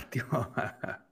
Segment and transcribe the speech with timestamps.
[0.00, 0.52] Attimo.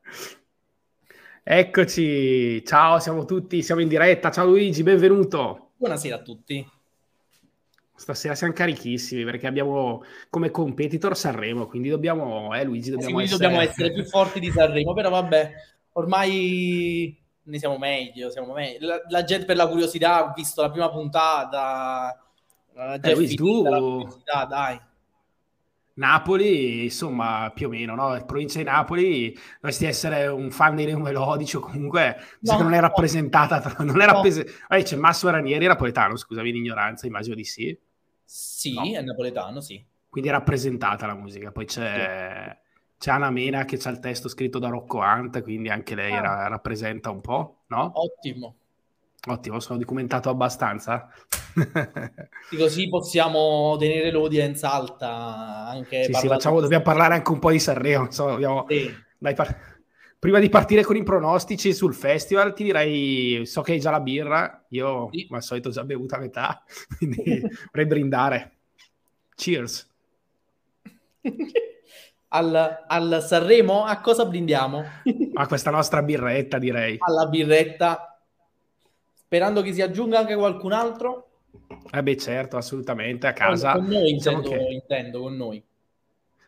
[1.51, 4.30] Eccoci, ciao, siamo tutti, siamo in diretta.
[4.30, 5.70] Ciao Luigi, benvenuto.
[5.77, 6.70] Buonasera a tutti.
[7.95, 13.38] Stasera siamo carichissimi perché abbiamo come competitor Sanremo, quindi dobbiamo, eh Luigi, dobbiamo, sì, essere...
[13.38, 15.52] dobbiamo essere più forti di Sanremo, però vabbè,
[15.92, 18.86] ormai ne siamo meglio, siamo meglio.
[18.86, 22.14] La, la gente per la curiosità ha visto la prima puntata,
[23.00, 23.62] eh, Luigi, tu...
[24.48, 24.78] dai.
[25.98, 28.24] Napoli, insomma, più o meno, no?
[28.24, 32.80] Provincia di Napoli, dovresti essere un fan dei Neo Melodici o comunque no, non è
[32.80, 33.60] rappresentata.
[33.60, 33.84] Tra...
[33.84, 34.12] Non è no.
[34.12, 34.44] rappres...
[34.68, 37.78] Vabbè, c'è Massimo Ranieri, napoletano, scusami l'ignoranza, immagino di sì.
[38.24, 38.84] Sì, no.
[38.96, 39.84] è napoletano, sì.
[40.08, 41.50] Quindi è rappresentata la musica.
[41.50, 42.98] Poi c'è, sì.
[42.98, 46.20] c'è Anna Mena che ha il testo scritto da Rocco Hunt, quindi anche lei ah.
[46.20, 47.90] ra- rappresenta un po', no?
[47.94, 48.55] Ottimo.
[49.27, 51.10] Ottimo, sono documentato abbastanza.
[52.56, 57.59] Così possiamo tenere l'audience alta anche sì, sì, facciamo, dobbiamo parlare anche un po' di
[57.59, 58.11] Sanremo.
[58.11, 58.67] So, dobbiamo...
[58.69, 58.92] sì.
[59.19, 59.77] Dai, par...
[60.19, 64.01] Prima di partire con i pronostici sul festival, ti direi: so che hai già la
[64.01, 65.29] birra, io sì.
[65.31, 66.64] al solito ho già bevuta a metà,
[66.98, 68.53] quindi vorrei brindare.
[69.34, 69.89] Cheers.
[72.31, 74.84] Al, al, Sanremo a cosa brindiamo?
[75.33, 76.97] A questa nostra birretta, direi.
[76.98, 78.20] Alla birretta,
[79.14, 81.27] sperando che si aggiunga anche qualcun altro.
[81.91, 83.72] Eh beh, certo, assolutamente, a casa.
[83.72, 84.72] Con noi diciamo intendo, che...
[84.72, 85.64] intendo, con noi.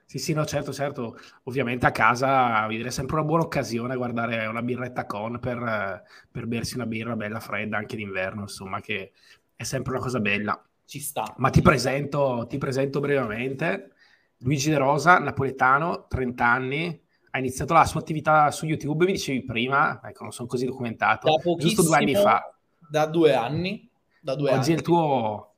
[0.04, 1.16] Sì, sì, no, certo, certo.
[1.44, 6.74] Ovviamente a casa direi sempre una buona occasione guardare una birretta con per, per bersi
[6.74, 9.12] una birra bella fredda anche d'inverno, insomma, che
[9.54, 10.60] è sempre una cosa bella.
[10.84, 11.34] Ci sta.
[11.36, 13.92] Ma ti presento, ti presento brevemente.
[14.38, 19.44] Luigi De Rosa, napoletano, 30 anni, ha iniziato la sua attività su YouTube, mi dicevi
[19.44, 22.52] prima, ecco, non sono così documentato, giusto due anni fa.
[22.88, 23.89] Da due anni
[24.20, 24.72] da due oggi anni.
[24.72, 25.54] È il tuo,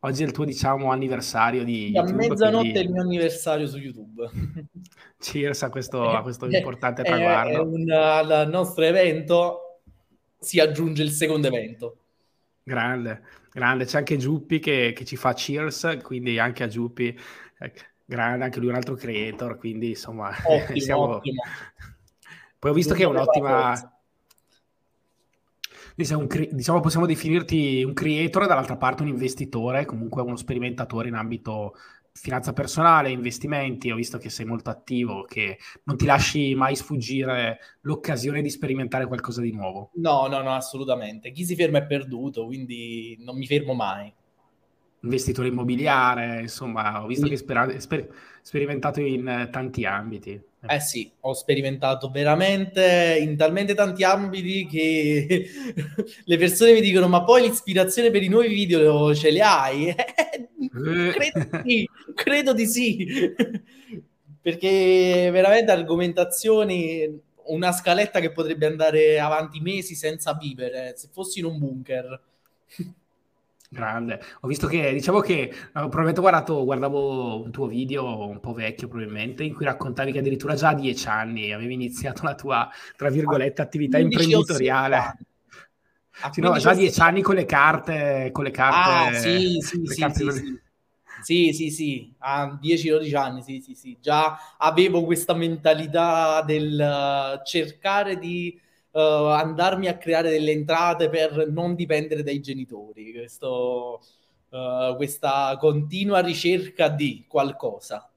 [0.00, 2.78] oggi è il tuo, diciamo, anniversario di A mezzanotte quindi...
[2.78, 4.30] è il mio anniversario su YouTube.
[5.18, 7.58] Cheers a questo, a questo importante traguardo.
[7.58, 9.62] È un, al nostro evento
[10.38, 11.96] si aggiunge il secondo evento.
[12.62, 13.22] Grande,
[13.52, 13.84] grande.
[13.86, 17.18] C'è anche Giuppi che, che ci fa cheers, quindi anche a Giuppi,
[17.58, 17.72] eh,
[18.04, 20.30] grande, anche lui un altro creator, quindi insomma...
[20.44, 21.02] Ottimo, siamo...
[21.16, 21.42] ottimo.
[22.58, 23.97] Poi ho visto non che è un'ottima
[26.26, 31.74] cre- diciamo possiamo definirti un creator, dall'altra parte un investitore, comunque uno sperimentatore in ambito
[32.12, 37.58] finanza personale, investimenti, ho visto che sei molto attivo, che non ti lasci mai sfuggire
[37.82, 39.90] l'occasione di sperimentare qualcosa di nuovo.
[39.94, 41.30] No, no, no, assolutamente.
[41.30, 44.12] Chi si ferma è perduto, quindi non mi fermo mai.
[45.00, 50.42] Investitore immobiliare, insomma, ho visto che hai sper- sperimentato in tanti ambiti.
[50.66, 55.48] Eh sì, ho sperimentato veramente in talmente tanti ambiti che
[56.24, 59.94] le persone mi dicono: Ma poi l'ispirazione per i nuovi video ce le hai?
[61.12, 63.06] credo, di sì, credo di sì,
[64.42, 71.46] perché veramente argomentazioni, una scaletta che potrebbe andare avanti mesi senza vivere, se fossi in
[71.46, 72.20] un bunker.
[73.70, 74.18] Grande.
[74.40, 78.88] Ho visto che, diciamo che, eh, probabilmente guardato, guardavo un tuo video un po' vecchio
[78.88, 83.10] probabilmente, in cui raccontavi che addirittura già a dieci anni avevi iniziato la tua, tra
[83.10, 85.16] virgolette, attività imprenditoriale.
[86.32, 89.16] Sì, no, già a dieci anni con le carte, con le carte.
[89.16, 90.60] Ah, sì, sì, sì, carte sì, sì.
[91.22, 93.96] Sì, sì, sì, a 10-12 anni, sì, sì, sì.
[94.00, 98.58] Già avevo questa mentalità del uh, cercare di
[98.98, 103.12] uh, andarmi a creare delle entrate per non dipendere dai genitori.
[103.12, 104.00] Questo,
[104.50, 108.10] uh, questa continua ricerca di qualcosa.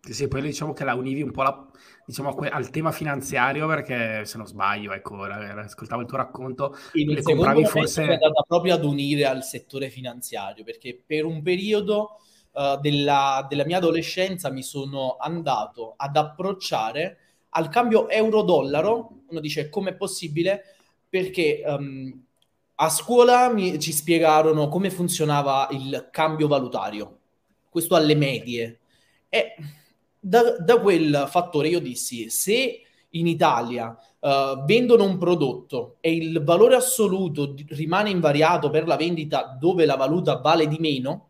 [0.00, 1.66] Sì, poi diciamo che la univi un po' la,
[2.06, 7.20] diciamo, al tema finanziario perché se non sbaglio, ecco, ascoltavo il tuo racconto, In le
[7.20, 8.04] compravi forse...
[8.04, 12.20] È andata proprio ad unire al settore finanziario perché per un periodo
[12.52, 17.18] uh, della, della mia adolescenza mi sono andato ad approcciare
[17.50, 20.62] al cambio euro-dollaro, uno dice com'è possibile?
[21.08, 22.24] Perché um,
[22.76, 27.18] a scuola mi, ci spiegarono come funzionava il cambio valutario,
[27.68, 28.80] questo alle medie.
[29.28, 29.54] E
[30.18, 36.42] da, da quel fattore io dissi, se in Italia uh, vendono un prodotto e il
[36.44, 41.28] valore assoluto rimane invariato per la vendita dove la valuta vale di meno,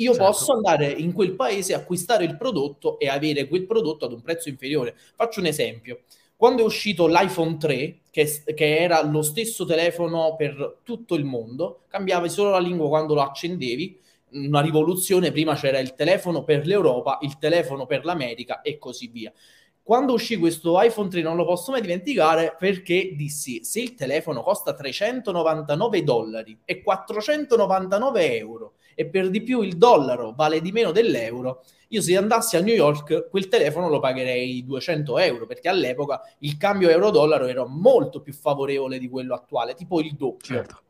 [0.00, 0.30] io certo.
[0.30, 4.48] posso andare in quel paese, acquistare il prodotto e avere quel prodotto ad un prezzo
[4.48, 4.94] inferiore.
[5.14, 6.02] Faccio un esempio.
[6.36, 11.82] Quando è uscito l'iPhone 3, che, che era lo stesso telefono per tutto il mondo,
[11.88, 14.00] cambiavi solo la lingua quando lo accendevi,
[14.32, 19.30] una rivoluzione, prima c'era il telefono per l'Europa, il telefono per l'America e così via.
[19.82, 24.42] Quando uscì questo iPhone 3 non lo posso mai dimenticare perché dissi se il telefono
[24.42, 30.90] costa 399 dollari e 499 euro e per di più il dollaro vale di meno
[30.92, 36.20] dell'euro, io se andassi a New York quel telefono lo pagherei 200 euro perché all'epoca
[36.38, 40.54] il cambio euro-dollaro era molto più favorevole di quello attuale, tipo il doppio.
[40.54, 40.82] Certo.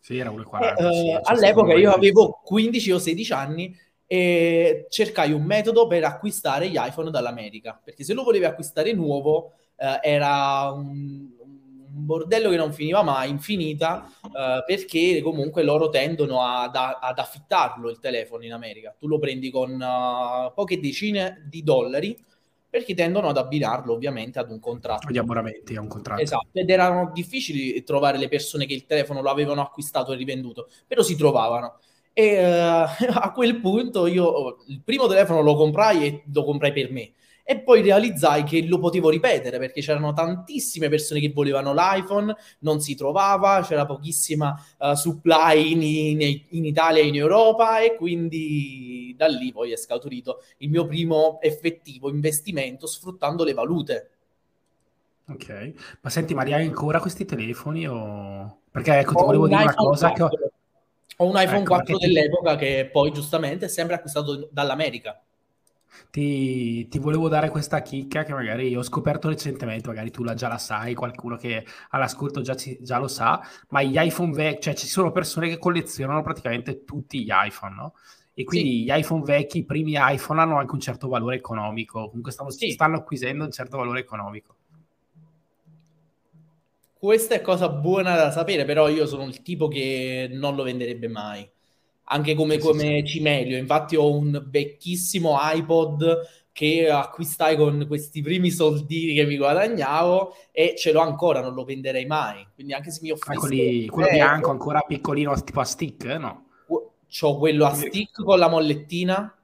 [0.00, 0.76] Sì, era 1,40.
[0.76, 3.76] Eh, sì, all'epoca io avevo 15 o 16 anni
[4.06, 9.52] e cercai un metodo per acquistare gli iPhone dall'America, perché se lo volevi acquistare nuovo
[9.76, 11.28] eh, era un,
[11.96, 17.98] bordello che non finiva mai, infinita, eh, perché comunque loro tendono ad, ad, affittarlo il
[17.98, 18.94] telefono in America.
[18.98, 22.16] Tu lo prendi con uh, poche decine di dollari
[22.68, 25.10] perché tendono ad abbinarlo ovviamente ad un contratto.
[25.10, 26.20] Gli abbonamenti a un contratto.
[26.20, 30.68] Esatto, ed erano difficili trovare le persone che il telefono lo avevano acquistato e rivenduto,
[30.86, 31.78] però si trovavano.
[32.12, 36.90] E uh, a quel punto io il primo telefono lo comprai e lo comprai per
[36.90, 37.12] me.
[37.48, 42.80] E poi realizzai che lo potevo ripetere perché c'erano tantissime persone che volevano l'iPhone, non
[42.80, 49.14] si trovava, c'era pochissima uh, supply in, in, in, Italia e in Europa e quindi
[49.16, 54.10] da lì poi è scaturito il mio primo effettivo investimento sfruttando le valute.
[55.28, 58.62] Ok, ma senti Maria, hai ancora questi telefoni o...
[58.72, 60.28] Perché ecco, ti volevo dire una cosa 4.
[60.28, 60.50] che ho...
[61.18, 65.20] Ho un iPhone ecco, 4 dell'epoca che poi giustamente è sempre acquistato dall'America.
[66.10, 70.48] Ti, ti, volevo dare questa chicca che magari ho scoperto recentemente, magari tu la già
[70.48, 74.74] la sai, qualcuno che all'ascolto già, ci, già lo sa, ma gli iPhone vecchi, cioè
[74.74, 77.94] ci sono persone che collezionano praticamente tutti gli iPhone, no?
[78.34, 78.82] E quindi sì.
[78.84, 82.70] gli iPhone vecchi, i primi iPhone hanno anche un certo valore economico, comunque stanno, sì.
[82.70, 84.56] stanno acquisendo un certo valore economico.
[86.98, 91.08] Questa è cosa buona da sapere, però io sono il tipo che non lo venderebbe
[91.08, 91.48] mai.
[92.08, 93.04] Anche come, sì, come sì.
[93.04, 93.56] Cimelio.
[93.56, 100.74] Infatti ho un vecchissimo iPod che acquistai con questi primi soldini che mi guadagnavo e
[100.76, 102.46] ce l'ho ancora, non lo venderei mai.
[102.54, 103.38] Quindi anche se mi offrissi...
[103.38, 106.46] Quelli, quello bianco ancora piccolino tipo a stick, eh, no?
[107.08, 109.35] C'ho quello a stick con la mollettina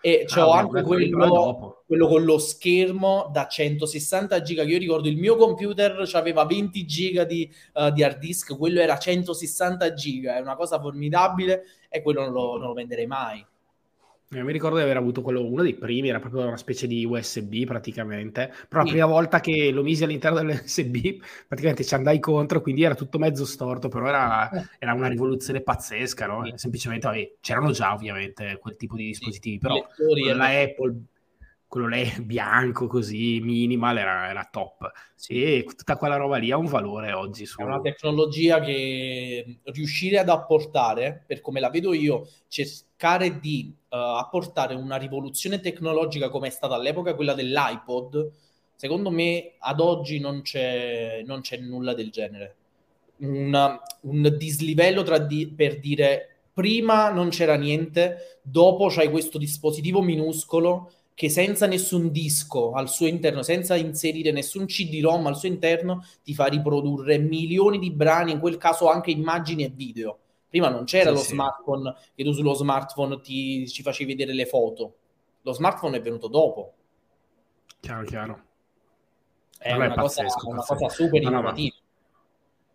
[0.00, 5.08] e ah, c'ho anche quello, quello, con lo schermo da 160 giga che io ricordo
[5.08, 10.36] il mio computer aveva 20 giga di, uh, di, hard disk quello era 160 giga
[10.36, 13.44] è una cosa formidabile e quello non lo, non lo venderei mai
[14.30, 17.04] io mi ricordo di aver avuto quello, uno dei primi, era proprio una specie di
[17.04, 18.86] USB praticamente, però sì.
[18.86, 23.18] la prima volta che lo misi all'interno dell'USB praticamente ci andai contro, quindi era tutto
[23.18, 24.68] mezzo storto, però era, eh.
[24.80, 26.44] era una rivoluzione pazzesca, no?
[26.56, 29.86] Semplicemente, vabbè, c'erano già ovviamente quel tipo di dispositivi, però
[30.34, 31.00] la Apple
[31.76, 34.90] quello lì bianco così, minimal, era, era top.
[35.14, 37.44] Sì, tutta quella roba lì ha un valore oggi.
[37.44, 37.60] Su...
[37.60, 43.96] È una tecnologia che riuscire ad apportare, per come la vedo io, cercare di uh,
[43.96, 48.30] apportare una rivoluzione tecnologica come è stata all'epoca quella dell'iPod,
[48.74, 52.56] secondo me ad oggi non c'è, non c'è nulla del genere.
[53.18, 60.00] Una, un dislivello tra di, per dire prima non c'era niente, dopo c'hai questo dispositivo
[60.00, 66.04] minuscolo che senza nessun disco al suo interno, senza inserire nessun CD-ROM al suo interno,
[66.22, 70.18] ti fa riprodurre milioni di brani, in quel caso anche immagini e video.
[70.46, 71.28] Prima non c'era sì, lo sì.
[71.28, 74.96] smartphone che tu sullo smartphone ti, ci facevi vedere le foto.
[75.40, 76.74] Lo smartphone è venuto dopo.
[77.80, 78.42] Chiaro, chiaro.
[79.56, 81.76] È, una, è cosa, pazzesco, una cosa, super no, innovativa.
[81.78, 81.84] No,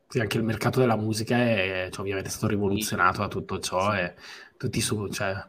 [0.07, 3.93] sì, anche il mercato della musica è, cioè, ovviamente è stato rivoluzionato da tutto ciò
[3.93, 4.15] e
[4.57, 5.45] tutti su, cioè,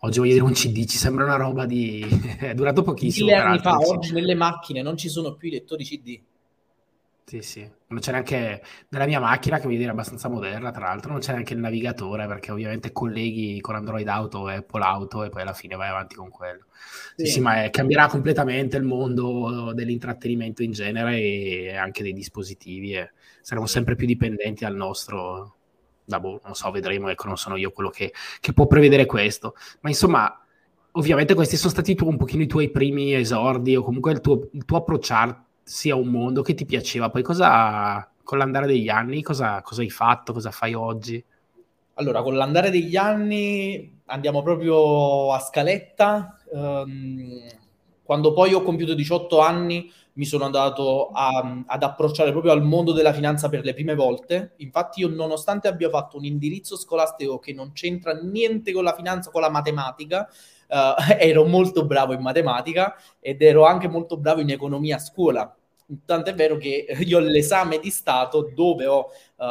[0.00, 2.06] Oggi voglio dire un CD, ci sembra una roba di...
[2.38, 3.26] è durato pochissimo.
[3.26, 6.20] Mille anni fa, oggi nelle macchine non ci sono più i lettori CD.
[7.28, 7.68] Sì, sì.
[7.88, 11.32] Non c'è neanche nella mia macchina, che voglio dire abbastanza moderna, tra l'altro, non c'è
[11.32, 15.52] neanche il navigatore, perché ovviamente colleghi con Android Auto e Apple Auto e poi alla
[15.52, 16.66] fine vai avanti con quello.
[17.16, 22.12] Sì, sì, sì ma è, cambierà completamente il mondo dell'intrattenimento in genere e anche dei
[22.12, 23.10] dispositivi e
[23.40, 25.55] saremo sempre più dipendenti al nostro
[26.06, 29.54] da boh, non so, vedremo, ecco, non sono io quello che, che può prevedere questo.
[29.80, 30.40] Ma insomma,
[30.92, 34.48] ovviamente questi sono stati tu, un pochino i tuoi primi esordi o comunque il tuo,
[34.52, 37.10] il tuo approcciarsi a un mondo che ti piaceva.
[37.10, 41.22] Poi cosa, con l'andare degli anni, cosa, cosa hai fatto, cosa fai oggi?
[41.94, 46.38] Allora, con l'andare degli anni andiamo proprio a scaletta.
[46.52, 47.42] Um,
[48.02, 52.92] Quando poi ho compiuto 18 anni mi sono andato a, ad approcciare proprio al mondo
[52.92, 54.54] della finanza per le prime volte.
[54.56, 59.30] Infatti io nonostante abbia fatto un indirizzo scolastico che non c'entra niente con la finanza,
[59.30, 60.28] con la matematica,
[60.68, 65.54] eh, ero molto bravo in matematica ed ero anche molto bravo in economia a scuola.
[66.04, 69.44] Tant'è vero che io l'esame di Stato, dove ho uh,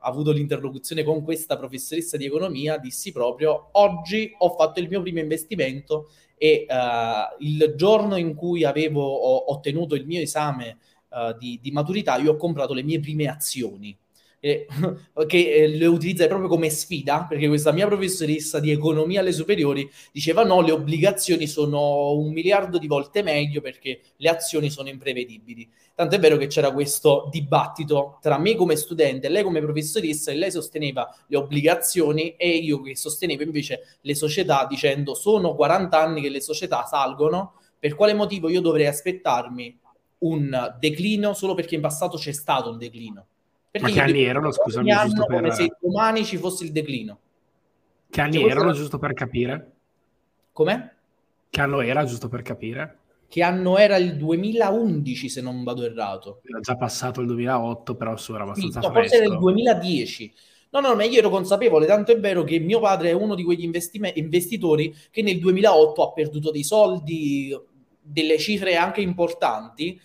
[0.00, 5.20] avuto l'interlocuzione con questa professoressa di economia, dissi proprio oggi ho fatto il mio primo
[5.20, 10.78] investimento e uh, il giorno in cui avevo ottenuto il mio esame
[11.10, 13.96] uh, di, di, maturità, io ho comprato le mie prime azioni.
[15.26, 19.90] Che eh, le utilizzai proprio come sfida, perché questa mia professoressa di economia alle superiori
[20.12, 25.66] diceva no, le obbligazioni sono un miliardo di volte meglio perché le azioni sono imprevedibili.
[25.94, 30.34] Tant'è vero che c'era questo dibattito tra me come studente e lei come professoressa e
[30.34, 36.20] lei sosteneva le obbligazioni e io che sostenevo invece le società dicendo sono 40 anni
[36.20, 39.78] che le società salgono, per quale motivo io dovrei aspettarmi
[40.18, 43.26] un declino solo perché in passato c'è stato un declino?
[43.74, 45.36] Perché Ma che anni erano, scusami, giusto per...
[45.36, 47.18] come se domani ci fosse il declino.
[48.08, 49.72] Che anni cioè, erano, giusto per capire?
[50.52, 50.92] Com'è?
[51.50, 52.98] Che anno era, giusto per capire?
[53.26, 56.40] Che anno era il 2011, se non vado errato.
[56.44, 60.34] Era già passato il 2008, però su era abbastanza sì, no, Forse era il 2010.
[60.70, 63.42] No, no, ma io ero consapevole, tanto è vero che mio padre è uno di
[63.42, 67.52] quegli investitori che nel 2008 ha perduto dei soldi,
[68.00, 70.00] delle cifre anche importanti,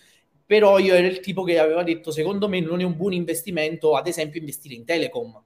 [0.50, 3.94] però io ero il tipo che aveva detto secondo me non è un buon investimento
[3.94, 5.40] ad esempio investire in Telecom.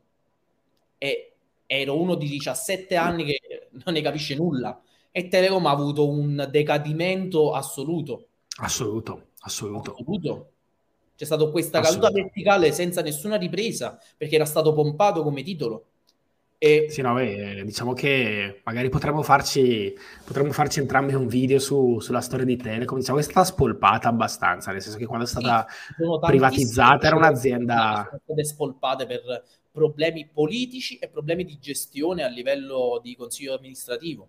[0.96, 1.32] E
[1.66, 4.80] ero uno di 17 anni che non ne capisce nulla.
[5.10, 8.28] E Telecom ha avuto un decadimento assoluto.
[8.56, 10.52] Assoluto assoluto, assoluto.
[11.14, 15.88] c'è stata questa caduta verticale senza nessuna ripresa perché era stato pompato come titolo
[16.64, 16.86] e...
[16.88, 19.94] Sì, no, beh, diciamo che magari potremmo farci,
[20.24, 22.98] potremmo farci entrambi un video su, sulla storia di Telecom.
[22.98, 27.16] Diciamo che è stata spolpata abbastanza, nel senso che quando è stata sì, privatizzata era
[27.16, 28.06] un'azienda...
[28.08, 34.28] Sono state spolpate per problemi politici e problemi di gestione a livello di consiglio amministrativo.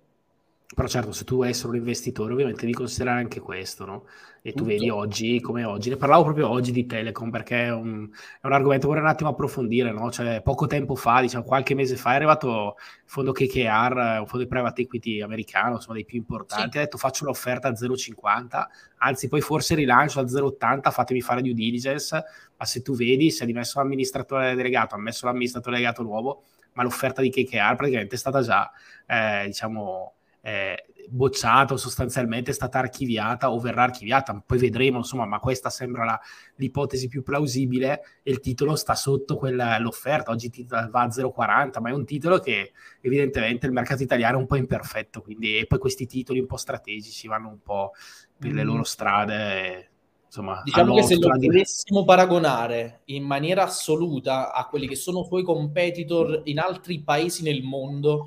[0.75, 4.05] Però certo, se tu vuoi essere un investitore, ovviamente devi considerare anche questo, no?
[4.47, 5.89] E tu vedi oggi come oggi.
[5.89, 8.07] Ne parlavo proprio oggi di Telecom perché è un,
[8.39, 10.11] è un argomento che vorrei un attimo approfondire, no?
[10.11, 14.43] Cioè, poco tempo fa, diciamo qualche mese fa, è arrivato il fondo KKR, un fondo
[14.43, 16.77] di private equity americano, insomma dei più importanti, sì.
[16.77, 18.65] ha detto faccio un'offerta a 0,50,
[18.97, 22.23] anzi poi forse rilancio a 0,80, fatemi fare due diligence,
[22.55, 26.83] ma se tu vedi, se ha dimesso l'amministratore delegato, ha messo l'amministratore delegato nuovo, ma
[26.83, 28.71] l'offerta di KKR praticamente è stata già,
[29.07, 35.39] eh, diciamo eh, bocciato, sostanzialmente è stata archiviata o verrà archiviata, poi vedremo, insomma, ma
[35.39, 36.19] questa sembra la,
[36.55, 41.89] l'ipotesi più plausibile e il titolo sta sotto quella, l'offerta, oggi va a 0,40, ma
[41.89, 42.71] è un titolo che
[43.01, 46.57] evidentemente il mercato italiano è un po' imperfetto, quindi e poi questi titoli un po'
[46.57, 47.91] strategici vanno un po'
[48.38, 48.83] per le loro mm.
[48.83, 49.89] strade.
[50.25, 55.43] Insomma, diciamo che se lo dovessimo paragonare in maniera assoluta a quelli che sono suoi
[55.43, 58.25] competitor in altri paesi nel mondo,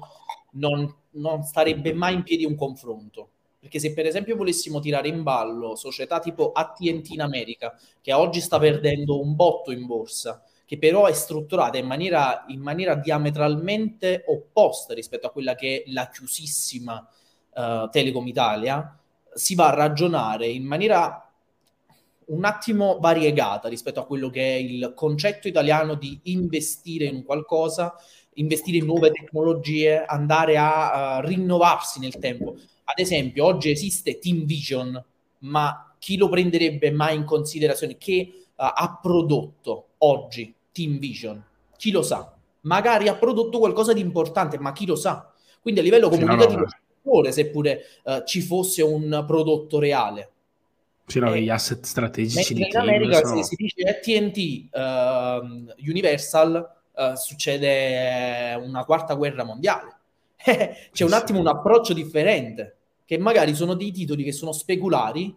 [0.52, 3.30] non non starebbe mai in piedi un confronto.
[3.60, 8.40] Perché se per esempio volessimo tirare in ballo società tipo ATT in America, che oggi
[8.40, 14.24] sta perdendo un botto in borsa, che però è strutturata in maniera, in maniera diametralmente
[14.26, 17.08] opposta rispetto a quella che è la chiusissima
[17.54, 18.96] uh, Telecom Italia,
[19.32, 21.28] si va a ragionare in maniera
[22.26, 27.94] un attimo variegata rispetto a quello che è il concetto italiano di investire in qualcosa
[28.38, 32.56] investire in nuove tecnologie, andare a uh, rinnovarsi nel tempo.
[32.84, 35.02] Ad esempio, oggi esiste Team Vision,
[35.40, 37.96] ma chi lo prenderebbe mai in considerazione?
[37.96, 41.42] Che uh, ha prodotto oggi Team Vision?
[41.76, 42.32] Chi lo sa?
[42.62, 45.30] Magari ha prodotto qualcosa di importante, ma chi lo sa?
[45.60, 47.30] Quindi a livello comunicativo, sì, no, no.
[47.30, 50.30] seppure uh, ci fosse un prodotto reale.
[51.06, 53.42] Sì, no, gli asset strategici di in America sono...
[53.42, 59.96] si, si dice TNT, uh, Universal, uh, succede una quarta guerra mondiale.
[60.92, 65.34] C'è un attimo un approccio differente, che magari sono dei titoli che sono speculari,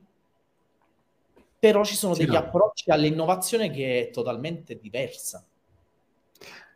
[1.58, 2.40] però ci sono sì, degli no.
[2.40, 5.46] approcci all'innovazione che è totalmente diversa.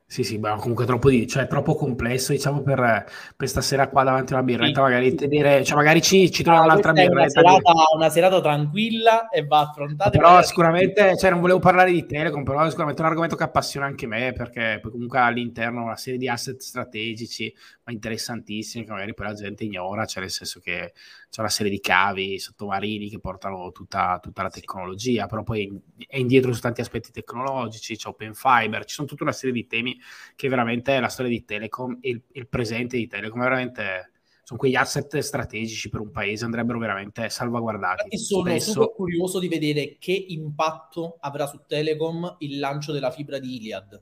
[0.07, 4.33] Sì, sì, ma comunque troppo, di, cioè, troppo complesso, diciamo, per, per stasera qua davanti
[4.33, 4.81] a una birretta, sì.
[4.81, 7.15] magari tenere, cioè, magari ci, ci troviamo ah, un'altra birretta.
[7.17, 7.95] Una serata, di...
[7.95, 10.11] una serata, tranquilla e va affrontata.
[10.11, 13.87] Però sicuramente, cioè, non volevo parlare di Telecom, però sicuramente è un argomento che appassiona
[13.87, 17.51] anche me, perché comunque all'interno una serie di asset strategici,
[17.83, 20.93] ma interessantissimi, che magari poi la gente ignora, cioè nel senso che
[21.29, 25.69] c'è una serie di cavi sottomarini che portano tutta, tutta la tecnologia, però poi
[26.07, 29.67] è indietro su tanti aspetti tecnologici, c'è Open Fiber, ci sono tutta una serie di
[29.67, 29.99] temi
[30.35, 34.09] che veramente la storia di Telecom e il, il presente di Telecom è veramente
[34.45, 38.09] sono quegli asset strategici per un paese, andrebbero veramente salvaguardati.
[38.09, 38.71] E sono Spesso...
[38.73, 43.99] super curioso di vedere che impatto avrà su Telecom il lancio della fibra di Iliad.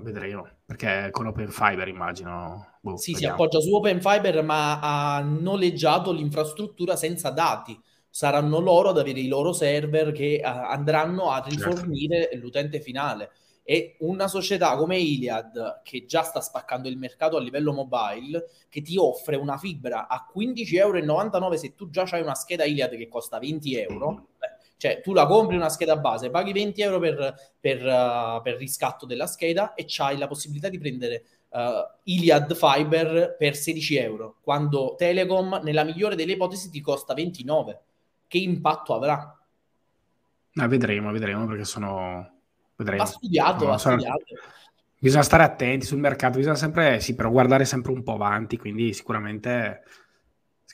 [0.00, 2.66] Vedremo, perché con Open Fiber immagino.
[2.82, 3.36] Boh, sì, vediamo.
[3.36, 7.80] si appoggia su Open Fiber, ma ha noleggiato l'infrastruttura senza dati.
[8.10, 11.70] Saranno loro ad avere i loro server che uh, andranno a certo.
[11.70, 12.36] rifornire certo.
[12.36, 13.30] l'utente finale.
[13.62, 18.82] E una società come Iliad, che già sta spaccando il mercato a livello mobile, che
[18.82, 23.08] ti offre una fibra a 15,99 euro se tu già hai una scheda Iliad che
[23.08, 24.22] costa 20 euro, beh,
[24.80, 29.04] cioè, tu la compri una scheda base, paghi 20 euro per, per, uh, per riscatto
[29.04, 34.94] della scheda e c'hai la possibilità di prendere uh, Iliad Fiber per 16 euro, quando
[34.96, 37.80] Telecom, nella migliore delle ipotesi, ti costa 29.
[38.26, 39.38] Che impatto avrà?
[40.54, 42.38] Ah, vedremo, vedremo, perché sono...
[42.74, 43.02] Vedremo.
[43.02, 43.98] Ha studiato, no, ha sarà...
[43.98, 44.24] studiato.
[44.98, 48.94] Bisogna stare attenti sul mercato, bisogna sempre, sì, però guardare sempre un po' avanti, quindi
[48.94, 49.82] sicuramente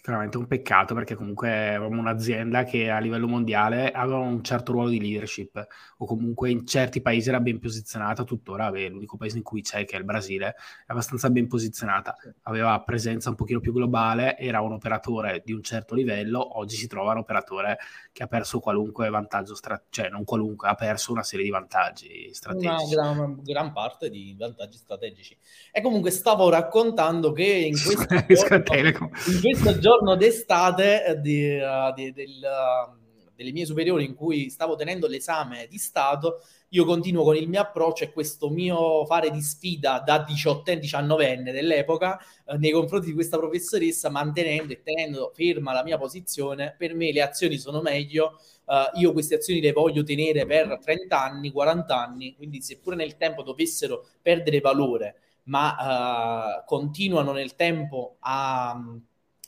[0.06, 4.88] Sicuramente un peccato perché comunque avevamo un'azienda che a livello mondiale aveva un certo ruolo
[4.88, 9.42] di leadership o comunque in certi paesi era ben posizionata, tuttora beh, l'unico paese in
[9.42, 10.50] cui c'è che è il Brasile
[10.86, 15.64] è abbastanza ben posizionata, aveva presenza un pochino più globale, era un operatore di un
[15.64, 17.78] certo livello, oggi si trova un operatore
[18.12, 22.32] che ha perso qualunque vantaggio, stra- cioè non qualunque, ha perso una serie di vantaggi
[22.32, 22.94] strategici.
[22.94, 25.36] Una gran, gran parte di vantaggi strategici.
[25.72, 31.58] E comunque stavo raccontando che in questo giorno, in questo giorno giorno d'estate eh, di,
[31.58, 36.84] uh, di, del, uh, delle mie superiori in cui stavo tenendo l'esame di Stato, io
[36.84, 42.18] continuo con il mio approccio e questo mio fare di sfida da 18enne, 19enne dell'epoca
[42.44, 46.74] eh, nei confronti di questa professoressa, mantenendo e tenendo ferma la mia posizione.
[46.76, 51.22] Per me le azioni sono meglio, uh, io queste azioni le voglio tenere per 30
[51.22, 58.16] anni, 40 anni, quindi seppure nel tempo dovessero perdere valore, ma uh, continuano nel tempo
[58.20, 58.80] a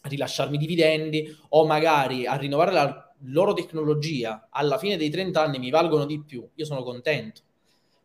[0.08, 5.70] rilasciarmi dividendi o magari a rinnovare la loro tecnologia alla fine dei 30 anni mi
[5.70, 7.42] valgono di più, io sono contento.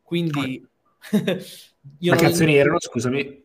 [0.04, 0.66] Quindi...
[2.00, 3.42] io che azioni erano, scusami?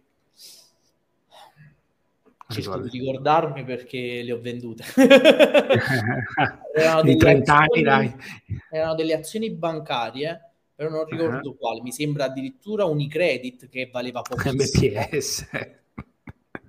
[2.51, 4.83] Cerco di ricordarmi perché le ho vendute.
[7.03, 8.15] di 30 anni, dai.
[8.71, 11.59] Erano delle azioni bancarie, però non ricordo uh-huh.
[11.59, 11.83] quali.
[11.83, 14.51] Mi sembra addirittura Unicredit che valeva poco.
[14.51, 15.47] MPS.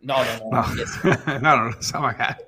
[0.01, 0.61] No, no, no.
[0.61, 2.45] No, no non lo so magari.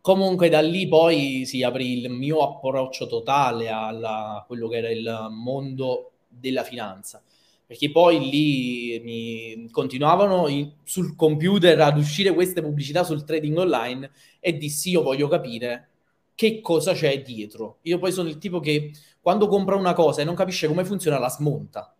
[0.00, 5.28] Comunque da lì poi si aprì il mio approccio totale a quello che era il
[5.30, 7.22] mondo della finanza.
[7.66, 14.10] Perché poi lì mi continuavano in, sul computer ad uscire queste pubblicità sul trading online
[14.40, 15.88] e dissi io voglio capire
[16.34, 17.78] che cosa c'è dietro.
[17.82, 21.18] Io poi sono il tipo che quando compra una cosa e non capisce come funziona
[21.18, 21.93] la smonta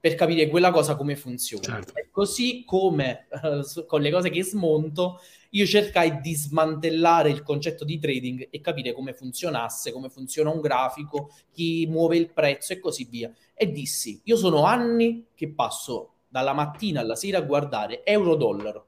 [0.00, 1.62] per capire quella cosa come funziona.
[1.62, 1.92] Certo.
[2.10, 7.98] Così come uh, con le cose che smonto, io cercai di smantellare il concetto di
[7.98, 13.06] trading e capire come funzionasse, come funziona un grafico, chi muove il prezzo e così
[13.10, 13.32] via.
[13.54, 18.86] E dissi, io sono anni che passo dalla mattina alla sera a guardare euro-dollaro.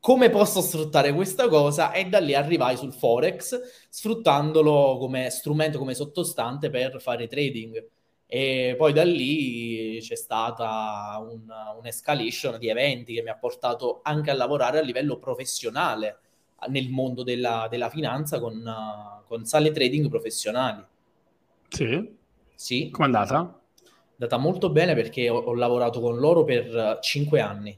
[0.00, 1.92] Come posso sfruttare questa cosa?
[1.92, 7.88] E da lì arrivai sul Forex, sfruttandolo come strumento, come sottostante per fare trading
[8.34, 11.42] e poi da lì c'è stata un,
[11.78, 16.18] un'escalation di eventi che mi ha portato anche a lavorare a livello professionale
[16.68, 20.82] nel mondo della, della finanza con, con, sale trading professionali.
[21.68, 22.16] Sì?
[22.54, 22.88] Sì.
[22.88, 23.60] Com'è andata?
[23.76, 27.76] È andata molto bene perché ho, ho lavorato con loro per cinque anni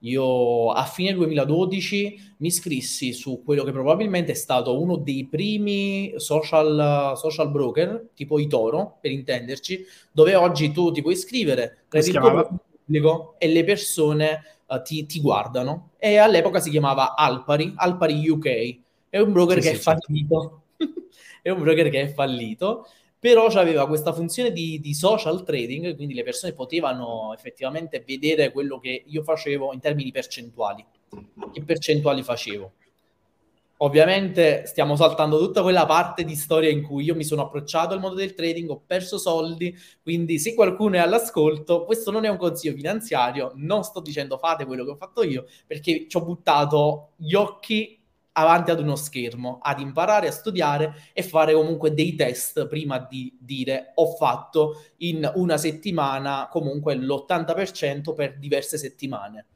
[0.00, 6.14] io a fine 2012 mi iscrissi su quello che probabilmente è stato uno dei primi
[6.16, 12.60] social, social broker, tipo Itoro, per intenderci, dove oggi tu ti puoi iscrivere, credi il
[12.84, 15.90] pubblico e le persone uh, ti, ti, guardano.
[15.98, 18.78] E all'epoca si chiamava Alpari, Alpari UK.
[19.08, 20.62] È un broker sì, che sì, è fallito.
[21.42, 22.86] è un broker che è fallito
[23.18, 28.78] però aveva questa funzione di, di, social trading, quindi le persone potevano effettivamente vedere quello
[28.78, 30.84] che io facevo in termini percentuali,
[31.52, 32.72] che percentuali facevo.
[33.80, 38.00] Ovviamente stiamo saltando tutta quella parte di storia in cui io mi sono approcciato al
[38.00, 42.36] mondo del trading, ho perso soldi, quindi se qualcuno è all'ascolto, questo non è un
[42.38, 47.10] consiglio finanziario, non sto dicendo fate quello che ho fatto io, perché ci ho buttato
[47.16, 47.97] gli occhi
[48.38, 53.36] avanti ad uno schermo, ad imparare a studiare e fare comunque dei test prima di
[53.38, 59.46] dire ho fatto in una settimana comunque l'80% per diverse settimane.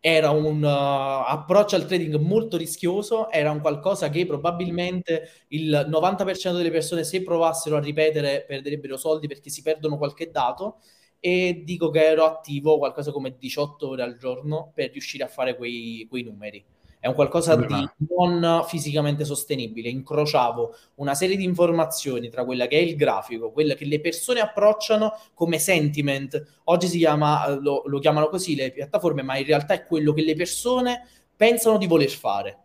[0.00, 6.56] Era un uh, approccio al trading molto rischioso, era un qualcosa che probabilmente il 90%
[6.56, 10.80] delle persone se provassero a ripetere perderebbero soldi perché si perdono qualche dato
[11.20, 15.56] e dico che ero attivo qualcosa come 18 ore al giorno per riuscire a fare
[15.56, 16.62] quei, quei numeri.
[17.04, 19.90] È un qualcosa di non fisicamente sostenibile.
[19.90, 24.40] Incrociavo una serie di informazioni tra quella che è il grafico, quella che le persone
[24.40, 26.42] approcciano come sentiment.
[26.64, 30.22] Oggi si chiama, lo, lo chiamano così le piattaforme, ma in realtà è quello che
[30.22, 32.58] le persone pensano di voler fare.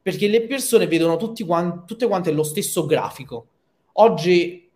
[0.00, 3.48] Perché le persone vedono tutti quanti, tutte quante lo stesso grafico.
[3.94, 4.70] Oggi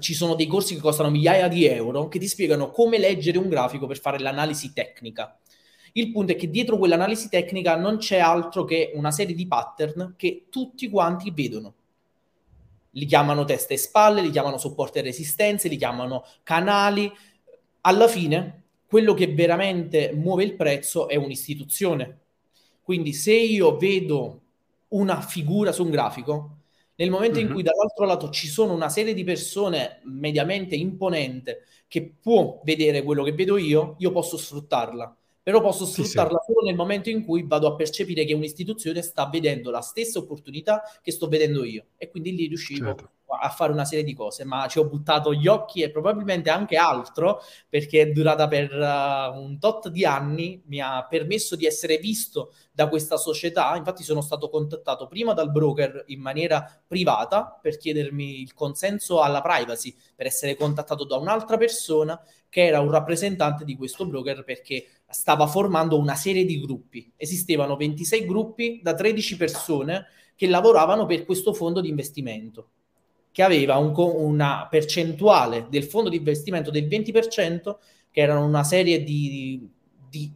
[0.00, 3.48] ci sono dei corsi che costano migliaia di euro che ti spiegano come leggere un
[3.48, 5.34] grafico per fare l'analisi tecnica.
[5.92, 10.14] Il punto è che dietro quell'analisi tecnica non c'è altro che una serie di pattern
[10.16, 11.74] che tutti quanti vedono.
[12.92, 17.10] Li chiamano testa e spalle, li chiamano supporto e resistenze, li chiamano canali.
[17.82, 22.20] Alla fine, quello che veramente muove il prezzo è un'istituzione.
[22.82, 24.40] Quindi se io vedo
[24.88, 26.56] una figura su un grafico,
[26.96, 27.42] nel momento mm-hmm.
[27.42, 27.54] in mhm.
[27.54, 33.22] cui dall'altro lato ci sono una serie di persone mediamente imponente che può vedere quello
[33.22, 35.16] che vedo io, io posso sfruttarla.
[35.42, 36.52] Però posso sfruttarla sì, sì.
[36.52, 40.82] solo nel momento in cui vado a percepire che un'istituzione sta vedendo la stessa opportunità
[41.02, 41.86] che sto vedendo io.
[41.96, 45.32] E quindi lì riuscivo certo a fare una serie di cose, ma ci ho buttato
[45.34, 50.62] gli occhi e probabilmente anche altro perché è durata per uh, un tot di anni,
[50.66, 53.76] mi ha permesso di essere visto da questa società.
[53.76, 59.42] Infatti sono stato contattato prima dal broker in maniera privata per chiedermi il consenso alla
[59.42, 64.86] privacy, per essere contattato da un'altra persona che era un rappresentante di questo broker perché
[65.08, 67.12] stava formando una serie di gruppi.
[67.16, 72.70] Esistevano 26 gruppi da 13 persone che lavoravano per questo fondo di investimento
[73.32, 77.76] che aveva un, una percentuale del fondo di investimento del 20%,
[78.10, 79.66] che erano una serie di,
[80.08, 80.30] di,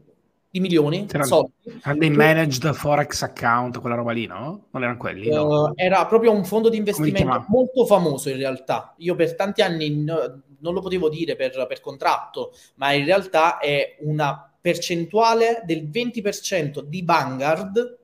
[0.56, 1.52] di milioni di soldi.
[1.82, 4.66] Erano dei managed forex account, quella roba lì, no?
[4.70, 5.28] Non erano quelli?
[5.28, 5.44] No?
[5.44, 8.94] Uh, era proprio un fondo di investimento molto famoso in realtà.
[8.98, 13.58] Io per tanti anni no, non lo potevo dire per, per contratto, ma in realtà
[13.58, 17.98] è una percentuale del 20% di Vanguard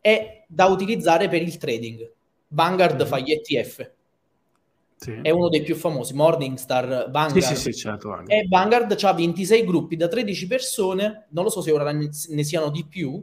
[0.00, 2.10] è da utilizzare per il trading.
[2.48, 3.06] Vanguard mm.
[3.06, 3.90] fa gli ETF
[4.96, 5.18] sì.
[5.22, 7.40] è uno dei più famosi, Morningstar, Vanguard.
[7.40, 11.70] Sì, sì, certo, e Vanguard ha 26 gruppi da 13 persone, non lo so se
[11.70, 13.22] ora ne siano di più,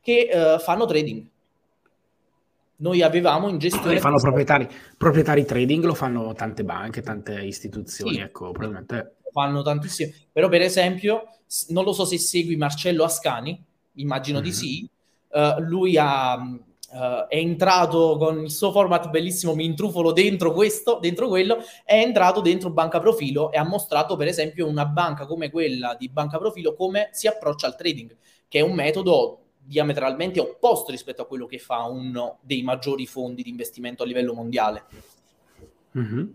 [0.00, 1.26] che uh, fanno trading.
[2.76, 4.00] Noi avevamo in gestione...
[4.00, 9.16] Fanno proprietari, proprietari trading, lo fanno tante banche, tante istituzioni, sì, ecco, probabilmente...
[9.32, 10.12] Fanno tantissimo.
[10.32, 11.24] Però per esempio,
[11.68, 13.62] non lo so se segui Marcello Ascani,
[13.94, 14.46] immagino mm-hmm.
[14.46, 14.88] di sì,
[15.28, 16.42] uh, lui ha
[16.92, 22.00] Uh, è entrato con il suo format bellissimo, mi intrufolo dentro questo, dentro quello, è
[22.00, 26.38] entrato dentro Banca Profilo e ha mostrato per esempio una banca come quella di Banca
[26.38, 28.16] Profilo come si approccia al trading,
[28.48, 33.44] che è un metodo diametralmente opposto rispetto a quello che fa uno dei maggiori fondi
[33.44, 34.84] di investimento a livello mondiale.
[35.96, 36.26] Mm-hmm.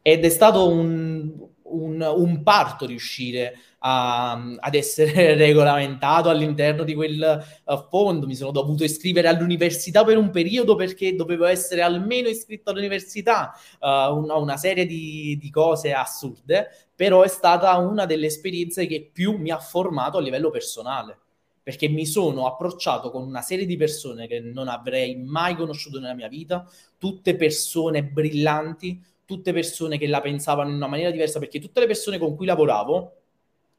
[0.00, 7.44] Ed è stato un, un, un parto riuscire a, ad essere regolamentato all'interno di quel
[7.64, 8.26] uh, fondo.
[8.26, 14.16] Mi sono dovuto iscrivere all'università per un periodo perché dovevo essere almeno iscritto all'università, uh,
[14.16, 19.36] una, una, serie di, di cose assurde, però è stata una delle esperienze che più
[19.36, 21.18] mi ha formato a livello personale
[21.66, 26.14] perché mi sono approcciato con una serie di persone che non avrei mai conosciuto nella
[26.14, 26.64] mia vita,
[26.96, 31.86] tutte persone brillanti, tutte persone che la pensavano in una maniera diversa, perché tutte le
[31.86, 33.12] persone con cui lavoravo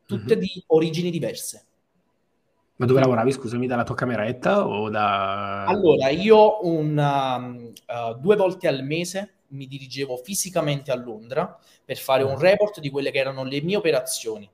[0.06, 0.40] tutte mm-hmm.
[0.40, 1.66] di origini diverse.
[2.76, 5.66] Ma dove lavoravi, scusami, dalla tua cameretta o da...
[5.66, 12.22] Allora, io una, uh, due volte al mese mi dirigevo fisicamente a Londra per fare
[12.22, 12.40] un mm.
[12.40, 14.48] report di quelle che erano le mie operazioni.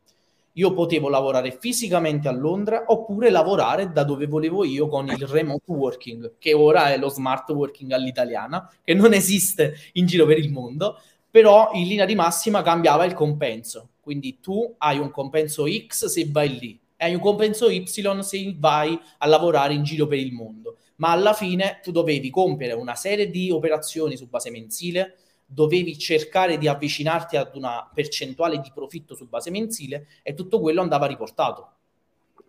[0.57, 5.71] Io potevo lavorare fisicamente a Londra oppure lavorare da dove volevo io con il remote
[5.71, 10.51] working, che ora è lo smart working all'italiana, che non esiste in giro per il
[10.51, 10.99] mondo,
[11.31, 13.93] però in linea di massima cambiava il compenso.
[13.99, 18.55] Quindi tu hai un compenso X se vai lì e hai un compenso Y se
[18.55, 20.77] vai a lavorare in giro per il mondo.
[20.97, 25.17] Ma alla fine tu dovevi compiere una serie di operazioni su base mensile,
[25.53, 30.81] dovevi cercare di avvicinarti ad una percentuale di profitto su base mensile e tutto quello
[30.81, 31.69] andava riportato.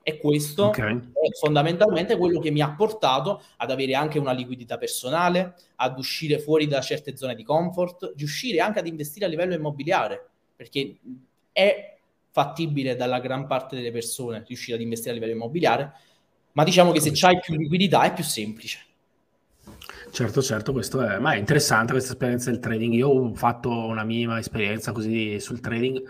[0.02, 0.96] E questo okay.
[0.96, 6.38] è fondamentalmente quello che mi ha portato ad avere anche una liquidità personale, ad uscire
[6.38, 10.98] fuori da certe zone di comfort, di uscire anche ad investire a livello immobiliare, perché
[11.52, 11.96] è
[12.30, 15.92] fattibile dalla gran parte delle persone riuscire ad investire a livello immobiliare,
[16.52, 18.84] ma diciamo che se c'hai più liquidità è più semplice.
[20.14, 22.94] Certo, certo, questo è, ma è interessante questa esperienza del trading.
[22.94, 26.00] Io ho fatto una minima esperienza così sul trading,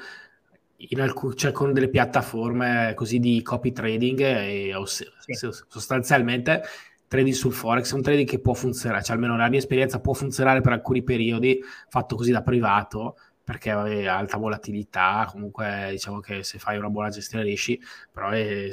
[0.76, 5.06] in alc- cioè con delle piattaforme così di copy trading e ho, sì.
[5.68, 6.64] sostanzialmente
[7.08, 10.12] trading sul forex è un trading che può funzionare, cioè almeno la mia esperienza può
[10.12, 16.42] funzionare per alcuni periodi, fatto così da privato, perché vabbè, alta volatilità, comunque diciamo che
[16.42, 17.80] se fai una buona gestione riesci,
[18.12, 18.68] però è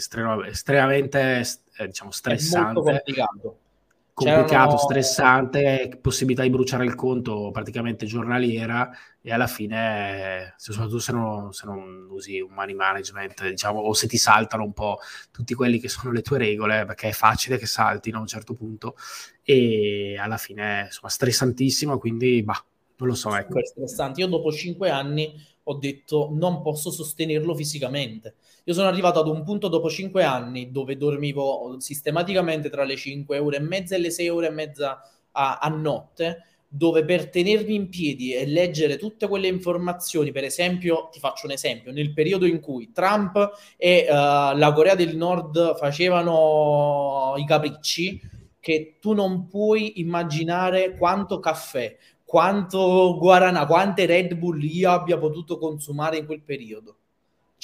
[0.50, 1.42] estremamente
[1.78, 2.70] eh, diciamo, stressante.
[2.70, 3.60] È molto complicato
[4.26, 4.78] complicato, C'erano...
[4.78, 8.90] stressante, possibilità di bruciare il conto praticamente giornaliera
[9.22, 14.08] e alla fine, soprattutto se non, se non, usi un money management, diciamo, o se
[14.08, 15.00] ti saltano un po'
[15.32, 18.54] tutti quelli che sono le tue regole, perché è facile che saltino a un certo
[18.54, 18.96] punto
[19.44, 22.64] e alla fine, insomma, stressantissimo, quindi, bah,
[22.98, 23.64] non lo so, ecco.
[23.64, 24.22] Stressante.
[24.22, 28.36] Io dopo cinque anni ho detto non posso sostenerlo fisicamente.
[28.66, 33.38] Io sono arrivato ad un punto dopo cinque anni dove dormivo sistematicamente tra le 5
[33.38, 36.44] ore e mezza e le 6 ore e mezza a, a notte,
[36.74, 41.52] dove per tenermi in piedi e leggere tutte quelle informazioni, per esempio, ti faccio un
[41.52, 48.22] esempio, nel periodo in cui Trump e uh, la Corea del Nord facevano i capricci,
[48.62, 51.98] che tu non puoi immaginare quanto caffè,
[52.32, 56.96] quanto guarana, quante Red Bull io abbia potuto consumare in quel periodo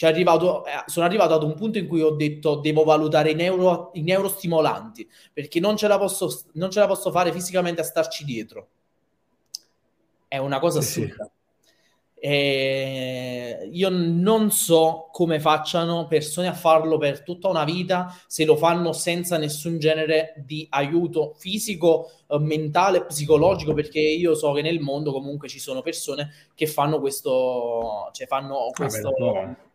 [0.02, 3.92] arrivato, eh, sono arrivato ad un punto in cui ho detto devo valutare i, neuro,
[3.94, 8.26] i neurostimolanti perché non ce, la posso, non ce la posso fare fisicamente a starci
[8.26, 8.68] dietro.
[10.28, 11.24] È una cosa sì, assurda.
[11.24, 11.32] Sì.
[12.20, 13.17] E
[13.72, 18.94] io non so come facciano persone a farlo per tutta una vita se lo fanno
[18.94, 25.12] senza nessun genere di aiuto fisico, eh, mentale, psicologico, perché io so che nel mondo
[25.12, 29.66] comunque ci sono persone che fanno questo, cioè fanno questo, Vabbè,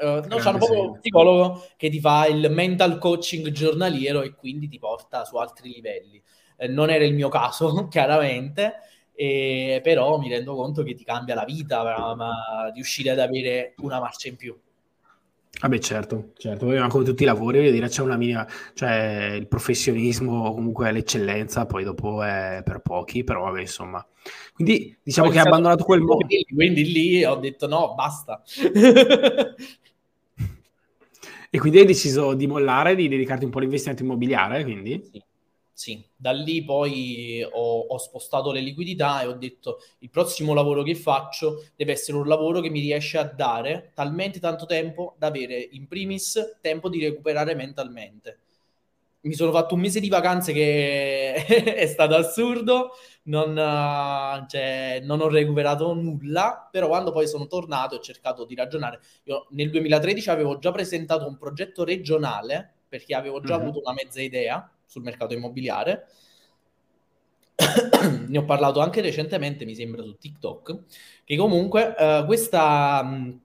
[0.00, 4.66] Uh, no, c'hanno proprio un psicologo che ti fa il mental coaching giornaliero e quindi
[4.66, 6.22] ti porta su altri livelli.
[6.56, 8.76] Eh, non era il mio caso, chiaramente,
[9.22, 13.74] eh, però mi rendo conto che ti cambia la vita ma, ma riuscire ad avere
[13.82, 14.58] una marcia in più.
[15.60, 20.54] Vabbè, certo, certo, come tutti i lavori, voglio dire, c'è una minima, cioè il professionismo,
[20.54, 24.02] comunque l'eccellenza, poi dopo è per pochi, però vabbè, insomma.
[24.54, 26.26] Quindi diciamo poi che hai abbandonato quel mondo.
[26.54, 28.42] Quindi lì ho detto no, basta.
[31.52, 35.02] E quindi hai deciso di mollare, di dedicarti un po' all'investimento immobiliare, quindi?
[35.10, 35.20] Sì,
[35.80, 36.04] sì.
[36.14, 40.94] da lì poi ho, ho, spostato le liquidità e ho detto il prossimo lavoro che
[40.94, 45.58] faccio deve essere un lavoro che mi riesce a dare talmente tanto tempo da avere
[45.70, 48.40] in primis tempo di recuperare mentalmente
[49.22, 51.32] mi sono fatto un mese di vacanze che
[51.74, 52.92] è stato assurdo,
[53.24, 53.54] non,
[54.48, 59.00] cioè, non, ho recuperato nulla, però quando poi sono tornato ho cercato di ragionare.
[59.24, 63.66] Io nel 2013 avevo già presentato un progetto regionale, perché avevo già mm-hmm.
[63.66, 66.08] avuto una mezza idea sul mercato immobiliare.
[68.26, 70.78] ne ho parlato anche recentemente, mi sembra, su TikTok,
[71.24, 73.02] che comunque uh, questa...
[73.04, 73.40] Mh,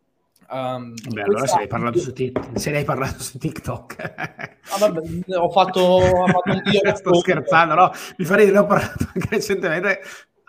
[0.47, 2.13] Um, Beh, allora se, hai parlato su
[2.53, 3.95] se parlato su TikTok.
[3.99, 4.99] ah, vabbè,
[5.37, 6.95] ho fatto, ho fatto un video.
[6.95, 7.91] Sto scherzando, no?
[8.17, 10.01] Mi farei ne ho parlato anche recentemente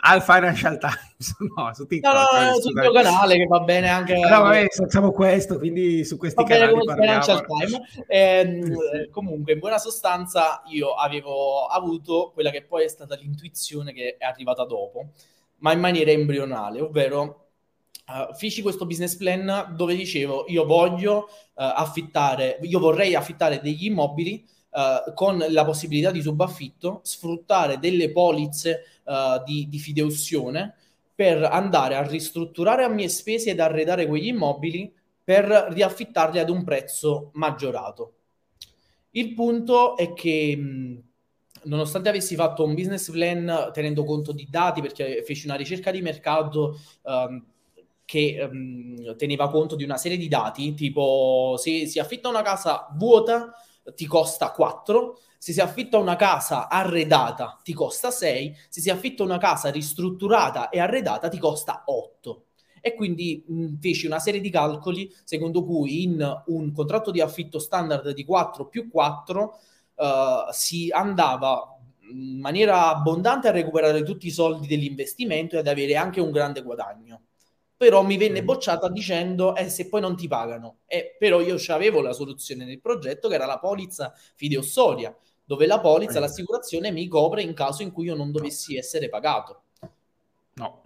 [0.06, 2.14] al Financial Times, no, su TikTok.
[2.14, 4.14] No, no, no sul mio canale che va bene anche...
[4.14, 8.04] No, vabbè, facciamo questo, quindi su questi va canali Financial Times.
[8.06, 9.10] Eh, sì.
[9.10, 14.24] Comunque, in buona sostanza, io avevo avuto quella che poi è stata l'intuizione che è
[14.24, 15.10] arrivata dopo,
[15.58, 17.40] ma in maniera embrionale, ovvero
[18.06, 23.86] Uh, feci questo business plan dove dicevo io voglio uh, affittare, io vorrei affittare degli
[23.86, 28.82] immobili uh, con la possibilità di subaffitto, sfruttare delle polizze
[29.44, 30.74] di, di fideussione
[31.14, 36.64] per andare a ristrutturare a mie spese ed arredare quegli immobili per riaffittarli ad un
[36.64, 38.14] prezzo maggiorato.
[39.10, 40.58] Il punto è che
[41.62, 46.02] nonostante avessi fatto un business plan tenendo conto di dati, perché feci una ricerca di
[46.02, 47.44] mercato um,
[48.04, 52.88] che um, teneva conto di una serie di dati, tipo se si affitta una casa
[52.96, 53.52] vuota
[53.94, 59.22] ti costa 4, se si affitta una casa arredata ti costa 6, se si affitta
[59.22, 62.44] una casa ristrutturata e arredata ti costa 8.
[62.80, 67.58] E quindi mh, feci una serie di calcoli secondo cui in un contratto di affitto
[67.58, 69.58] standard di 4 più 4
[69.96, 70.04] uh,
[70.52, 71.76] si andava
[72.10, 76.62] in maniera abbondante a recuperare tutti i soldi dell'investimento e ad avere anche un grande
[76.62, 77.20] guadagno
[77.76, 80.78] però mi venne bocciata dicendo eh, se poi non ti pagano.
[80.86, 85.80] Eh, però io avevo la soluzione nel progetto che era la polizza fideossoria, dove la
[85.80, 89.62] polizza, l'assicurazione mi copre in caso in cui io non dovessi essere pagato.
[90.54, 90.82] No,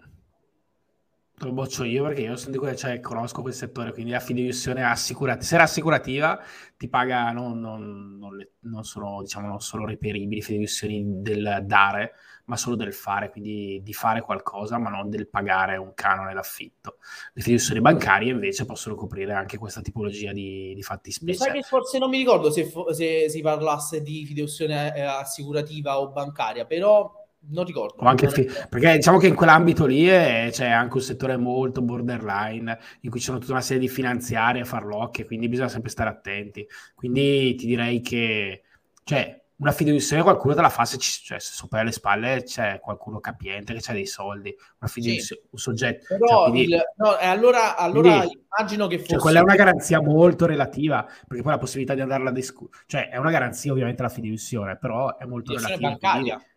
[1.42, 5.54] lo boccio io perché io sono cioè, conosco quel settore, quindi la fideiussione assicurativa, se
[5.54, 6.38] era assicurativa
[6.76, 12.12] ti paga, non, non, non, le, non sono, diciamo, non sono reperibili fideiussioni del dare,
[12.50, 16.96] ma solo del fare, quindi di fare qualcosa, ma non del pagare un canone d'affitto.
[17.32, 21.38] Le fiduciarie bancarie invece possono coprire anche questa tipologia di, di fatti specie.
[21.38, 26.10] Sai che forse non mi ricordo se, se si parlasse di fiduciarie eh, assicurativa o
[26.10, 27.08] bancaria, però
[27.50, 28.02] non ricordo.
[28.16, 33.10] Fi- perché diciamo che in quell'ambito lì è, c'è anche un settore molto borderline in
[33.10, 36.66] cui ci sono tutta una serie di finanziarie, farlocche, quindi bisogna sempre stare attenti.
[36.96, 38.64] Quindi ti direi che
[39.04, 42.80] cioè, una fiduziaria qualcuno te la fa se, ci, cioè, se sopra le spalle c'è
[42.80, 45.40] qualcuno capiente che ha dei soldi, una fiducia, sì.
[45.50, 46.06] un soggetto.
[46.08, 49.12] Però cioè, quindi, il, no, allora, allora quindi, immagino che cioè, fosse...
[49.12, 52.84] Cioè, quella è una garanzia molto relativa, perché poi la possibilità di andarla a discutere,
[52.86, 55.88] cioè è una garanzia ovviamente la fiduzione, però è molto relativa.
[55.90, 56.34] bancaria.
[56.36, 56.54] Quindi,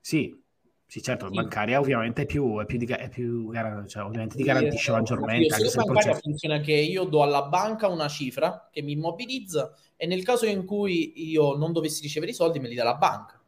[0.00, 0.41] sì,
[0.92, 1.32] sì, certo, sì.
[1.32, 3.50] bancaria ovviamente è più, è più, di, è più
[3.86, 5.54] cioè, ovviamente ti garantisce sì, maggiormente.
[5.54, 6.20] Anche se bancaria processo...
[6.20, 10.66] funziona che io do alla banca una cifra che mi immobilizza e nel caso in
[10.66, 13.42] cui io non dovessi ricevere i soldi me li dà la banca.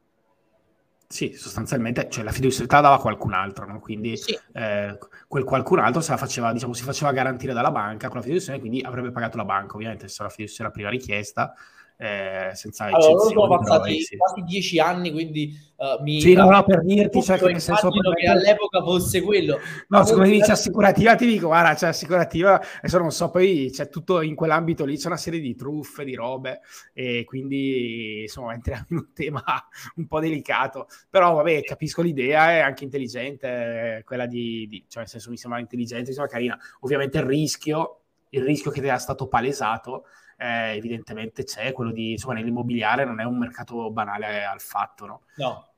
[1.07, 3.78] Sì, sostanzialmente, cioè la fiduciarietà dava qualcun altro, no?
[3.78, 4.35] quindi sì.
[4.54, 4.96] eh,
[5.28, 8.59] quel qualcun altro se la faceva, diciamo, si faceva garantire dalla banca con la fiducia,
[8.59, 11.52] quindi avrebbe pagato la banca, ovviamente se la fiducia era prima richiesta,
[11.96, 13.24] eh, senza allora.
[13.24, 14.16] Sono passati sì.
[14.16, 16.20] quasi dieci anni, quindi uh, mi...
[16.20, 17.88] Sì, no, no, per dirti, cioè, che senso...
[17.90, 19.59] che all'epoca fosse quello.
[19.88, 24.22] No, siccome dici assicurativa, ti dico, guarda, c'è assicurativa, adesso non so, poi c'è tutto
[24.22, 26.61] in quell'ambito lì, c'è una serie di truffe, di robe,
[26.92, 29.44] e quindi, insomma, entriamo in un tema
[29.96, 30.88] un po' delicato.
[31.09, 34.66] Però, vabbè, capisco l'idea, è anche intelligente, quella di...
[34.68, 36.59] di cioè, nel senso, mi sembra intelligente, mi sembra carina.
[36.80, 40.07] Ovviamente il rischio, il rischio che ti era stato palesato
[40.44, 45.20] eh, evidentemente c'è, quello di, insomma, nell'immobiliare non è un mercato banale al fatto, no?
[45.37, 45.68] No,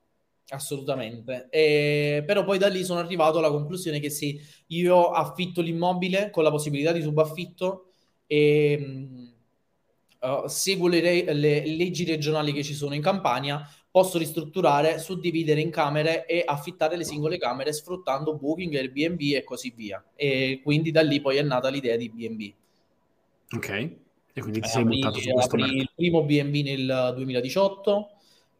[0.49, 1.47] assolutamente.
[1.51, 6.43] E, però poi da lì sono arrivato alla conclusione che sì, io affitto l'immobile con
[6.43, 7.93] la possibilità di subaffitto
[8.27, 9.33] e
[10.21, 15.61] uh, seguo le, re- le leggi regionali che ci sono in Campania, posso ristrutturare, suddividere
[15.61, 20.05] in camere e affittare le singole camere sfruttando Booking, Airbnb e così via.
[20.17, 22.53] E quindi da lì poi è nata l'idea di B&B.
[23.55, 24.05] Ok.
[24.37, 25.79] E quindi ti sei apri, buttato su questo mercato.
[25.79, 28.11] il primo BNB nel 2018,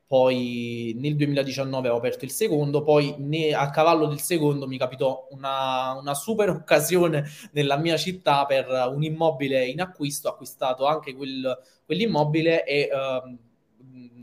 [0.07, 5.29] poi nel 2019 ho aperto il secondo, poi ne, a cavallo del secondo mi capitò
[5.33, 11.15] una, una, super occasione nella mia città per un immobile in acquisto, ho acquistato anche
[11.15, 12.89] quel, quell'immobile e...
[12.91, 13.45] Uh,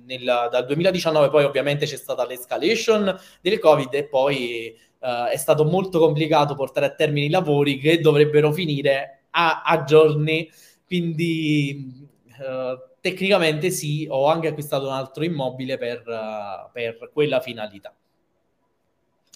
[0.06, 5.63] nel, dal 2019 poi ovviamente c'è stata l'escalation del covid e poi uh, è stato
[5.63, 10.50] molto complicato portare a termine i lavori che dovrebbero finire a, a giorni
[10.93, 17.95] quindi uh, tecnicamente sì, ho anche acquistato un altro immobile per, uh, per quella finalità.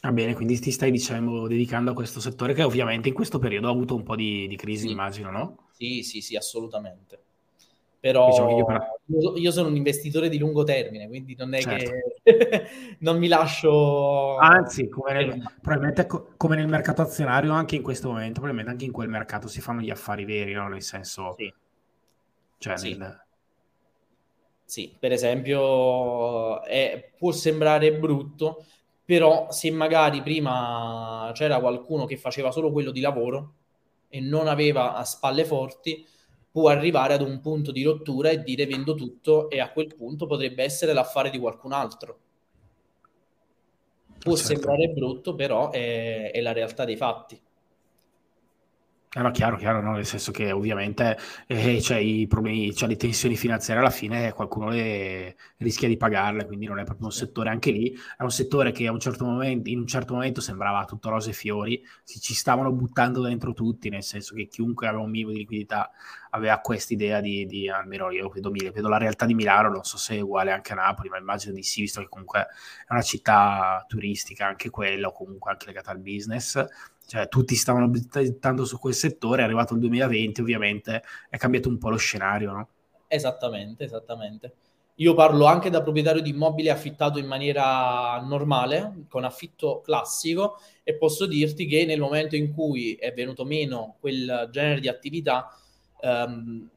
[0.04, 3.70] Va bene, quindi ti stai diciamo dedicando a questo settore che ovviamente in questo periodo
[3.70, 4.92] ha avuto un po' di, di crisi, sì.
[4.92, 5.70] immagino, no?
[5.72, 7.24] Sì, sì, sì, assolutamente.
[8.00, 8.66] Però diciamo io,
[9.20, 11.92] io, io, sono un investitore di lungo termine, quindi non è certo.
[12.24, 12.68] che
[13.00, 14.38] non mi lascio...
[14.38, 16.06] Anzi, come nel, probabilmente
[16.38, 19.82] come nel mercato azionario, anche in questo momento, probabilmente anche in quel mercato si fanno
[19.82, 20.68] gli affari veri, no?
[20.68, 21.34] Nel senso...
[21.38, 21.52] Sì.
[22.60, 22.96] Cioè, sì.
[22.96, 23.26] Nel...
[24.64, 24.96] sì.
[25.00, 28.64] per esempio, è, può sembrare brutto,
[29.04, 33.54] però se magari prima c'era qualcuno che faceva solo quello di lavoro
[34.10, 36.06] e non aveva a spalle forti
[36.52, 40.26] può arrivare ad un punto di rottura e dire vendo tutto e a quel punto
[40.26, 42.20] potrebbe essere l'affare di qualcun altro.
[44.20, 44.54] Può certo.
[44.54, 47.40] sembrare brutto, però è, è la realtà dei fatti.
[49.18, 49.94] Eh no, chiaro, chiaro, no?
[49.94, 54.70] nel senso che ovviamente eh, cioè, i problemi, cioè, le tensioni finanziarie alla fine qualcuno
[54.70, 58.72] le rischia di pagarle, quindi non è proprio un settore anche lì, è un settore
[58.72, 62.20] che a un certo momento, in un certo momento sembrava tutto rose e fiori, si
[62.20, 65.90] ci stavano buttando dentro tutti, nel senso che chiunque aveva un minimo di liquidità
[66.32, 69.98] aveva questa idea di, di, almeno io vedo, vedo la realtà di Milano, non so
[69.98, 72.48] se è uguale anche a Napoli, ma immagino di sì, visto che comunque
[72.88, 76.66] è una città turistica anche quella, o comunque anche legata al business
[77.08, 81.78] cioè tutti stavano buttando su quel settore, è arrivato il 2020 ovviamente, è cambiato un
[81.78, 82.68] po' lo scenario, no?
[83.08, 84.56] Esattamente, esattamente.
[84.96, 90.98] Io parlo anche da proprietario di immobile affittato in maniera normale, con affitto classico, e
[90.98, 95.50] posso dirti che nel momento in cui è venuto meno quel genere di attività,
[96.02, 96.70] ehm,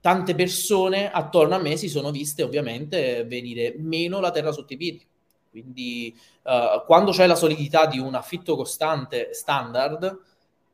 [0.00, 4.76] tante persone attorno a me si sono viste ovviamente venire meno la terra sotto i
[4.76, 5.06] piedi.
[5.50, 10.18] Quindi uh, quando c'è la solidità di un affitto costante standard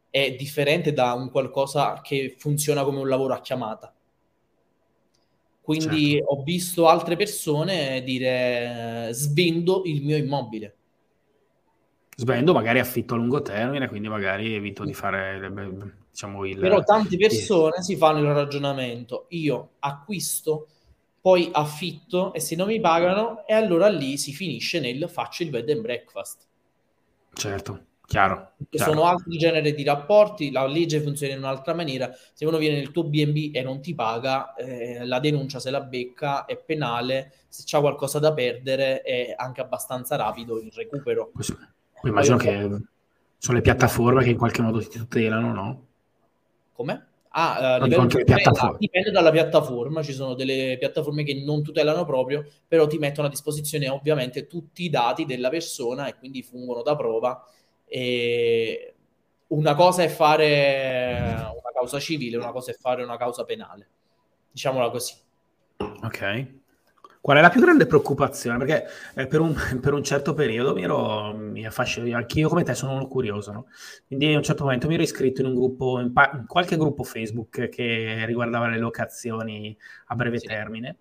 [0.09, 3.95] è differente da un qualcosa che funziona come un lavoro a chiamata.
[5.61, 6.33] Quindi certo.
[6.33, 10.75] ho visto altre persone dire svendo il mio immobile.
[12.21, 15.41] Svendo, magari affitto a lungo termine, quindi magari evito di fare
[16.11, 16.59] diciamo il...
[16.59, 20.69] Però tante persone si fanno il ragionamento, io acquisto
[21.19, 25.49] poi affitto e se non mi pagano e allora lì si finisce nel faccio il
[25.49, 26.47] bed and breakfast.
[27.33, 28.93] Certo, Chiaro, chiaro.
[28.93, 32.13] Sono altri generi di rapporti, la legge funziona in un'altra maniera.
[32.35, 35.81] Se uno viene nel tuo BNB e non ti paga, eh, la denuncia se la
[35.81, 37.33] becca è penale.
[37.49, 41.31] Se c'ha qualcosa da perdere è anche abbastanza rapido il recupero.
[41.33, 41.45] Poi
[42.09, 42.69] immagino che
[43.37, 45.87] sono le piattaforme che in qualche modo ti tutelano, no?
[46.73, 47.07] Come?
[47.33, 52.89] Ah, uh, tutela, dipende dalla piattaforma, ci sono delle piattaforme che non tutelano proprio, però
[52.89, 57.45] ti mettono a disposizione ovviamente tutti i dati della persona e quindi fungono da prova
[57.85, 58.95] e
[59.49, 61.21] una cosa è fare
[61.53, 63.89] una causa civile, una cosa è fare una causa penale.
[64.51, 65.15] Diciamola così.
[66.03, 66.60] Ok.
[67.21, 68.57] Qual è la più grande preoccupazione?
[68.57, 72.75] Perché eh, per, un, per, un, certo periodo mi ero, mi affascino, anch'io come te
[72.75, 73.67] sono curioso, no?
[74.07, 76.77] Quindi a un certo momento mi ero iscritto in un gruppo, in, pa- in qualche
[76.77, 80.47] gruppo Facebook che riguardava le locazioni a breve sì.
[80.47, 80.97] termine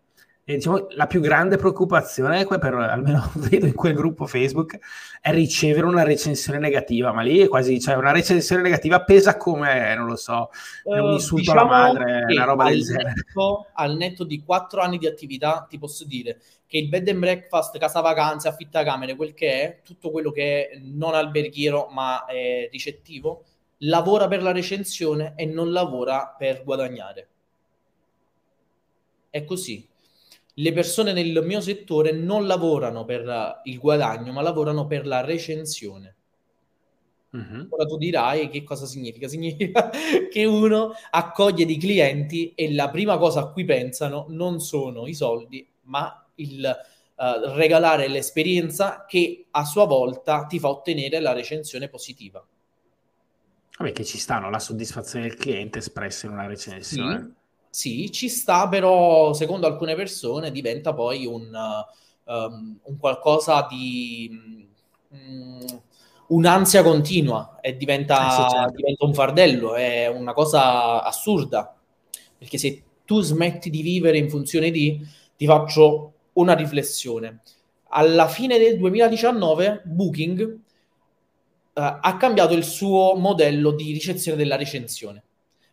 [0.50, 4.80] e diciamo, la più grande preoccupazione, per, almeno vedo in quel gruppo Facebook,
[5.22, 9.94] è ricevere una recensione negativa, ma lì è quasi, cioè una recensione negativa pesa come,
[9.94, 10.50] non lo so,
[10.86, 13.14] uh, un insulto diciamo alla madre, una roba del genere.
[13.14, 17.20] Netto, al netto di quattro anni di attività, ti posso dire che il bed and
[17.20, 22.26] breakfast, casa vacanze, affitta camere, quel che è, tutto quello che è non alberghiero ma
[22.26, 23.44] è ricettivo,
[23.82, 27.28] lavora per la recensione e non lavora per guadagnare.
[29.30, 29.89] È così
[30.60, 36.16] le persone nel mio settore non lavorano per il guadagno, ma lavorano per la recensione.
[37.32, 37.68] Uh-huh.
[37.70, 39.28] Ora tu dirai che cosa significa?
[39.28, 39.90] Significa
[40.30, 45.14] che uno accoglie dei clienti e la prima cosa a cui pensano non sono i
[45.14, 46.78] soldi, ma il
[47.16, 52.46] uh, regalare l'esperienza che a sua volta ti fa ottenere la recensione positiva.
[53.78, 57.18] Vabbè, che ci stanno la soddisfazione del cliente espressa in una recensione.
[57.18, 57.38] Sì
[57.70, 61.50] sì, ci sta, però secondo alcune persone diventa poi un,
[62.24, 64.68] um, un qualcosa di
[65.10, 65.82] um,
[66.28, 68.76] un'ansia continua e diventa, eh certo.
[68.76, 71.76] diventa un fardello, è una cosa assurda.
[72.38, 75.00] Perché se tu smetti di vivere in funzione di,
[75.36, 77.42] ti faccio una riflessione.
[77.90, 80.60] Alla fine del 2019 Booking uh,
[81.74, 85.24] ha cambiato il suo modello di ricezione della recensione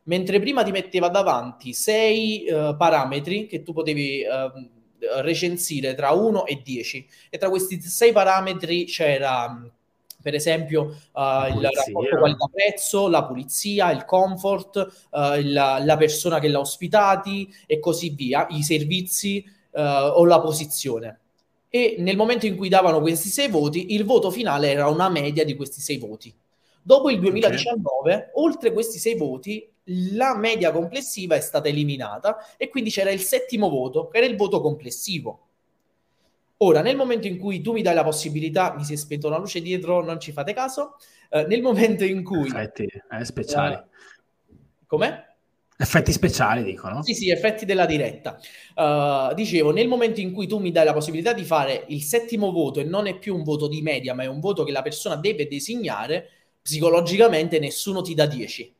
[0.07, 6.47] mentre prima ti metteva davanti sei uh, parametri che tu potevi uh, recensire tra 1
[6.47, 9.71] e 10 e tra questi sei parametri c'era
[10.27, 10.83] per esempio
[11.13, 17.49] uh, il rapporto qualità-prezzo, la pulizia, il comfort, uh, la, la, persona che l'ha ospitati
[17.65, 21.21] e così via, i servizi uh, o la posizione.
[21.69, 25.45] E nel momento in cui davano questi sei voti, il voto finale era una media
[25.45, 26.35] di questi sei voti.
[26.83, 28.29] Dopo il 2019, okay.
[28.35, 33.69] oltre questi sei voti, la media complessiva è stata eliminata e quindi c'era il settimo
[33.69, 35.41] voto, che era il voto complessivo.
[36.59, 39.39] Ora, nel momento in cui tu mi dai la possibilità, mi si è spenta una
[39.39, 40.97] luce dietro, non ci fate caso,
[41.31, 42.47] eh, nel momento in cui...
[42.47, 43.75] Effetti eh, speciali.
[43.75, 43.85] Eh,
[44.87, 45.25] com'è?
[45.79, 47.03] Effetti speciali, dicono.
[47.03, 48.39] Sì, sì, effetti della diretta.
[48.75, 52.51] Uh, dicevo, nel momento in cui tu mi dai la possibilità di fare il settimo
[52.51, 54.81] voto e non è più un voto di media, ma è un voto che la
[54.81, 56.31] persona deve designare,
[56.63, 58.76] psicologicamente nessuno ti dà 10.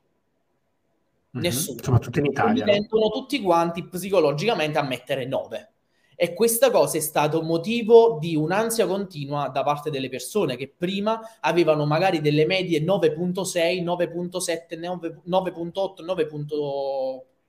[1.37, 1.45] Mm-hmm.
[1.45, 1.83] Nessuno.
[1.83, 2.65] Soprattutto in Italia.
[2.65, 5.71] Mi tendono tutti quanti psicologicamente a mettere 9.
[6.19, 11.21] E questa cosa è stato motivo di un'ansia continua da parte delle persone che prima
[11.41, 14.79] avevano magari delle medie 9.6, 9.7,
[15.27, 16.03] 9.8,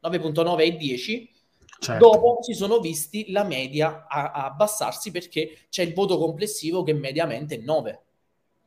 [0.02, 1.30] 9.9 e 10.
[1.80, 2.10] Certo.
[2.10, 6.92] Dopo si sono visti la media a, a abbassarsi perché c'è il voto complessivo che
[6.92, 8.02] mediamente è 9.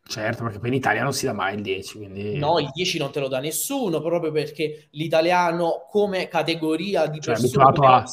[0.07, 1.97] Certo, perché poi in Italia non si dà mai il 10.
[1.97, 2.37] Quindi...
[2.37, 7.39] No, il 10 non te lo dà nessuno, proprio perché l'italiano come categoria di cioè,
[7.39, 8.05] persone a...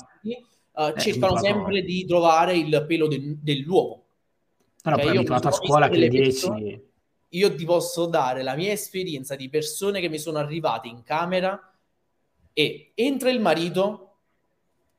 [0.72, 1.82] Uh, eh, cercano sempre a...
[1.82, 4.04] di trovare il pelo de- dell'uovo.
[4.84, 6.22] No, cioè, poi abituato a scuola che il 10...
[6.22, 6.82] Persone,
[7.30, 11.60] io ti posso dare la mia esperienza di persone che mi sono arrivate in camera
[12.52, 14.16] e entra il marito,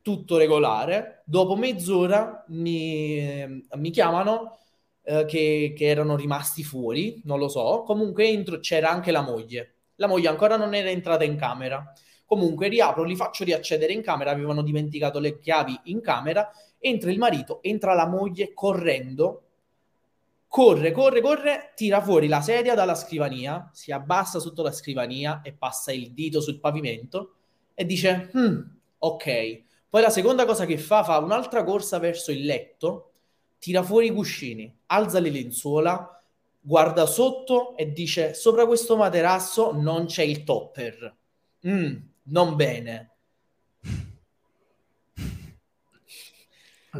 [0.01, 4.59] tutto regolare, dopo mezz'ora mi, mi chiamano
[5.09, 7.81] eh, che, che, erano rimasti fuori, non lo so.
[7.83, 9.77] Comunque entro, c'era anche la moglie.
[9.95, 11.91] La moglie ancora non era entrata in camera.
[12.27, 16.47] Comunque riapro, li faccio riaccedere in camera, avevano dimenticato le chiavi in camera.
[16.77, 19.45] Entra il marito, entra la moglie correndo,
[20.47, 25.53] corre, corre, corre, tira fuori la sedia dalla scrivania, si abbassa sotto la scrivania e
[25.53, 27.33] passa il dito sul pavimento
[27.73, 28.61] e dice, hm,
[28.99, 29.63] ok.
[29.89, 33.08] Poi la seconda cosa che fa, fa un'altra corsa verso il letto
[33.59, 36.23] tira fuori i cuscini, alza le lenzuola,
[36.59, 41.15] guarda sotto e dice sopra questo materasso non c'è il topper.
[41.67, 43.17] Mm, non bene.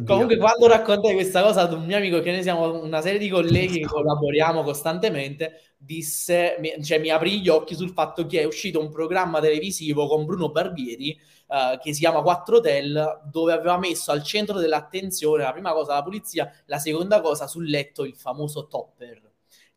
[0.04, 3.28] Comunque, quando raccontai questa cosa ad un mio amico, che noi siamo una serie di
[3.28, 8.80] colleghi che collaboriamo costantemente, disse, cioè mi aprì gli occhi sul fatto che è uscito
[8.80, 14.10] un programma televisivo con Bruno Barbieri uh, che si chiama Quattro Hotel, dove aveva messo
[14.10, 18.66] al centro dell'attenzione la prima cosa la pulizia, la seconda cosa sul letto il famoso
[18.66, 19.28] topper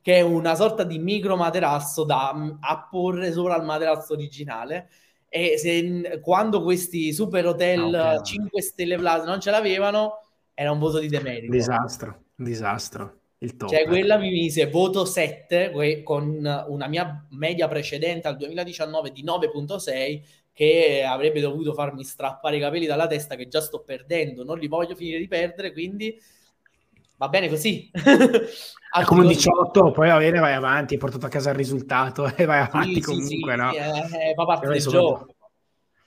[0.04, 4.90] che è una sorta di micro materasso da mm, apporre sopra il materasso originale
[5.36, 8.24] e se, quando questi super hotel ah, okay.
[8.24, 10.20] 5 stelle plus non ce l'avevano
[10.54, 13.70] era un voto di demerito disastro disastro il top.
[13.70, 15.72] cioè quella mi mise voto 7
[16.04, 20.22] con una mia media precedente al 2019 di 9.6
[20.54, 24.68] che avrebbe dovuto farmi strappare i capelli dalla testa che già sto perdendo non li
[24.68, 26.16] voglio finire di perdere quindi
[27.24, 27.90] va bene così
[29.06, 32.46] come un 18 poi va bene vai avanti hai portato a casa il risultato e
[32.46, 33.72] vai avanti sì, comunque sì, no?
[33.72, 35.33] Sì, eh, fa parte del gioco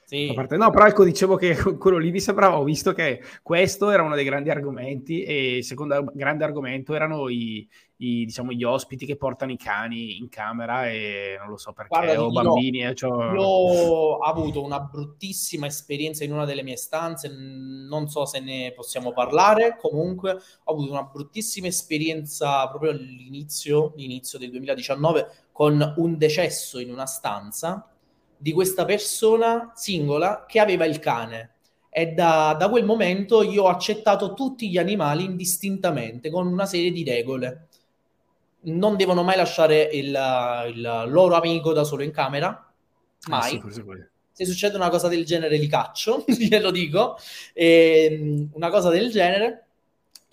[0.06, 0.30] sì.
[0.32, 0.56] Parte...
[0.56, 4.14] No, però ecco, dicevo che quello lì mi sembrava, ho visto che questo era uno
[4.14, 9.16] dei grandi argomenti e il secondo grande argomento erano i, i, diciamo, gli ospiti che
[9.16, 12.78] portano i cani in camera e non lo so perché, Guarda, o bambini.
[12.78, 13.32] Io, eh, cioè...
[13.32, 18.72] io ho avuto una bruttissima esperienza in una delle mie stanze, non so se ne
[18.76, 26.16] possiamo parlare, comunque ho avuto una bruttissima esperienza proprio all'inizio, l'inizio del 2019, con un
[26.16, 27.90] decesso in una stanza
[28.36, 31.52] di questa persona singola che aveva il cane.
[31.90, 36.92] E da, da, quel momento io ho accettato tutti gli animali indistintamente con una serie
[36.92, 37.68] di regole.
[38.62, 40.08] Non devono mai lasciare il,
[40.68, 42.70] il loro amico da solo in camera,
[43.28, 43.60] mai.
[43.64, 43.82] Ah, sì,
[44.32, 47.16] Se succede una cosa del genere li caccio, glielo dico.
[47.54, 49.65] E, ehm, una cosa del genere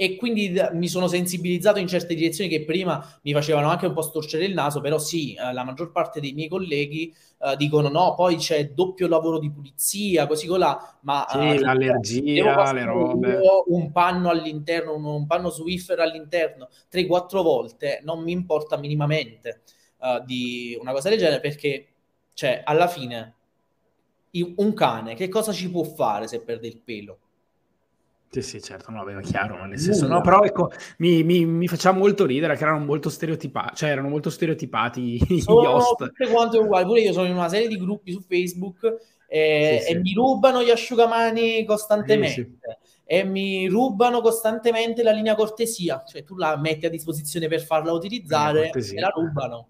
[0.03, 4.01] e quindi mi sono sensibilizzato in certe direzioni che prima mi facevano anche un po'
[4.01, 8.13] storcere il naso, però sì, eh, la maggior parte dei miei colleghi uh, dicono no,
[8.13, 11.25] poi c'è doppio lavoro di pulizia, così colà, ma...
[11.29, 13.39] Sì, uh, l'allergia, le robe.
[13.67, 19.61] Un panno all'interno, un, un panno Swiffer all'interno, 3-4 volte, non mi importa minimamente
[19.99, 21.87] uh, di una cosa del genere, perché,
[22.33, 23.35] cioè, alla fine,
[24.31, 27.19] un cane, che cosa ci può fare se perde il pelo?
[28.33, 31.67] Sì, sì, certo, no, aveva chiaro, ma nel senso, no, però ecco, mi, mi, mi,
[31.67, 35.97] faceva molto ridere che erano molto stereotipati, cioè erano molto stereotipati sono gli host.
[35.97, 38.85] tutte quante uguali, pure io sono in una serie di gruppi su Facebook
[39.27, 39.99] eh, sì, e sì.
[39.99, 42.33] mi rubano gli asciugamani costantemente.
[42.33, 42.57] Sì,
[43.05, 47.91] e mi rubano costantemente la linea cortesia, cioè tu la metti a disposizione per farla
[47.91, 49.69] utilizzare e la rubano.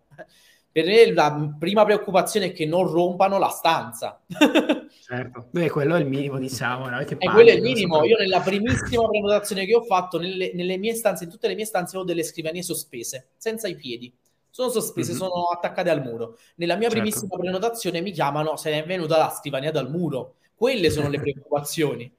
[0.73, 4.19] Per me la prima preoccupazione è che non rompano la stanza.
[4.89, 6.89] certo, Beh, quello è il minimo, diciamo.
[6.89, 6.97] No?
[7.03, 7.97] Che e quello è il minimo.
[7.97, 8.05] So.
[8.05, 11.65] Io nella primissima prenotazione che ho fatto, nelle, nelle, mie stanze, in tutte le mie
[11.65, 14.11] stanze, ho delle scrivanie sospese, senza i piedi.
[14.49, 15.19] Sono sospese, mm-hmm.
[15.19, 16.39] sono attaccate al muro.
[16.55, 17.03] Nella mia certo.
[17.03, 20.37] primissima prenotazione mi chiamano se è venuta la scrivania dal muro.
[20.55, 22.11] Quelle sono le preoccupazioni.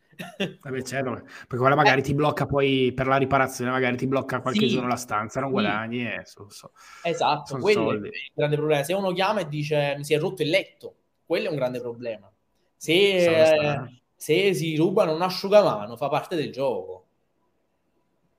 [0.60, 2.04] Vabbè, certo, perché quella magari eh.
[2.04, 4.68] ti blocca poi per la riparazione, magari ti blocca qualche sì.
[4.68, 6.00] giorno la stanza, non guadagni.
[6.00, 6.04] Sì.
[6.06, 6.72] Eh, so, so.
[7.02, 8.08] Esatto, quello soldi.
[8.08, 8.82] è il grande problema.
[8.82, 11.80] Se uno chiama e dice mi si è rotto il letto, quello è un grande
[11.80, 12.30] problema.
[12.76, 17.03] Se, eh, se si rubano un asciugamano, fa parte del gioco.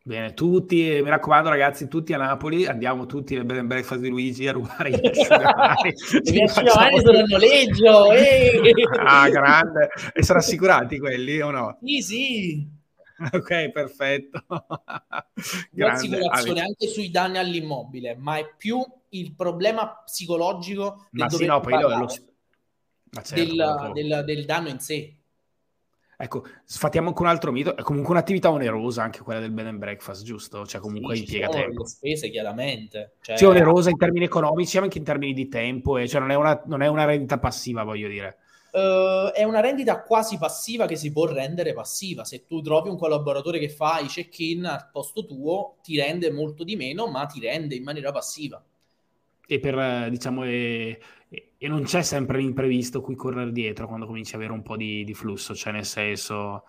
[0.07, 4.09] Bene, tutti, mi raccomando ragazzi, tutti a Napoli, andiamo tutti nel bed and breakfast di
[4.09, 5.93] Luigi a rubare gli asciugamani.
[6.21, 8.11] gli asciugamani sono a noleggio!
[8.11, 8.73] Eh.
[9.03, 9.89] ah, grande!
[10.13, 11.79] E sono assicurati quelli o no?
[11.81, 12.67] Sì, sì.
[13.33, 14.45] Ok, perfetto.
[15.71, 22.07] L'assicurazione anche sui danni all'immobile, ma è più il problema psicologico del, sì, no, lo,
[23.23, 25.15] certo, del, del, del danno in sé.
[26.17, 29.79] Ecco, sfatiamo anche un altro mito, è comunque un'attività onerosa anche quella del bed and
[29.79, 30.65] breakfast, giusto?
[30.65, 31.85] Cioè comunque sì, impiega tempo.
[31.85, 33.15] spese chiaramente.
[33.21, 33.37] Cioè...
[33.37, 36.35] Sì, onerosa in termini economici, ma anche in termini di tempo, e cioè non è
[36.35, 38.37] una, non è una rendita passiva, voglio dire.
[38.71, 42.25] Uh, è una rendita quasi passiva che si può rendere passiva.
[42.25, 46.63] Se tu trovi un collaboratore che fa i check-in al posto tuo, ti rende molto
[46.63, 48.61] di meno, ma ti rende in maniera passiva.
[49.47, 50.99] E per, diciamo, e,
[51.57, 55.03] e non c'è sempre l'imprevisto cui correre dietro quando cominci ad avere un po' di,
[55.03, 56.63] di flusso, cioè nel senso...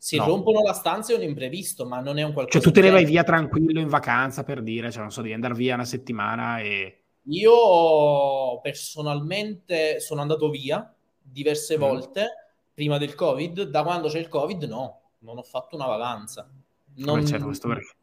[0.00, 0.26] Si no.
[0.26, 2.60] rompono la stanza è un imprevisto, ma non è un qualcosa...
[2.60, 5.34] Cioè tu te ne vai via tranquillo in vacanza per dire, cioè non so, devi
[5.34, 7.02] andare via una settimana e...
[7.22, 11.80] Io personalmente sono andato via diverse mm.
[11.80, 12.26] volte
[12.72, 16.48] prima del Covid, da quando c'è il Covid no, non ho fatto una vacanza.
[16.94, 17.26] Non...
[17.26, 17.97] Certo, questo perché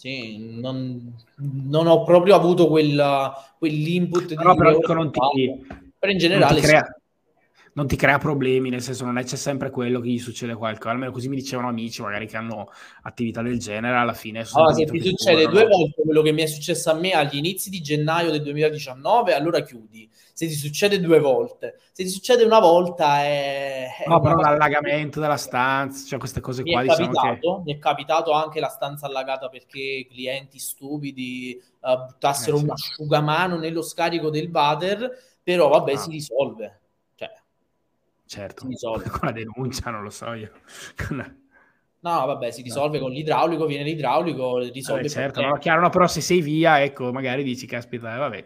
[0.00, 5.20] sì, non, non, ho proprio avuto quella, quell'input no, però non ti,
[5.98, 6.99] però in generale non ti, crea,
[7.72, 10.90] non ti crea problemi, nel senso non è c'è sempre quello che gli succede qualcosa,
[10.90, 12.70] almeno così mi dicevano amici magari che hanno
[13.02, 14.44] attività del genere, alla fine...
[14.52, 17.70] Allora, se ti succede due volte quello che mi è successo a me agli inizi
[17.70, 20.08] di gennaio del 2019, allora chiudi.
[20.32, 23.88] Se ti succede due volte, se ti succede una volta è...
[24.06, 26.80] No, però l'allagamento della stanza, cioè queste cose mi qua...
[26.80, 27.62] È diciamo capitato, che...
[27.64, 32.64] Mi è capitato anche la stanza allagata perché clienti stupidi uh, buttassero eh, sì.
[32.64, 35.10] un asciugamano nello scarico del water,
[35.42, 35.98] però vabbè ah.
[35.98, 36.79] si risolve
[38.30, 38.64] certo,
[39.10, 40.52] con la denuncia, non lo so io.
[42.02, 43.04] No, vabbè, si risolve no.
[43.04, 47.12] con l'idraulico, viene l'idraulico, risolve vabbè, certo, no, chiaro, no, però se sei via, ecco,
[47.12, 48.44] magari dici, caspita, eh, vabbè.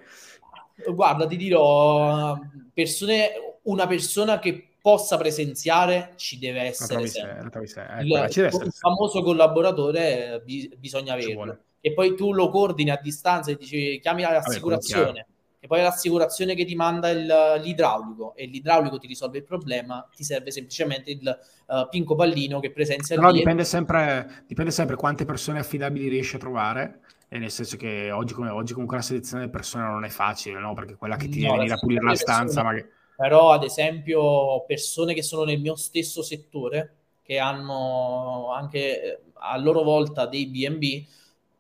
[0.91, 2.37] Guarda, ti dirò,
[2.72, 7.47] persone, una persona che possa presenziare ci deve essere sempre.
[7.47, 7.59] Ecco,
[8.01, 10.43] il, il famoso collaboratore
[10.78, 11.59] bisogna averlo.
[11.80, 15.05] E poi tu lo coordini a distanza e dici chiami l'assicurazione.
[15.05, 15.26] Vabbè,
[15.65, 17.25] e poi l'assicurazione che ti manda il,
[17.62, 18.35] l'idraulico.
[18.37, 21.39] E l'idraulico ti risolve il problema, ti serve semplicemente il
[21.69, 26.39] uh, pinco pallino che presenzia no, dipende sempre, dipende sempre quante persone affidabili riesci a
[26.39, 27.01] trovare
[27.31, 30.61] e nel senso che oggi, come, oggi comunque la selezione delle persone non è facile,
[30.61, 30.75] no?
[30.75, 32.62] Perché quella che ti no, deve venire a pulire la stanza...
[32.62, 32.87] Magari...
[33.17, 39.57] Però ad esempio persone che sono nel mio stesso settore, che hanno anche eh, a
[39.57, 41.07] loro volta dei B&B,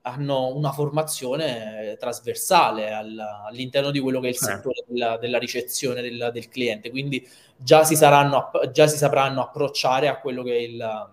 [0.06, 4.38] hanno una formazione trasversale al, all'interno di quello che è il eh.
[4.38, 7.26] settore della, della ricezione del, del, cliente, quindi
[7.56, 11.10] già si, saranno, già si sapranno approcciare a quello che è il,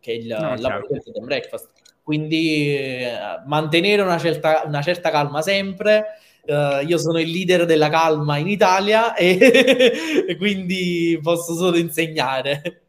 [0.00, 1.70] che è il no, lavoro del breakfast.
[2.02, 3.16] Quindi eh,
[3.46, 6.18] mantenere una certa, una certa calma sempre.
[6.44, 9.38] Uh, io sono il leader della calma in Italia e,
[10.26, 12.86] e quindi posso solo insegnare.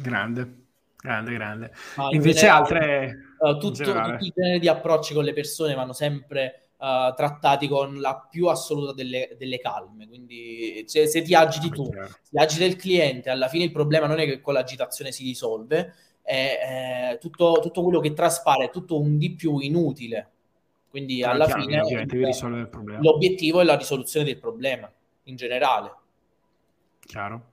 [0.00, 1.72] Grande, grande, grande.
[1.96, 6.68] No, Invece altre Uh, tutto, tutti i generi di approcci con le persone vanno sempre
[6.76, 10.06] uh, trattati con la più assoluta delle, delle calme.
[10.06, 14.20] Quindi se, se, ti agiti tu, se agita il cliente, alla fine il problema non
[14.20, 19.00] è che con l'agitazione si risolve, è, è tutto, tutto, quello che traspare è tutto
[19.00, 20.30] un di più inutile.
[20.88, 24.92] Quindi ah, alla chiaro, fine il, l'obiettivo è la risoluzione del problema
[25.24, 25.94] in generale.
[27.00, 27.50] Chiaro.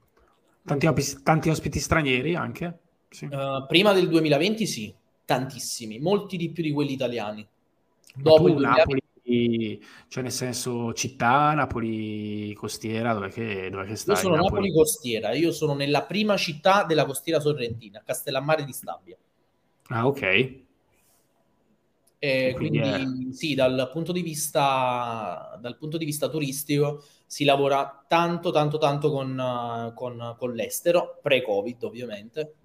[0.64, 0.88] Tanti,
[1.24, 2.78] tanti ospiti stranieri anche?
[3.10, 3.26] Sì.
[3.26, 4.94] Uh, prima del 2020 sì,
[5.30, 7.48] tantissimi, molti di più di quelli italiani.
[8.16, 14.16] Dopo tu, Napoli, cioè nel senso città, Napoli costiera, dove che, dove che stai?
[14.16, 14.54] Io sono Napoli?
[14.54, 19.18] Napoli costiera, io sono nella prima città della costiera sorrentina, Castellammare di Stabia.
[19.90, 20.22] Ah, ok.
[22.22, 23.34] E quindi, quindi è...
[23.34, 29.12] sì, dal punto, di vista, dal punto di vista turistico si lavora tanto, tanto, tanto
[29.12, 32.56] con, con, con l'estero, pre-Covid ovviamente,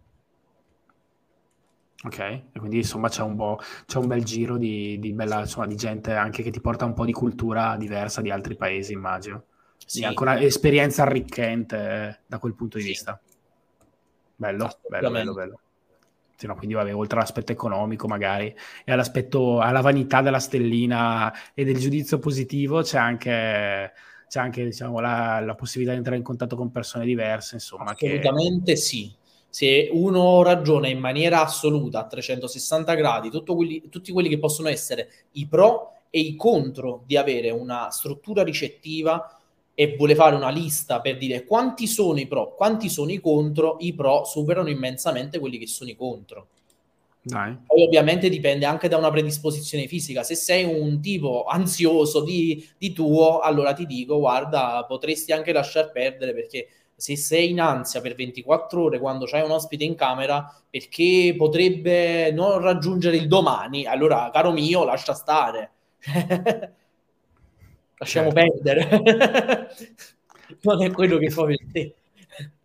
[2.04, 5.66] Ok, e quindi insomma c'è un, po', c'è un bel giro di, di, bella, insomma,
[5.66, 9.44] di gente anche che ti porta un po' di cultura diversa di altri paesi, immagino.
[9.86, 10.04] Sì.
[10.04, 12.88] ancora esperienza arricchente eh, da quel punto di sì.
[12.90, 13.20] vista.
[14.36, 15.60] Bello, bello, bello, bello.
[16.36, 21.64] Sì, no, quindi vabbè, oltre all'aspetto economico magari e all'aspetto, alla vanità della stellina e
[21.64, 23.92] del giudizio positivo c'è anche,
[24.28, 27.92] c'è anche diciamo, la, la possibilità di entrare in contatto con persone diverse, insomma.
[27.92, 28.76] Assolutamente che...
[28.76, 29.22] sì
[29.54, 35.08] se uno ragiona in maniera assoluta a 360 gradi quelli, tutti quelli che possono essere
[35.34, 39.40] i pro e i contro di avere una struttura ricettiva
[39.72, 43.76] e vuole fare una lista per dire quanti sono i pro, quanti sono i contro,
[43.78, 46.48] i pro superano immensamente quelli che sono i contro.
[47.22, 47.56] Dai.
[47.64, 50.24] Poi ovviamente dipende anche da una predisposizione fisica.
[50.24, 55.92] Se sei un tipo ansioso di, di tuo, allora ti dico, guarda, potresti anche lasciar
[55.92, 56.66] perdere perché
[56.96, 62.30] se sei in ansia per 24 ore quando c'hai un ospite in camera perché potrebbe
[62.32, 65.70] non raggiungere il domani, allora caro mio, lascia stare.
[67.96, 68.60] Lasciamo certo.
[68.62, 69.70] perdere.
[70.62, 71.94] non è quello che fa per te.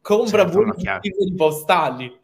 [0.01, 0.71] Compra certo, buoni
[1.01, 2.19] titoli postali.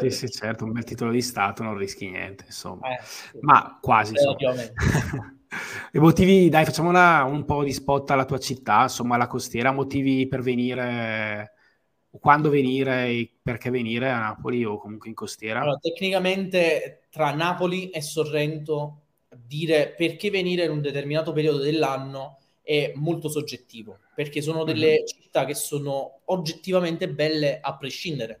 [0.00, 2.88] sì, sì, certo, un bel titolo di Stato non rischi niente, insomma.
[2.88, 3.38] Eh, sì.
[3.40, 4.72] Ma quasi, eh.
[5.92, 9.72] E motivi, dai, facciamo una, un po' di spot alla tua città, insomma, la costiera,
[9.72, 11.52] motivi per venire,
[12.20, 15.60] quando venire e perché venire a Napoli o comunque in costiera?
[15.60, 19.00] Allora, tecnicamente tra Napoli e Sorrento
[19.36, 25.06] dire perché venire in un determinato periodo dell'anno è molto soggettivo, perché sono delle mm-hmm.
[25.06, 28.40] città che sono oggettivamente belle a prescindere.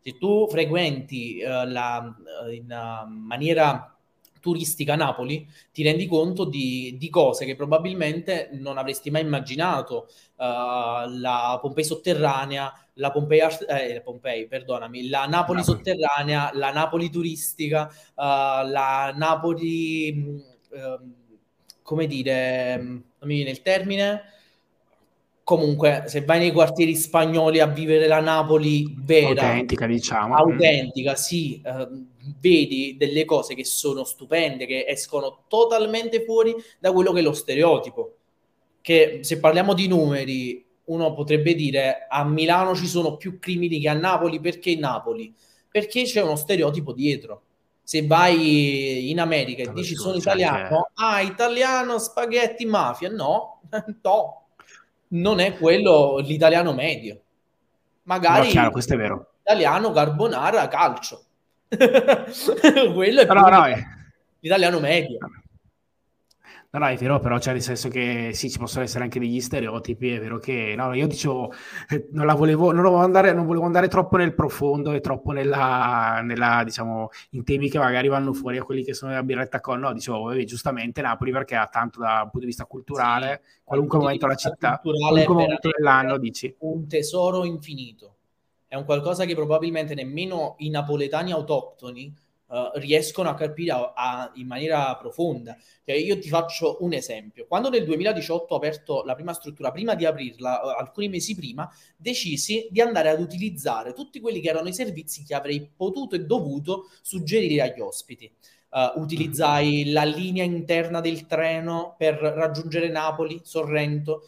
[0.00, 3.91] Se tu frequenti uh, la, uh, in uh, maniera
[4.42, 10.08] turistica Napoli, ti rendi conto di, di, cose che probabilmente non avresti mai immaginato.
[10.36, 17.08] Uh, la Pompei sotterranea, la Pompei, eh, Pompei, perdonami, la Napoli, Napoli, sotterranea, la Napoli
[17.08, 21.12] turistica, uh, la Napoli, uh,
[21.82, 24.22] come dire, non mi viene il termine,
[25.56, 31.60] comunque se vai nei quartieri spagnoli a vivere la Napoli vera, autentica diciamo, autentica, sì,
[31.62, 31.88] eh,
[32.40, 37.34] vedi delle cose che sono stupende, che escono totalmente fuori da quello che è lo
[37.34, 38.16] stereotipo.
[38.80, 43.90] Che se parliamo di numeri, uno potrebbe dire a Milano ci sono più crimini che
[43.90, 45.34] a Napoli, perché Napoli?
[45.70, 47.42] Perché c'è uno stereotipo dietro.
[47.82, 53.60] Se vai in America e dici sono italiano, ah, italiano, spaghetti, mafia, no,
[54.02, 54.41] no,
[55.12, 57.20] non è quello l'italiano medio.
[58.04, 59.32] Magari no, chiaro, questo è vero.
[59.40, 61.24] Italiano carbonara calcio.
[61.68, 63.64] quello è no, no,
[64.40, 65.18] l'italiano medio.
[66.74, 69.42] No, no, è vero, però c'è nel senso che sì, ci possono essere anche degli
[69.42, 71.52] stereotipi, è vero che no, io dicevo,
[71.90, 75.32] eh, non la volevo, non volevo andare, non volevo andare troppo nel profondo e troppo
[75.32, 79.60] nella, nella, diciamo, in temi che magari vanno fuori a quelli che sono della birretta
[79.60, 83.42] con, no, dicevo, vabbè, giustamente Napoli perché ha tanto da un punto di vista culturale,
[83.44, 86.56] sì, qualunque momento della città, qualunque momento dell'anno, dici.
[86.60, 88.16] Un tesoro infinito,
[88.66, 92.14] è un qualcosa che probabilmente nemmeno i napoletani autoctoni
[92.52, 95.56] Uh, riescono a capire a, a, in maniera profonda.
[95.86, 97.46] Cioè, io ti faccio un esempio.
[97.46, 101.66] Quando nel 2018 ho aperto la prima struttura, prima di aprirla, uh, alcuni mesi prima,
[101.96, 106.26] decisi di andare ad utilizzare tutti quelli che erano i servizi che avrei potuto e
[106.26, 108.30] dovuto suggerire agli ospiti.
[108.72, 114.22] Uh, utilizzai la linea interna del treno per raggiungere Napoli, Sorrento,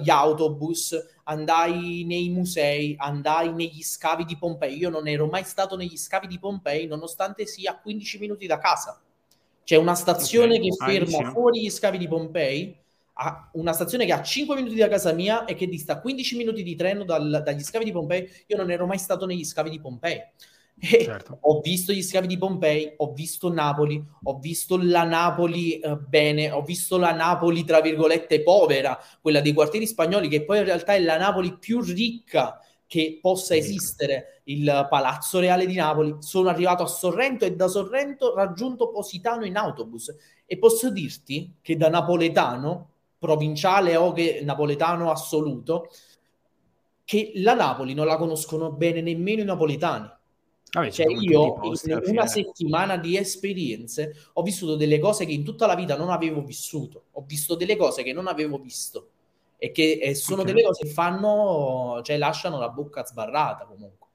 [0.00, 4.76] gli autobus, andai nei musei, andai negli scavi di Pompei.
[4.76, 8.58] Io non ero mai stato negli scavi di Pompei, nonostante sia a 15 minuti da
[8.58, 9.00] casa.
[9.62, 10.68] C'è una stazione okay.
[10.68, 12.76] che ferma fuori gli scavi di Pompei,
[13.52, 16.74] una stazione che ha 5 minuti da casa mia e che dista 15 minuti di
[16.74, 18.28] treno dal, dagli scavi di Pompei.
[18.46, 20.18] Io non ero mai stato negli scavi di Pompei.
[20.80, 21.38] Certo.
[21.40, 26.50] ho visto gli scavi di Pompei, ho visto Napoli, ho visto la Napoli eh, bene,
[26.50, 30.94] ho visto la Napoli tra virgolette povera, quella dei quartieri spagnoli, che poi in realtà
[30.94, 36.16] è la Napoli più ricca che possa esistere, il Palazzo Reale di Napoli.
[36.20, 40.14] Sono arrivato a Sorrento e da Sorrento raggiunto Positano in autobus
[40.46, 45.90] e posso dirti che da napoletano, provinciale o che napoletano assoluto,
[47.04, 50.16] che la Napoli non la conoscono bene nemmeno i napoletani
[50.70, 55.66] Vabbè, cioè io in una settimana di esperienze ho vissuto delle cose che in tutta
[55.66, 59.08] la vita non avevo vissuto, ho visto delle cose che non avevo visto
[59.56, 60.52] e che e sono okay.
[60.52, 64.06] delle cose che fanno, cioè lasciano la bocca sbarrata comunque.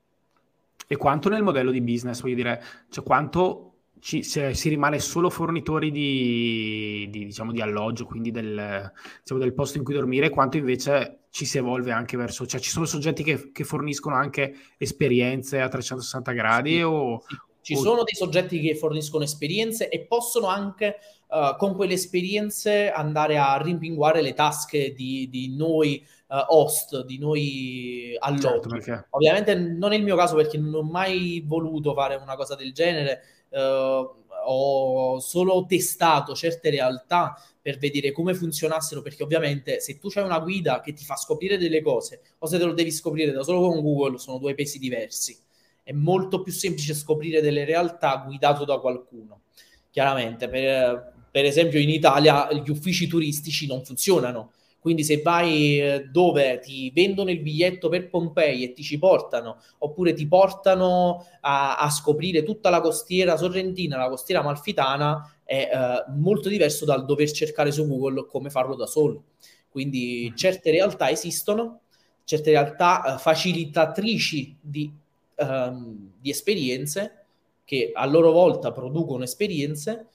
[0.88, 5.90] E quanto nel modello di business, voglio dire, cioè quanto ci, si rimane solo fornitori
[5.90, 8.92] di, di, diciamo, di alloggio, quindi del,
[9.22, 12.70] diciamo, del, posto in cui dormire, quanto invece ci si evolve anche verso, cioè ci
[12.70, 17.24] sono soggetti che, che forniscono anche esperienze a 360 gradi sì, o,
[17.60, 17.78] Ci o...
[17.80, 20.98] sono dei soggetti che forniscono esperienze e possono anche
[21.30, 27.18] uh, con quelle esperienze andare a rimpinguare le tasche di, di noi uh, host, di
[27.18, 28.84] noi alloggi.
[28.84, 32.54] Certo, Ovviamente non è il mio caso perché non ho mai voluto fare una cosa
[32.54, 39.98] del genere, uh, ho solo testato certe realtà per vedere come funzionassero, perché ovviamente se
[39.98, 42.92] tu hai una guida che ti fa scoprire delle cose o se te lo devi
[42.92, 45.38] scoprire da solo con Google, sono due pesi diversi.
[45.82, 49.42] È molto più semplice scoprire delle realtà guidato da qualcuno.
[49.90, 54.52] Chiaramente, per, per esempio in Italia gli uffici turistici non funzionano,
[54.84, 59.62] quindi se vai eh, dove ti vendono il biglietto per Pompei e ti ci portano,
[59.78, 66.12] oppure ti portano a, a scoprire tutta la costiera sorrentina, la costiera malfitana, è eh,
[66.18, 69.24] molto diverso dal dover cercare su Google come farlo da solo.
[69.70, 70.36] Quindi mm.
[70.36, 71.84] certe realtà esistono,
[72.26, 74.92] certe realtà eh, facilitatrici di,
[75.36, 77.24] ehm, di esperienze
[77.64, 80.08] che a loro volta producono esperienze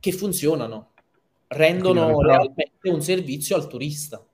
[0.00, 0.92] che funzionano
[1.54, 4.24] rendono realmente un servizio al turista.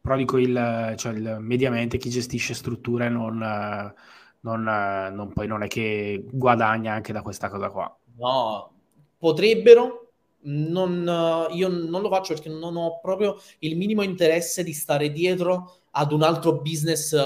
[0.00, 3.38] Però dico, il, cioè il, mediamente chi gestisce strutture non,
[4.40, 7.98] non, non, poi non è che guadagna anche da questa cosa qua.
[8.16, 8.70] No,
[9.18, 15.10] potrebbero, non, io non lo faccio perché non ho proprio il minimo interesse di stare
[15.10, 17.16] dietro ad un altro business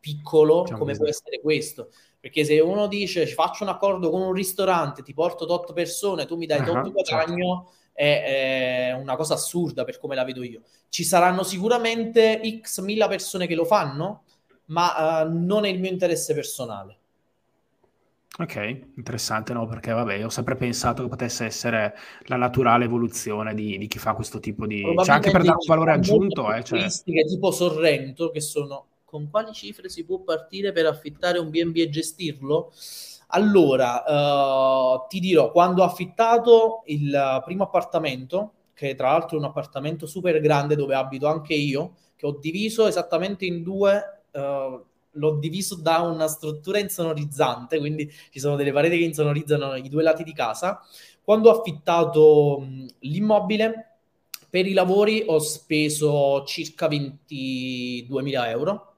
[0.00, 1.90] piccolo diciamo come può essere questo.
[2.18, 6.36] Perché se uno dice faccio un accordo con un ristorante, ti porto tot persone, tu
[6.36, 10.42] mi dai tot uh-huh, guadagno, certo è, è una cosa assurda per come la vedo
[10.42, 10.62] io.
[10.88, 14.24] Ci saranno sicuramente x mila persone che lo fanno,
[14.66, 16.96] ma uh, non è il mio interesse personale.
[18.38, 19.66] Ok, interessante, no?
[19.66, 24.14] Perché vabbè, ho sempre pensato che potesse essere la naturale evoluzione di, di chi fa
[24.14, 24.82] questo tipo di...
[25.04, 26.88] Cioè anche per dare un valore aggiunto, eh, cioè...
[27.26, 28.86] tipo Sorrento, che sono...
[29.04, 32.72] Con quali cifre si può partire per affittare un B&B e gestirlo?
[33.34, 39.46] Allora, uh, ti dirò, quando ho affittato il primo appartamento, che tra l'altro è un
[39.46, 44.22] appartamento super grande dove abito anche io, che ho diviso esattamente in due.
[44.32, 44.84] Uh,
[45.16, 50.02] l'ho diviso da una struttura insonorizzante, quindi ci sono delle pareti che insonorizzano i due
[50.02, 50.80] lati di casa.
[51.22, 53.98] Quando ho affittato mh, l'immobile,
[54.48, 58.94] per i lavori ho speso circa 22.000 euro.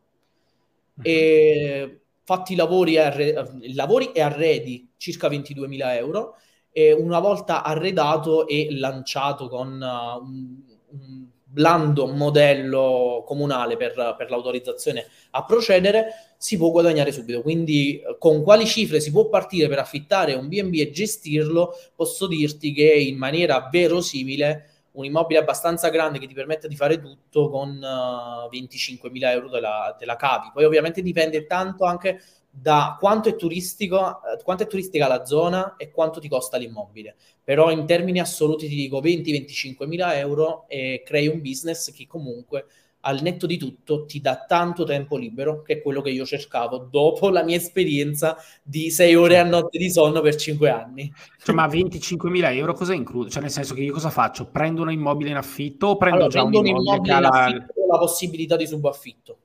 [0.96, 1.02] Uh-huh.
[1.02, 6.36] E fatti lavori, arre- lavori e arredi circa 22.000 euro
[6.72, 10.56] e una volta arredato e lanciato con uh, un,
[10.90, 16.06] un, blando modello comunale per, per, l'autorizzazione a procedere
[16.36, 17.42] si può guadagnare subito.
[17.42, 22.72] Quindi con quali cifre si può partire per affittare un B&B e gestirlo posso dirti
[22.72, 27.70] che in maniera verosimile un immobile abbastanza grande che ti permette di fare tutto con
[27.70, 30.50] uh, 25.000 euro della, della cavi.
[30.52, 35.74] Poi ovviamente dipende tanto anche da quanto è, turistico, eh, quanto è turistica la zona
[35.76, 37.16] e quanto ti costa l'immobile.
[37.42, 42.66] Però in termini assoluti ti dico 20-25 mila euro e crei un business che comunque
[43.04, 46.88] al netto di tutto ti dà tanto tempo libero, che è quello che io cercavo
[46.90, 51.12] dopo la mia esperienza di 6 ore a notte di sonno per 5 anni.
[51.42, 53.30] Cioè, ma 25 mila euro cosa include?
[53.30, 54.46] Cioè, nel senso che io cosa faccio?
[54.46, 57.24] Prendo un immobile in affitto o prendo allora, già prendo un immobile, un immobile in
[57.24, 59.38] affitto con la possibilità di subaffitto?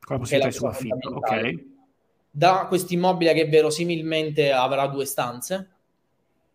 [0.00, 1.72] Con la possibilità di subaffitto, ok
[2.36, 5.70] da questo immobile che verosimilmente avrà due stanze,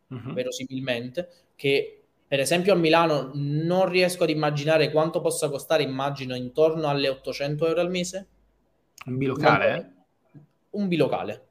[0.08, 0.34] uh-huh.
[0.34, 1.99] verosimilmente, che
[2.30, 7.68] per esempio a Milano non riesco ad immaginare quanto possa costare, immagino intorno alle 800
[7.68, 8.28] euro al mese.
[9.08, 9.72] Un bilocale?
[10.32, 11.48] Non, un bilocale.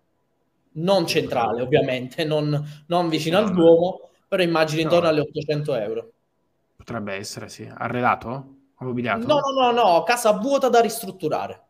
[0.71, 5.11] Non centrale, ovviamente, non, non vicino al Duomo, però immagino intorno no.
[5.11, 6.13] alle 800 euro.
[6.77, 7.71] Potrebbe essere, sì.
[7.71, 8.55] Arredato?
[8.79, 9.27] Mobiliato?
[9.27, 11.65] No, no, no, no, casa vuota da ristrutturare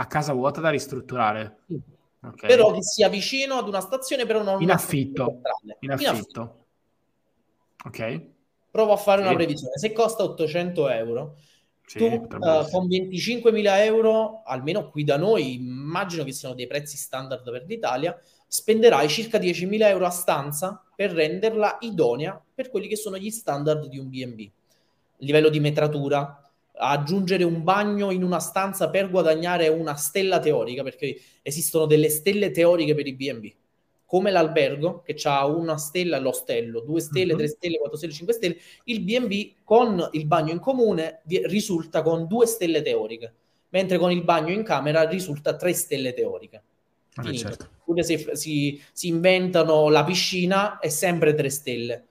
[0.00, 1.58] a casa vuota da ristrutturare.
[2.20, 2.48] Okay.
[2.48, 5.40] Però che sia vicino ad una stazione, però non in affitto.
[5.80, 6.10] In affitto.
[6.10, 6.66] In affitto.
[7.84, 8.26] Ok.
[8.78, 9.26] Provo a fare sì.
[9.26, 9.76] una previsione.
[9.76, 11.36] Se costa 800 euro,
[11.84, 16.96] sì, tu uh, con 25.000 euro, almeno qui da noi, immagino che siano dei prezzi
[16.96, 18.16] standard per l'Italia,
[18.46, 23.88] spenderai circa 10.000 euro a stanza per renderla idonea per quelli che sono gli standard
[23.88, 24.48] di un B&B.
[25.16, 26.40] Livello di metratura,
[26.74, 32.52] aggiungere un bagno in una stanza per guadagnare una stella teorica, perché esistono delle stelle
[32.52, 33.52] teoriche per i B&B,
[34.08, 37.38] come l'albergo che ha una stella, l'ostello, due stelle, uh-huh.
[37.38, 42.26] tre stelle, quattro stelle, cinque stelle, il B&B con il bagno in comune risulta con
[42.26, 43.34] due stelle teoriche,
[43.68, 46.62] mentre con il bagno in camera risulta tre stelle teoriche.
[47.16, 47.68] Ah, certo.
[47.96, 52.06] Se si, si inventano la piscina è sempre tre stelle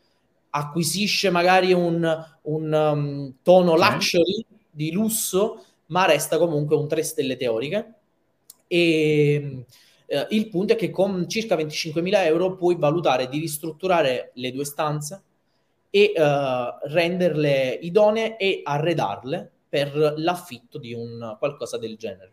[0.50, 3.91] acquisisce magari un, un um, tono okay.
[3.91, 7.93] luxury di lusso, ma resta comunque un 3 stelle teoriche.
[8.68, 9.66] E
[10.08, 14.64] eh, il punto è che con circa 25.000 euro puoi valutare di ristrutturare le due
[14.64, 15.22] stanze
[15.89, 22.32] e eh, renderle idonee e arredarle per l'affitto di un qualcosa del genere.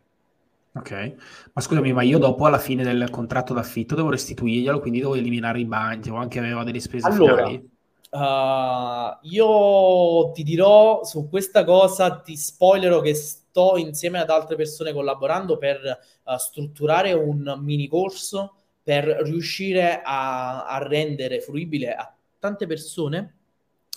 [0.77, 1.15] Ok,
[1.53, 5.61] ma scusami, ma io dopo alla fine del contratto d'affitto devo restituirglielo, quindi devo eliminare
[5.61, 7.71] i bagni o anche aveva delle spese allora, finali?
[8.15, 14.93] Uh, io ti dirò su questa cosa, ti spoilerò che sto insieme ad altre persone
[14.93, 15.81] collaborando per
[16.23, 23.35] uh, strutturare un mini corso per riuscire a, a, rendere fruibile a tante persone,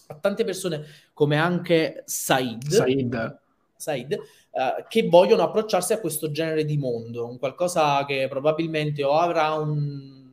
[0.07, 3.39] a tante persone come anche Said, Said.
[3.75, 9.11] Said uh, che vogliono approcciarsi a questo genere di mondo, un qualcosa che probabilmente o
[9.11, 10.26] avrà un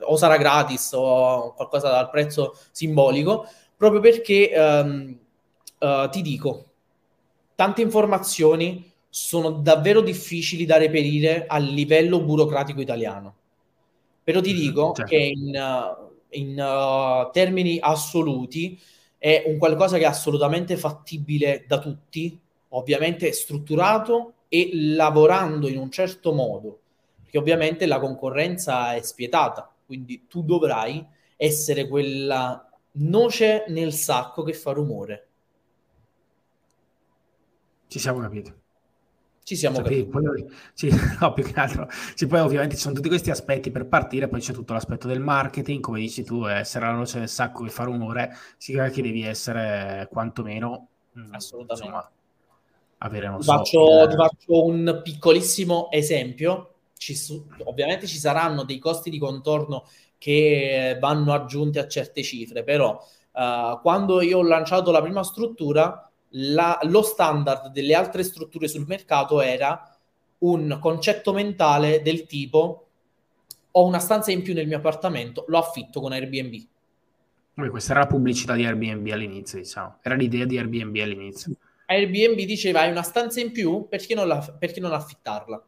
[0.00, 3.46] o sarà gratis o qualcosa dal prezzo simbolico,
[3.76, 5.18] proprio perché um,
[5.78, 6.64] uh, ti dico,
[7.54, 13.34] tante informazioni sono davvero difficili da reperire a livello burocratico italiano.
[14.22, 15.10] Però ti mhm, dico certo.
[15.10, 15.96] che in,
[16.30, 18.78] in uh, termini assoluti
[19.18, 22.38] è un qualcosa che è assolutamente fattibile da tutti,
[22.70, 26.80] ovviamente strutturato e lavorando in un certo modo
[27.36, 31.06] perché ovviamente la concorrenza è spietata, quindi tu dovrai
[31.36, 35.28] essere quella noce nel sacco che fa rumore.
[37.88, 38.52] Ci siamo capiti.
[39.42, 40.06] Ci siamo cioè, capiti.
[40.06, 41.88] Poi, sì, no, più che altro.
[42.14, 45.20] Sì, poi ovviamente ci sono tutti questi aspetti per partire, poi c'è tutto l'aspetto del
[45.20, 49.22] marketing, come dici tu, essere la noce nel sacco che fa rumore, significa che devi
[49.22, 50.88] essere quantomeno...
[51.18, 51.86] Mm, Assolutamente.
[51.86, 52.10] Insomma,
[52.98, 54.08] avere, non ti faccio, il...
[54.08, 59.86] ti faccio un piccolissimo esempio ci su- ovviamente ci saranno dei costi di contorno
[60.18, 62.98] che vanno aggiunti a certe cifre, però
[63.32, 68.86] uh, quando io ho lanciato la prima struttura, la, lo standard delle altre strutture sul
[68.86, 69.96] mercato era
[70.38, 72.86] un concetto mentale del tipo
[73.78, 76.66] ho una stanza in più nel mio appartamento, lo affitto con Airbnb.
[77.68, 79.98] questa era la pubblicità di Airbnb all'inizio, diciamo.
[80.00, 81.52] Era l'idea di Airbnb all'inizio.
[81.84, 85.62] Airbnb diceva hai una stanza in più, perché non, la, perché non affittarla?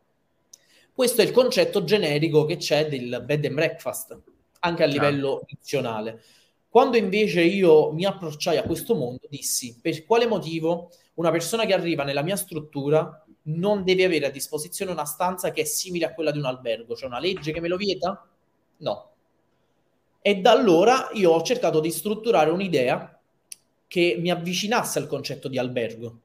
[0.99, 4.21] Questo è il concetto generico che c'è del bed and breakfast,
[4.59, 6.21] anche a livello nazionale.
[6.69, 11.73] Quando invece io mi approcciai a questo mondo, dissi per quale motivo una persona che
[11.73, 16.15] arriva nella mia struttura non deve avere a disposizione una stanza che è simile a
[16.15, 16.95] quella di un albergo.
[16.95, 18.27] C'è una legge che me lo vieta?
[18.79, 19.11] No.
[20.21, 23.17] E da allora io ho cercato di strutturare un'idea
[23.87, 26.19] che mi avvicinasse al concetto di albergo.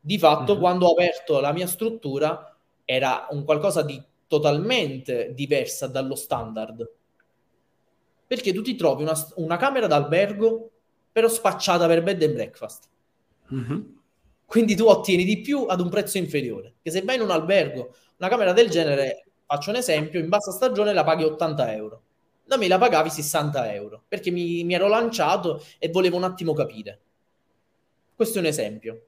[0.00, 0.58] Di fatto, uh-huh.
[0.58, 2.48] quando ho aperto la mia struttura,
[2.84, 6.90] era un qualcosa di totalmente diversa dallo standard.
[8.26, 10.70] Perché tu ti trovi una, una camera d'albergo,
[11.12, 12.88] però spacciata per bed and breakfast.
[13.50, 13.94] Uh-huh.
[14.46, 16.74] Quindi tu ottieni di più ad un prezzo inferiore.
[16.82, 20.52] Che se vai in un albergo, una camera del genere, faccio un esempio, in bassa
[20.52, 22.02] stagione la paghi 80 euro.
[22.44, 26.52] Da me la pagavi 60 euro, perché mi, mi ero lanciato e volevo un attimo
[26.52, 27.00] capire.
[28.14, 29.06] Questo è un esempio.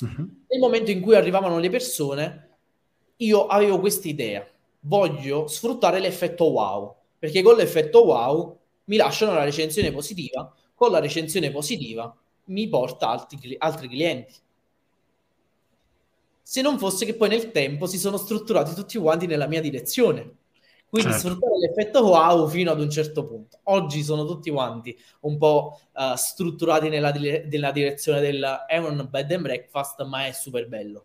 [0.00, 0.28] Uh-huh.
[0.48, 2.49] Nel momento in cui arrivavano le persone,
[3.20, 4.46] io avevo questa idea.
[4.80, 11.00] Voglio sfruttare l'effetto wow, perché con l'effetto wow mi lasciano la recensione positiva, con la
[11.00, 12.14] recensione positiva
[12.46, 14.34] mi porta altri, altri clienti
[16.50, 20.38] se non fosse che poi nel tempo si sono strutturati tutti quanti nella mia direzione.
[20.88, 21.28] Quindi certo.
[21.28, 23.60] sfruttare l'effetto wow fino ad un certo punto.
[23.64, 29.30] Oggi sono tutti quanti un po' uh, strutturati nella, nella, direzione del è un bed
[29.30, 31.04] and breakfast, ma è super bello.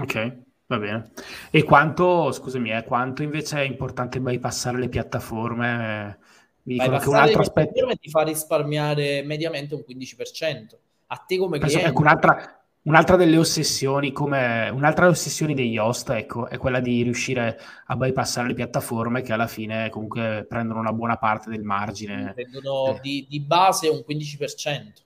[0.00, 0.38] Ok,
[0.68, 1.10] va bene.
[1.50, 6.18] E quanto, scusami, eh, quanto invece è importante bypassare le piattaforme?
[6.62, 10.78] Mi dicono che un altro aspetto ti fa risparmiare mediamente un 15%.
[11.08, 11.90] A te come Penso cliente.
[11.90, 12.58] Ecco, un'altra,
[12.88, 18.48] Un'altra delle ossessioni, come un'altra ossessione degli host, ecco, è quella di riuscire a bypassare
[18.48, 22.32] le piattaforme che alla fine comunque prendono una buona parte del margine.
[22.34, 23.00] Prendono eh.
[23.02, 25.02] di, di, base un 15%.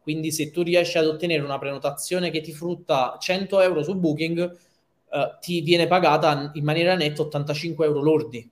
[0.00, 4.56] Quindi se tu riesci ad ottenere una prenotazione che ti frutta 100 euro su Booking,
[5.12, 8.50] eh, ti viene pagata in maniera netta 85 euro lordi.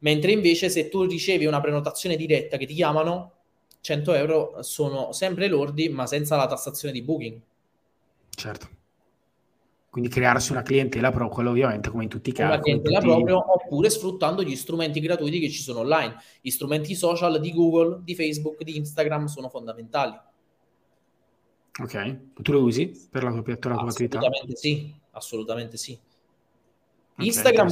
[0.00, 3.32] Mentre invece se tu ricevi una prenotazione diretta che ti chiamano,
[3.80, 7.40] 100 euro sono sempre lordi, ma senza la tassazione di Booking.
[8.30, 8.68] Certo.
[9.88, 12.52] Quindi crearsi una clientela, quello ovviamente come in tutti i casi.
[12.52, 13.10] Una clientela tutti...
[13.10, 16.16] proprio, oppure sfruttando gli strumenti gratuiti che ci sono online.
[16.40, 20.18] Gli strumenti social di Google, di Facebook, di Instagram sono fondamentali.
[21.80, 24.18] Ok, tu lo usi per la tua, per la tua attività?
[24.18, 25.98] Assolutamente sì, assolutamente sì.
[27.14, 27.68] Okay, Instagram,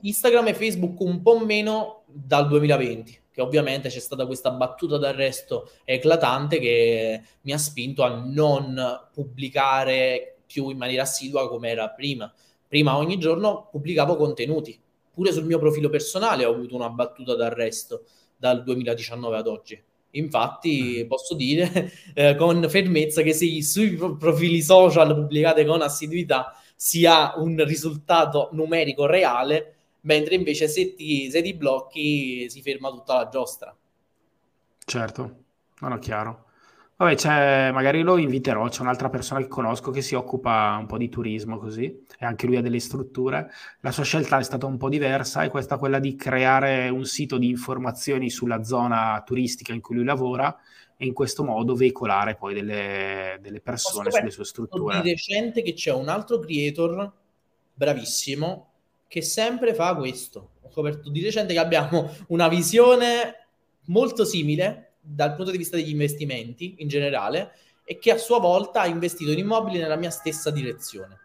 [0.00, 5.70] Instagram e Facebook un po' meno dal 2020 che ovviamente c'è stata questa battuta d'arresto
[5.84, 12.32] eclatante che mi ha spinto a non pubblicare più in maniera assidua come era prima.
[12.66, 14.78] Prima ogni giorno pubblicavo contenuti,
[15.12, 18.04] pure sul mio profilo personale ho avuto una battuta d'arresto
[18.36, 19.80] dal 2019 ad oggi.
[20.12, 21.08] Infatti mm.
[21.08, 26.52] posso dire eh, con fermezza che se sui profili social pubblicate con assiduità
[26.82, 32.88] si ha un risultato numerico reale, mentre invece se ti, se ti blocchi si ferma
[32.88, 33.76] tutta la giostra.
[34.86, 35.36] Certo,
[35.80, 36.46] non è chiaro.
[36.96, 40.96] Vabbè, c'è, magari lo inviterò, c'è un'altra persona che conosco che si occupa un po'
[40.96, 41.84] di turismo così,
[42.18, 43.50] e anche lui ha delle strutture.
[43.80, 47.36] La sua scelta è stata un po' diversa, è questa quella di creare un sito
[47.36, 50.58] di informazioni sulla zona turistica in cui lui lavora
[51.02, 55.00] e in questo modo veicolare poi delle, delle persone sulle sue strutture.
[55.00, 57.10] Di recente che c'è un altro creator
[57.72, 58.72] bravissimo
[59.08, 60.50] che sempre fa questo.
[60.60, 63.46] Ho scoperto di recente che abbiamo una visione
[63.86, 68.82] molto simile dal punto di vista degli investimenti in generale e che a sua volta
[68.82, 71.18] ha investito in immobili nella mia stessa direzione.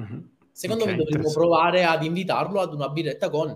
[0.00, 0.20] Mm-hmm.
[0.52, 3.54] Secondo okay, me dovremmo provare ad invitarlo ad una birretta con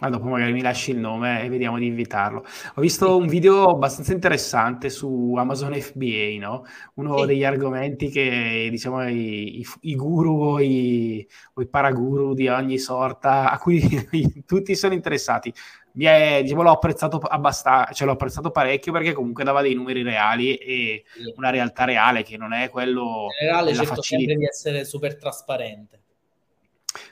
[0.00, 2.44] Ah, dopo magari mi lasci il nome e vediamo di invitarlo.
[2.74, 6.64] Ho visto un video abbastanza interessante su Amazon FBA, no?
[6.94, 7.26] Uno sì.
[7.26, 11.24] degli argomenti che diciamo i, i, i guru o i,
[11.54, 13.80] o i, paraguru di ogni sorta a cui
[14.44, 15.54] tutti sono interessati.
[15.92, 20.02] Mi è, diciamo, l'ho apprezzato abbastanza, cioè l'ho apprezzato parecchio perché comunque dava dei numeri
[20.02, 21.32] reali e sì.
[21.36, 24.32] una realtà reale che non è quello In generale cerco facilità.
[24.32, 26.03] sempre di essere super trasparente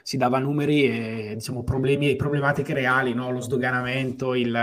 [0.01, 3.31] si dava numeri e diciamo, problemi e problematiche reali, no?
[3.31, 4.55] lo sdoganamento, il,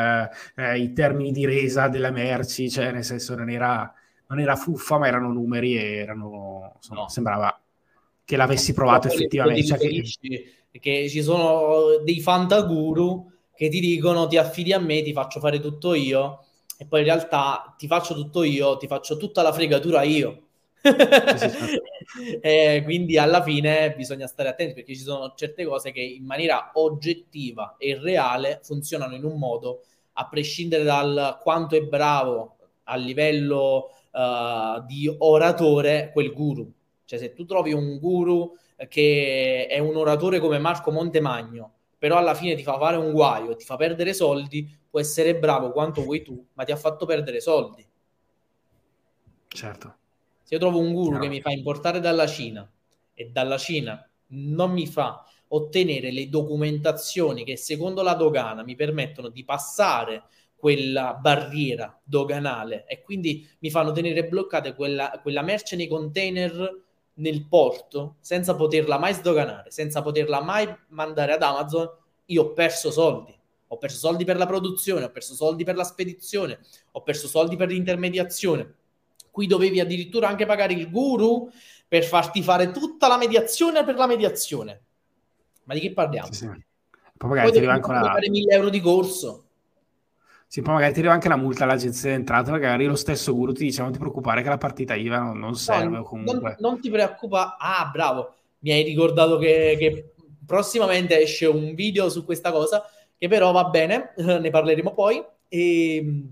[0.57, 3.93] eh, i termini di resa delle merci, cioè nel senso non era,
[4.29, 7.09] non era fuffa, ma erano numeri e erano, insomma, no.
[7.09, 7.61] sembrava
[8.25, 9.65] che l'avessi provato effettivamente.
[9.65, 10.79] Cioè che...
[10.79, 15.61] che ci sono dei fantaguru che ti dicono ti affidi a me, ti faccio fare
[15.61, 16.45] tutto io
[16.79, 20.45] e poi in realtà ti faccio tutto io, ti faccio tutta la fregatura io
[22.41, 26.71] eh, quindi alla fine bisogna stare attenti perché ci sono certe cose che in maniera
[26.75, 29.83] oggettiva e reale funzionano in un modo
[30.15, 36.71] a prescindere dal quanto è bravo a livello uh, di oratore quel guru.
[37.05, 38.57] Cioè se tu trovi un guru
[38.89, 43.55] che è un oratore come Marco Montemagno, però alla fine ti fa fare un guaio,
[43.57, 47.41] ti fa perdere soldi, può essere bravo quanto vuoi tu, ma ti ha fatto perdere
[47.41, 47.87] soldi.
[49.49, 50.00] Certo.
[50.51, 51.19] Se io trovo un guru no.
[51.21, 52.69] che mi fa importare dalla Cina
[53.15, 59.29] e dalla Cina non mi fa ottenere le documentazioni che secondo la dogana mi permettono
[59.29, 60.25] di passare
[60.57, 66.83] quella barriera doganale e quindi mi fanno tenere bloccate quella, quella merce nei container
[67.15, 71.89] nel porto senza poterla mai sdoganare, senza poterla mai mandare ad Amazon,
[72.25, 73.39] io ho perso soldi.
[73.69, 76.59] Ho perso soldi per la produzione, ho perso soldi per la spedizione,
[76.91, 78.79] ho perso soldi per l'intermediazione.
[79.41, 81.51] Qui dovevi addirittura anche pagare il guru
[81.89, 84.83] per farti fare tutta la mediazione per la mediazione.
[85.65, 86.31] Ma di che parliamo?
[86.31, 86.65] Sì, sì.
[87.17, 88.03] Poi magari ti arriva ancora...
[88.03, 89.45] fare 1000 euro di corso.
[90.47, 93.65] Sì, poi magari ti arriva anche la multa all'agenzia d'entrata, magari lo stesso guru ti
[93.65, 96.57] dice non ti preoccupare che la partita IVA non, non serve no, comunque.
[96.59, 97.57] Non, non ti preoccupa.
[97.59, 98.35] Ah, bravo.
[98.59, 100.13] Mi hai ricordato che, che
[100.45, 102.85] prossimamente esce un video su questa cosa,
[103.17, 105.25] che però va bene, ne parleremo poi.
[105.49, 106.25] E,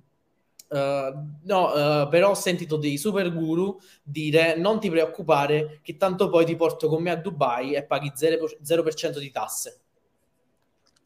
[0.68, 6.28] Uh, no, uh, però ho sentito dei super guru dire non ti preoccupare che tanto
[6.28, 9.80] poi ti porto con me a Dubai e paghi 0%, 0% di tasse.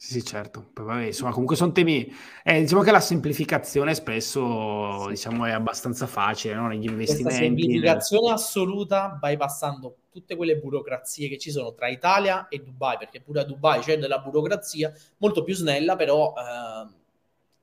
[0.02, 0.68] Sì, sì, certo.
[0.72, 2.12] Poi, vabbè, insomma, comunque sono temi.
[2.42, 6.66] Eh, diciamo che la semplificazione spesso diciamo, è abbastanza facile no?
[6.66, 7.22] negli investimenti.
[7.22, 8.34] Questa semplificazione nel...
[8.34, 13.44] assoluta bypassando tutte quelle burocrazie che ci sono tra Italia e Dubai, perché pure a
[13.44, 17.00] Dubai c'è della burocrazia molto più snella, però eh,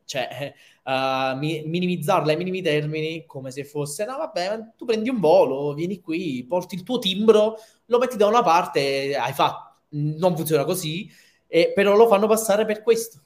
[0.05, 0.55] cioè,
[0.89, 6.01] uh, minimizzarla ai minimi termini come se fosse, no vabbè, tu prendi un volo, vieni
[6.01, 9.67] qui, porti il tuo timbro, lo metti da una parte, hai fatto.
[9.91, 11.09] Non funziona così,
[11.47, 13.21] eh, però lo fanno passare per questo.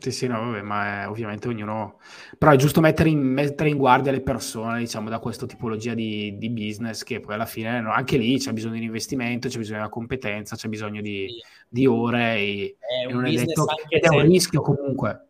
[0.00, 1.98] Sì, sì, no, vabbè, ma è, ovviamente ognuno...
[2.36, 6.36] Però è giusto mettere in, mettere in, guardia le persone, diciamo, da questa tipologia di,
[6.38, 9.78] di business che poi alla fine no, anche lì c'è bisogno di investimento, c'è bisogno
[9.78, 11.28] di una competenza, c'è bisogno di,
[11.68, 13.66] di ore e, è, e non è detto...
[13.88, 15.27] Ed è un rischio comunque.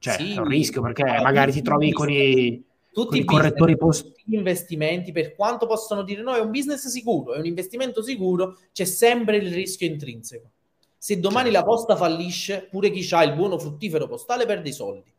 [0.00, 4.14] Cioè, sì, è un rischio perché magari ti trovi con i, con i correttori post...
[4.24, 8.56] Gli investimenti, per quanto possono dire no, è un business sicuro, è un investimento sicuro,
[8.72, 10.48] c'è sempre il rischio intrinseco.
[10.96, 11.58] Se domani certo.
[11.58, 15.12] la posta fallisce, pure chi ha il buono fruttifero postale perde i soldi.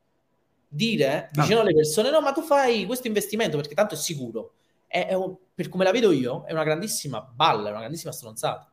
[0.67, 1.41] Dire no.
[1.43, 4.53] vicino alle persone, no, ma tu fai questo investimento perché tanto è sicuro.
[4.87, 8.11] È, è un, per come la vedo io, è una grandissima balla, è una grandissima
[8.11, 8.67] stronzata.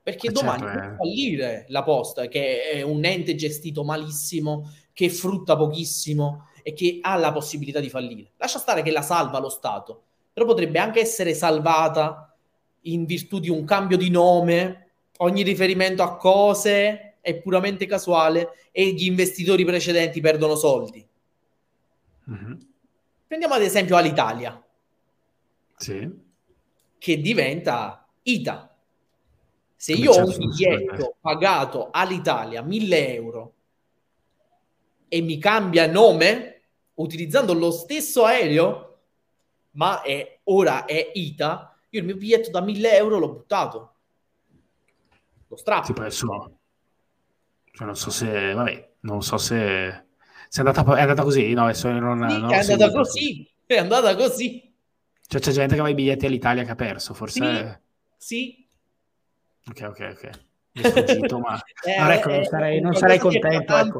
[0.00, 5.10] Perché eh domani certo, può fallire la posta, che è un ente gestito malissimo, che
[5.10, 8.32] frutta pochissimo e che ha la possibilità di fallire.
[8.36, 12.36] Lascia stare che la salva lo Stato, però potrebbe anche essere salvata
[12.80, 18.88] in virtù di un cambio di nome, ogni riferimento a cose è puramente casuale e
[18.88, 21.06] gli investitori precedenti perdono soldi.
[22.28, 22.52] Mm-hmm.
[23.28, 24.60] Prendiamo ad esempio all'Italia,
[25.76, 26.10] sì.
[26.98, 28.76] che diventa ITA.
[29.76, 33.52] Se io ho un biglietto pagato all'Italia 1000 euro
[35.08, 36.60] e mi cambia nome
[36.94, 38.98] utilizzando lo stesso aereo,
[39.72, 43.94] ma è, ora è ITA, io il mio biglietto da 1000 euro l'ho buttato.
[45.48, 45.86] Lo strappo.
[45.86, 46.58] Sì, adesso,
[47.72, 50.04] cioè, non so se, vabbè, non so se,
[50.48, 53.76] se è, andata, è andata così, no, adesso non, sì, non è andata così, è
[53.76, 54.74] andata così.
[55.26, 57.82] Cioè c'è gente che aveva i biglietti all'Italia che ha perso, forse...
[58.16, 58.68] Sì, sì.
[59.66, 60.46] Ok, ok, ok
[60.82, 63.74] sfuggito, ma eh, non, ecco, non sarei, non sarei contento.
[63.74, 63.98] Ecco.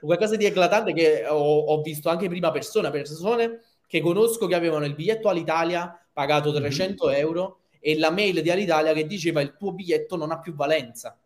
[0.00, 4.54] Qualcosa di eclatante che ho, ho, visto anche in prima persona, persone che conosco che
[4.54, 7.16] avevano il biglietto all'Italia pagato 300 mm-hmm.
[7.16, 11.18] euro e la mail di Alitalia che diceva il tuo biglietto non ha più valenza.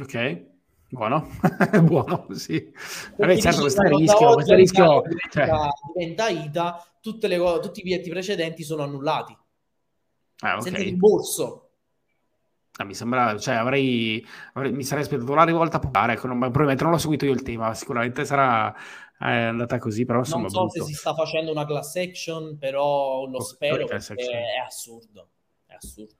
[0.00, 0.44] Ok,
[0.88, 1.28] buono,
[1.82, 2.72] buono, sì.
[3.16, 5.02] Vabbè, certo, questo è il rischio, questo rischio...
[5.02, 5.68] Diventa, cioè...
[5.94, 9.36] diventa ITA, le, tutti i biglietti precedenti sono annullati.
[10.40, 10.62] Ah, okay.
[10.62, 11.69] Senza rimborso.
[12.80, 14.24] Ah, mi sembra, cioè avrei,
[14.54, 17.42] avrei, mi sarei aspettato la rivolta popolare, ecco, non, probabilmente non l'ho seguito io il
[17.42, 18.74] tema, sicuramente sarà
[19.20, 20.44] eh, andata così, però insomma...
[20.44, 20.84] Non so brutto.
[20.84, 25.28] se si sta facendo una class action, però lo spero perché è assurdo,
[25.66, 26.14] è assurdo.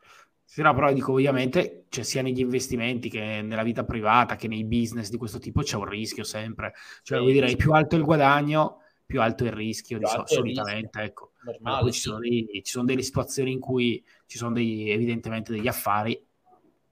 [0.44, 4.64] Sì, no, però dico ovviamente, cioè, sia negli investimenti che nella vita privata che nei
[4.66, 6.74] business di questo tipo c'è un rischio sempre.
[7.02, 11.00] Cioè, sì, vuol dire, più alto il guadagno, più alto il rischio, di so, solitamente,
[11.00, 11.30] ecco.
[11.42, 15.68] Normale, ci, sono dei, ci sono delle situazioni in cui ci sono dei, evidentemente degli
[15.68, 16.20] affari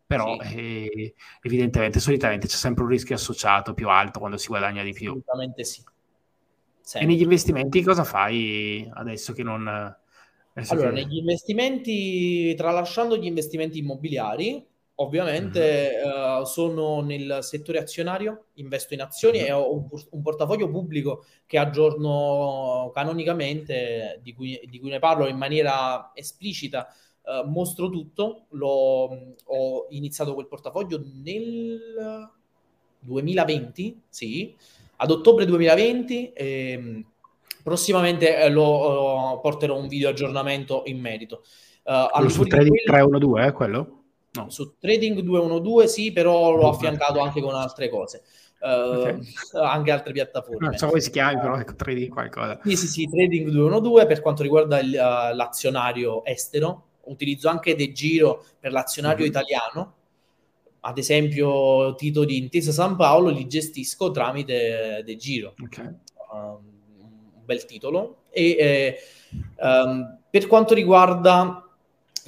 [0.09, 0.57] però sì.
[0.57, 5.11] eh, evidentemente solitamente c'è sempre un rischio associato più alto quando si guadagna di più.
[5.11, 5.83] Assolutamente sì.
[6.81, 7.07] Sempre.
[7.07, 9.69] E negli investimenti cosa fai adesso che non...
[9.69, 10.95] Adesso allora, che...
[10.95, 16.41] negli investimenti, tralasciando gli investimenti immobiliari, ovviamente uh-huh.
[16.41, 19.47] uh, sono nel settore azionario, investo in azioni uh-huh.
[19.47, 25.29] e ho un, un, portafoglio pubblico che aggiorno canonicamente, di cui, di cui ne parlo
[25.29, 26.89] in maniera esplicita.
[27.29, 32.31] Uh, mostro tutto, L'ho, ho iniziato quel portafoglio nel
[33.01, 34.57] 2020, sì,
[34.97, 36.33] ad ottobre 2020.
[36.33, 37.05] E, ehm,
[37.63, 41.43] prossimamente eh, lo, uh, porterò un video aggiornamento in merito.
[41.85, 42.85] Uh, su Trading quelli...
[42.85, 44.03] 312 eh, quello?
[44.33, 44.51] No.
[44.51, 48.23] Su Trading 212 sì, però l'ho affiancato anche con altre cose.
[48.61, 49.21] Uh, okay.
[49.63, 50.67] anche altre piattaforme.
[50.67, 52.59] Non so come si chiami, però ecco, trading qualcosa.
[52.65, 56.88] Sì, sì, sì, Trading 212 per quanto riguarda il, uh, l'azionario estero.
[57.09, 59.31] Utilizzo anche De Giro per l'azionario mm-hmm.
[59.31, 59.95] italiano.
[60.81, 65.55] Ad esempio, titoli di Intesa San Paolo li gestisco tramite De Giro.
[65.63, 65.87] Okay.
[66.33, 66.61] Um,
[67.01, 68.23] un bel titolo.
[68.31, 68.97] E eh,
[69.61, 71.63] um, per quanto riguarda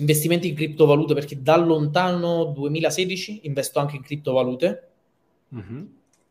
[0.00, 4.88] investimenti in criptovalute perché da lontano 2016 investo anche in criptovalute
[5.54, 5.84] mm-hmm.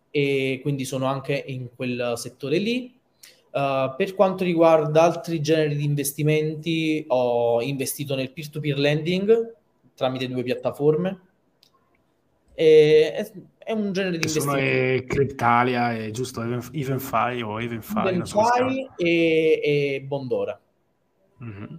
[0.10, 2.99] e quindi sono anche in quel settore lì.
[3.52, 9.56] Uh, per quanto riguarda altri generi di investimenti, ho investito nel peer-to-peer lending
[9.96, 11.22] tramite due piattaforme.
[12.54, 14.60] E è, è un genere di investimento.
[14.60, 16.42] Sono Cryptalia, è giusto?
[16.42, 20.60] Evenfy o Evenfy, Evenfy e, e Bondora.
[21.44, 21.76] Mm-hmm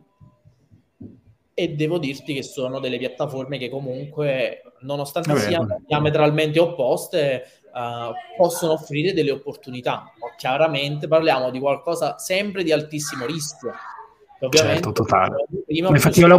[1.60, 8.12] e devo dirti che sono delle piattaforme che comunque, nonostante Vabbè, siano diametralmente opposte, uh,
[8.36, 10.12] possono offrire delle opportunità.
[10.36, 13.72] Chiaramente parliamo di qualcosa sempre di altissimo rischio.
[14.40, 15.44] Ovviamente, certo, totale.
[15.66, 16.38] Infatti io le ho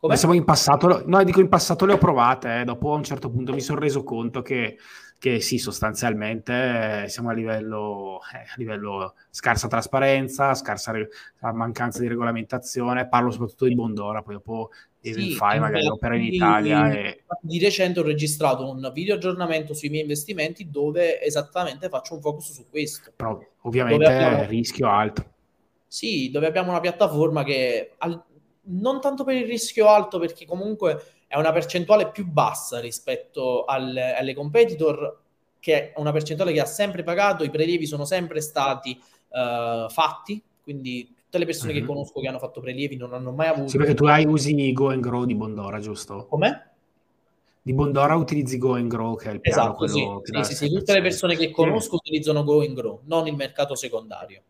[0.00, 0.16] Come?
[0.16, 2.64] Siamo in passato, no, dico in passato le ho provate, eh.
[2.64, 4.76] dopo a un certo punto mi sono reso conto che
[5.18, 11.08] che sì, sostanzialmente eh, siamo a livello, eh, a livello scarsa trasparenza, scarsa re-
[11.40, 14.70] mancanza di regolamentazione, parlo soprattutto di Bondora, poi dopo
[15.00, 16.92] sì, fai magari opera in Italia.
[16.92, 17.24] E...
[17.40, 22.52] Di recente ho registrato un video aggiornamento sui miei investimenti dove esattamente faccio un focus
[22.52, 23.12] su questo.
[23.16, 24.44] Però ovviamente abbiamo...
[24.44, 25.24] rischio alto.
[25.86, 28.22] Sì, dove abbiamo una piattaforma che al...
[28.62, 34.16] non tanto per il rischio alto, perché comunque è una percentuale più bassa rispetto alle,
[34.16, 35.20] alle competitor,
[35.60, 38.98] che è una percentuale che ha sempre pagato, i prelievi sono sempre stati
[39.28, 41.80] uh, fatti, quindi tutte le persone mm-hmm.
[41.80, 41.94] che mhm.
[41.94, 43.68] conosco che hanno fatto prelievi non hanno mai avuto...
[43.68, 46.24] Sì, perché tu hai usi Go and Grow di Bondora, giusto?
[46.26, 46.66] Com'è?
[47.60, 50.72] Di Bondora utilizzi Go and Grow, che è il piano esatto, sì, sì, sì, sì,
[50.72, 54.42] tutte le persone che conosco utilizzano Go and Grow, non il mercato secondario.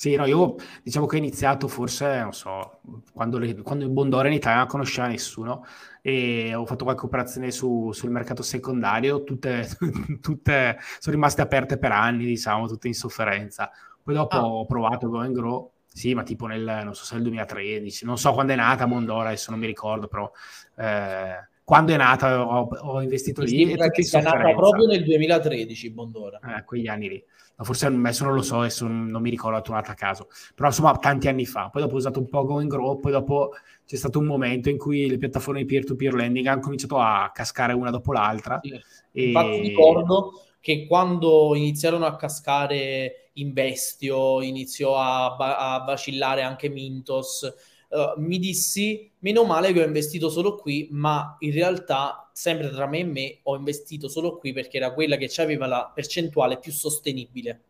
[0.00, 2.80] Sì, no, io diciamo che ho iniziato forse, non so,
[3.12, 5.62] quando, le, quando il Bondora in Italia non conosceva nessuno
[6.00, 9.68] e ho fatto qualche operazione su, sul mercato secondario, tutte,
[10.22, 13.70] tutte, sono rimaste aperte per anni, diciamo, tutte in sofferenza.
[14.02, 14.46] Poi dopo ah.
[14.46, 18.16] ho provato Go and Grow, sì, ma tipo nel, non so se nel 2013, non
[18.16, 20.32] so quando è nata Bondora, adesso non mi ricordo, però...
[20.78, 23.72] Eh, quando è nata ho, ho investito mi lì.
[23.74, 26.40] E che sia nata proprio nel 2013 Bondora.
[26.56, 27.24] Eh, quegli anni lì
[27.64, 30.96] forse adesso non lo so, adesso non mi ricordo la tornata a caso, però insomma
[30.96, 33.50] tanti anni fa, poi dopo ho usato un po' Go and Grow, poi dopo
[33.86, 37.72] c'è stato un momento in cui le piattaforme di peer-to-peer lending hanno cominciato a cascare
[37.72, 38.60] una dopo l'altra.
[38.62, 38.80] Sì.
[39.12, 39.26] E...
[39.26, 47.42] Infatti ricordo che quando iniziarono a cascare Investio, iniziò a, ba- a vacillare anche Mintos,
[47.88, 52.86] uh, mi dissi, meno male che ho investito solo qui, ma in realtà, sempre tra
[52.86, 56.72] me e me, ho investito solo qui perché era quella che aveva la percentuale più
[56.72, 57.60] sostenibile.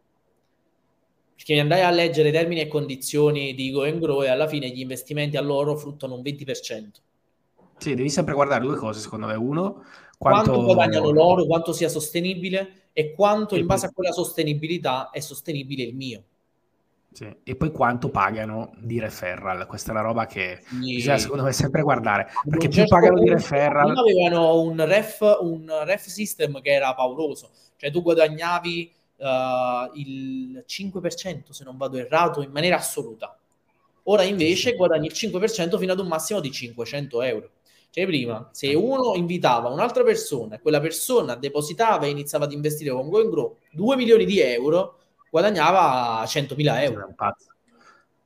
[1.35, 4.69] Perché mi andai a leggere termini e condizioni di Go and Grow e alla fine
[4.69, 7.03] gli investimenti a loro fruttano un 20%.
[7.79, 9.35] Sì, devi sempre guardare due cose, secondo me.
[9.35, 9.83] Uno,
[10.17, 15.19] quanto, quanto guadagnano loro, quanto sia sostenibile e quanto in base a quella sostenibilità è
[15.19, 16.25] sostenibile il mio.
[17.13, 17.29] Sì.
[17.43, 19.67] E poi quanto pagano di referral?
[19.67, 20.95] Questa è la roba che sì.
[20.95, 22.31] bisogna secondo me sempre guardare.
[22.49, 23.97] Perché più certo pagano di referral.
[23.97, 31.51] Avevano un ref, un ref system che era pauroso, cioè tu guadagnavi uh, il 5%
[31.51, 33.37] se non vado errato in maniera assoluta.
[34.05, 37.51] Ora invece guadagni il 5% fino ad un massimo di 500 euro.
[37.91, 42.91] Cioè prima, se uno invitava un'altra persona e quella persona depositava e iniziava ad investire
[42.91, 45.00] con GoInGrow 2 milioni di euro,
[45.31, 47.07] guadagnava 100.000 euro.
[47.07, 47.47] Un pazzo.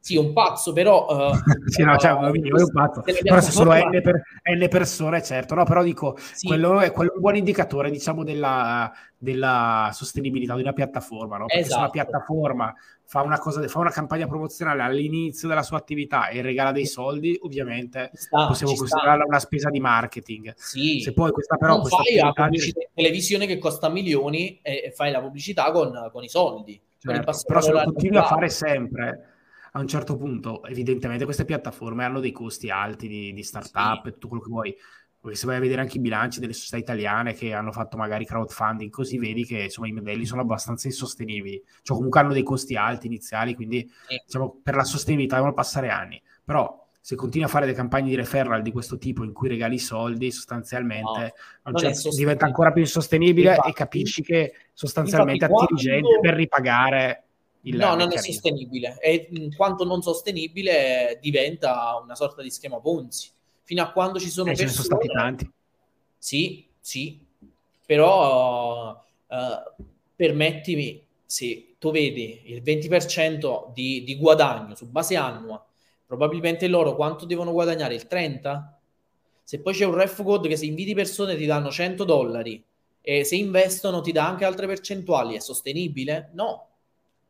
[0.04, 1.06] Sì, un pazzo, però...
[1.08, 3.00] Uh, sì, no, cioè, uh, è un pazzo.
[3.00, 4.22] Però se sono N, per,
[4.54, 6.46] N, persone, certo, no, però dico, sì.
[6.46, 11.46] quello, è, quello, è, un buon indicatore, diciamo, della, della sostenibilità di una piattaforma, no?
[11.46, 11.72] Perché esatto.
[11.72, 12.10] se una esatto.
[12.10, 12.74] piattaforma
[13.06, 17.38] fa una, cosa, fa una campagna promozionale all'inizio della sua attività e regala dei soldi,
[17.40, 19.26] ovviamente sta, possiamo considerarla sta.
[19.26, 20.52] una spesa di marketing.
[20.54, 21.00] Sì.
[21.00, 21.76] Se poi questa però...
[21.78, 26.28] Non fai la in televisione che costa milioni e fai la pubblicità con, con i
[26.28, 26.78] soldi.
[27.04, 29.28] Certo, però se lo continui a fare sempre
[29.72, 34.08] a un certo punto, evidentemente, queste piattaforme hanno dei costi alti di, di startup sì.
[34.08, 34.76] e tutto quello che vuoi.
[35.20, 38.24] perché se vai a vedere anche i bilanci delle società italiane che hanno fatto magari
[38.24, 42.76] crowdfunding, così vedi che insomma, i modelli sono abbastanza insostenibili, cioè comunque hanno dei costi
[42.76, 43.90] alti iniziali, quindi
[44.24, 48.14] diciamo, per la sostenibilità devono passare anni, però se continui a fare delle campagne di
[48.14, 53.50] referral di questo tipo in cui regali soldi, sostanzialmente no, certo, diventa ancora più insostenibile
[53.50, 55.76] infatti, e capisci che sostanzialmente attiri quando...
[55.76, 57.24] gente per ripagare
[57.64, 58.96] il No, non è sostenibile.
[59.00, 63.28] E in quanto non sostenibile diventa una sorta di schema Ponzi.
[63.64, 64.70] Fino a quando ci sono eh, persone...
[64.70, 65.50] sono stati tanti.
[66.16, 67.20] Sì, sì,
[67.84, 68.92] però
[69.26, 69.84] uh,
[70.16, 75.62] permettimi, se tu vedi il 20% di, di guadagno su base annua,
[76.16, 77.94] probabilmente loro quanto devono guadagnare?
[77.94, 78.72] Il 30%?
[79.42, 82.64] Se poi c'è un ref code che se inviti persone ti danno 100 dollari
[83.02, 86.30] e se investono ti dà anche altre percentuali, è sostenibile?
[86.32, 86.68] No.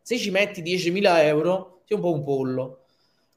[0.00, 2.84] Se ci metti 10.000 euro, sei un po' un pollo.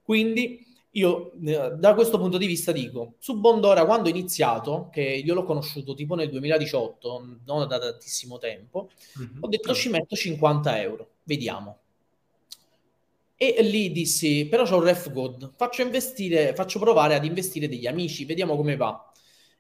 [0.03, 5.02] Quindi io eh, da questo punto di vista dico, su Bondora quando ho iniziato, che
[5.02, 9.38] io l'ho conosciuto tipo nel 2018, non da tantissimo tempo, mm-hmm.
[9.40, 11.80] ho detto ci metto 50 euro, vediamo.
[13.38, 17.85] E lì dissi, però c'ho un ref code, faccio investire, faccio provare ad investire degli
[17.85, 19.11] amici, vediamo come va.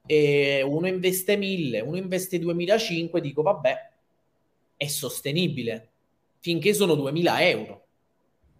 [0.05, 3.91] E uno investe 1000, uno investe 2005, dico vabbè,
[4.77, 5.91] è sostenibile,
[6.39, 7.87] finché sono 2000 euro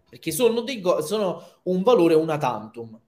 [0.10, 2.99] perché sono, dei go- sono un valore una tantum.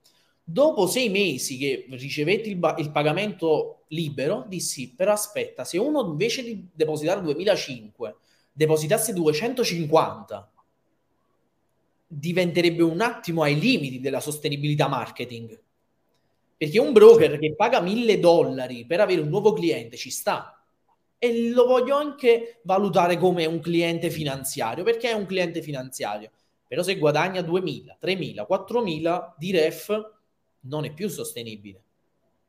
[0.42, 6.04] Dopo sei mesi che ricevetti il, ba- il, pagamento libero, dissi, però aspetta, se uno
[6.06, 8.16] invece di depositare 2005
[8.52, 10.52] depositasse 250,
[12.12, 15.56] diventerebbe un attimo ai limiti della sostenibilità marketing.
[16.56, 20.60] Perché un broker che paga 1000 dollari per avere un nuovo cliente ci sta.
[21.18, 24.82] E lo voglio anche valutare come un cliente finanziario.
[24.82, 26.32] Perché è un cliente finanziario?
[26.66, 30.12] Però se guadagna 2.000, 3.000, 4.000 di ref
[30.62, 31.80] non è più sostenibile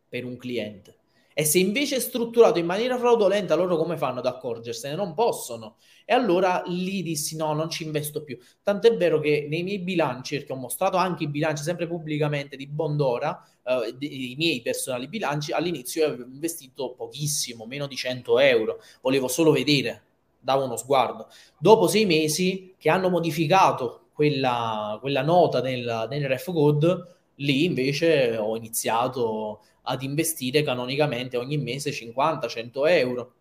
[0.09, 0.95] per un cliente.
[1.33, 4.95] E se invece è strutturato in maniera fraudolenta, loro come fanno ad accorgersene?
[4.95, 5.77] Non possono.
[6.05, 8.37] E allora lì dissi no, non ci investo più.
[8.61, 12.67] Tant'è vero che nei miei bilanci, perché ho mostrato anche i bilanci sempre pubblicamente di
[12.67, 18.81] Bondora, eh, i miei personali bilanci, all'inizio avevo investito pochissimo, meno di 100 euro.
[19.01, 20.03] Volevo solo vedere,
[20.39, 21.27] davo uno sguardo.
[21.57, 27.05] Dopo sei mesi che hanno modificato quella, quella nota nel, nel ref code,
[27.35, 33.33] lì invece ho iniziato ad investire canonicamente ogni mese 50-100 euro.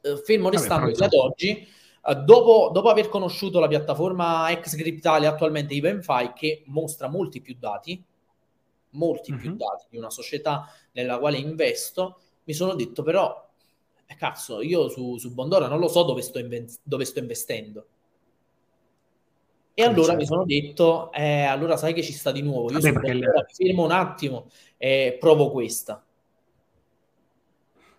[0.00, 1.66] Eh, fermo restando che ad oggi,
[2.06, 8.02] eh, dopo, dopo, aver conosciuto la piattaforma Exgriptale, attualmente Evenfy, che mostra molti più dati,
[8.90, 9.40] molti mm-hmm.
[9.40, 9.56] più mhm.
[9.56, 13.48] dati di una società nella quale investo, mi sono detto però,
[14.06, 17.86] eh, cazzo, io su, su Bondora non lo so dove sto, inven- dove sto investendo
[19.74, 20.20] e allora certo.
[20.20, 23.46] mi sono detto, eh, allora sai che ci sta di nuovo, io Vabbè, sono le...
[23.52, 26.04] fermo un attimo e provo questa.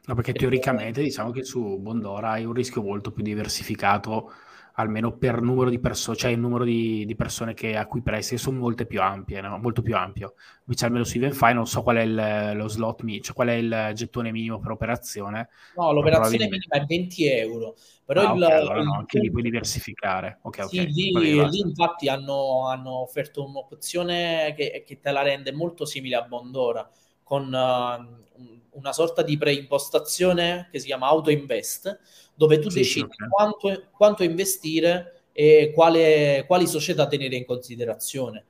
[0.08, 4.32] No, perché teoricamente diciamo che su Bondora hai un rischio molto più diversificato
[4.76, 8.38] almeno per numero di persone, cioè il numero di, di, persone che, a cui presti
[8.38, 9.58] sono molte più ampie, no?
[9.58, 10.34] molto più ampio.
[10.66, 13.92] Invece almeno su Evenfy non so qual è il, lo slot, cioè qual è il
[13.94, 15.50] gettone minimo per operazione.
[15.76, 17.76] No, l'operazione minima è 20 euro.
[18.06, 20.40] Però ah, il, okay, allora il, no, anche lì puoi diversificare.
[20.42, 20.92] Okay, sì, okay.
[20.92, 26.22] Lì, lì, infatti hanno, hanno, offerto un'opzione che, che, te la rende molto simile a
[26.22, 26.88] Bondora,
[27.24, 32.00] con uh, una sorta di preimpostazione che si chiama Auto Invest,
[32.36, 38.46] dove tu sì, decidi sì, quanto, quanto, investire e quale, quali società tenere in considerazione.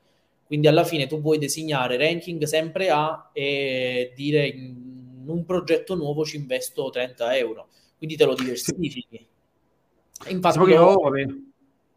[0.45, 6.23] Quindi alla fine tu puoi disegnare ranking sempre A e dire in un progetto nuovo
[6.23, 9.05] ci investo 30 euro, quindi te lo diversifichi.
[9.09, 10.31] Sì.
[10.31, 10.65] Infatti, io...
[10.65, 11.39] io...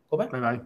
[0.08, 0.26] Come?
[0.30, 0.60] Vai, vai.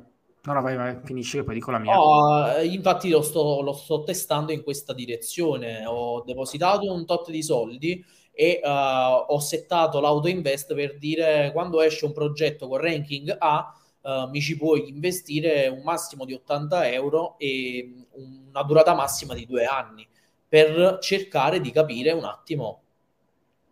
[0.45, 1.95] No, no, vai, vai, finisci che poi dico la mia.
[1.95, 5.85] No, infatti lo sto, lo sto testando in questa direzione.
[5.87, 11.83] Ho depositato un tot di soldi e uh, ho settato l'auto invest per dire quando
[11.83, 16.91] esce un progetto con ranking A uh, mi ci puoi investire un massimo di 80
[16.91, 20.07] euro e una durata massima di due anni
[20.49, 22.83] per cercare di capire un attimo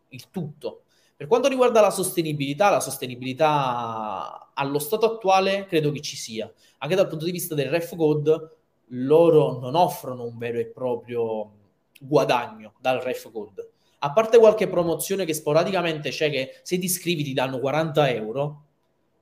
[0.09, 0.83] il tutto.
[1.17, 6.51] Per quanto riguarda la sostenibilità, la sostenibilità allo stato attuale credo che ci sia.
[6.79, 8.57] Anche dal punto di vista del ref code,
[8.93, 11.53] loro non offrono un vero e proprio
[12.01, 13.73] guadagno dal ref code.
[14.01, 18.65] A parte qualche promozione che sporadicamente c'è che se ti iscrivi ti danno 40 euro,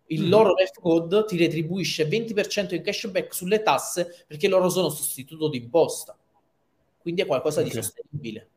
[0.07, 0.29] il mm.
[0.29, 6.17] loro ref code ti retribuisce 20% in cashback sulle tasse perché loro sono sostituto d'imposta.
[7.01, 7.73] Quindi è qualcosa okay.
[7.73, 8.49] di sostenibile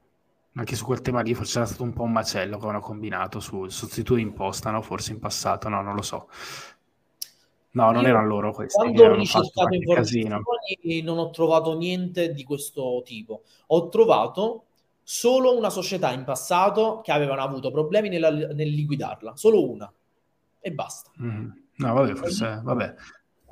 [0.55, 3.39] anche su quel tema lì forse era stato un po' un macello che hanno combinato
[3.39, 4.81] sul sostituto imposta, no?
[4.81, 6.27] forse in passato, no, non lo so.
[7.73, 8.77] No, non Io, erano loro questi.
[8.77, 13.43] Quando ho ricercato informazioni non ho trovato niente di questo tipo.
[13.67, 14.65] Ho trovato
[15.11, 19.91] solo una società in passato che avevano avuto problemi nella, nel liquidarla, solo una
[20.57, 21.11] e basta.
[21.21, 21.49] Mm.
[21.75, 22.95] No, vabbè, forse, vabbè.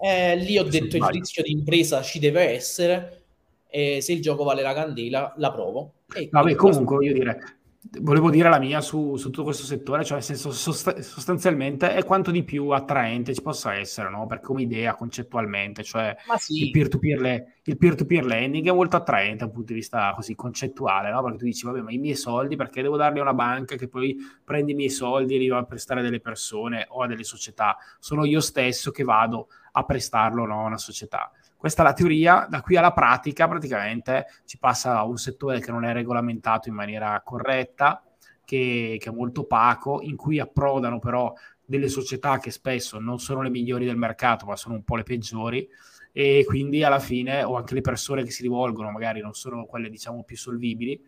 [0.01, 3.23] Eh, lì ho detto il rischio di impresa ci deve essere
[3.67, 5.95] e se il gioco vale la candela la provo.
[6.31, 7.58] Vabbè, comunque voglio dire,
[8.01, 12.03] volevo dire la mia su, su, tutto questo settore, cioè nel senso sost- sostanzialmente è
[12.03, 14.27] quanto di più attraente ci possa essere, no?
[14.27, 16.65] Perché come idea concettualmente, cioè sì.
[16.65, 21.09] il, peer-to-peer le- il peer-to-peer lending è molto attraente dal punto di vista così concettuale,
[21.09, 21.23] no?
[21.23, 23.87] Perché tu dici, vabbè, ma i miei soldi perché devo darli a una banca che
[23.87, 27.07] poi prende i miei soldi e li va a prestare a delle persone o a
[27.07, 27.77] delle società?
[27.97, 30.63] Sono io stesso che vado a prestarlo no?
[30.63, 31.31] a una società.
[31.59, 35.71] Questa è la teoria, da qui alla pratica praticamente si passa a un settore che
[35.71, 38.01] non è regolamentato in maniera corretta,
[38.45, 41.33] che, che è molto opaco, in cui approdano però
[41.65, 45.03] delle società che spesso non sono le migliori del mercato, ma sono un po' le
[45.03, 45.67] peggiori
[46.13, 49.89] e quindi alla fine o anche le persone che si rivolgono magari non sono quelle
[49.89, 50.99] diciamo più solvibili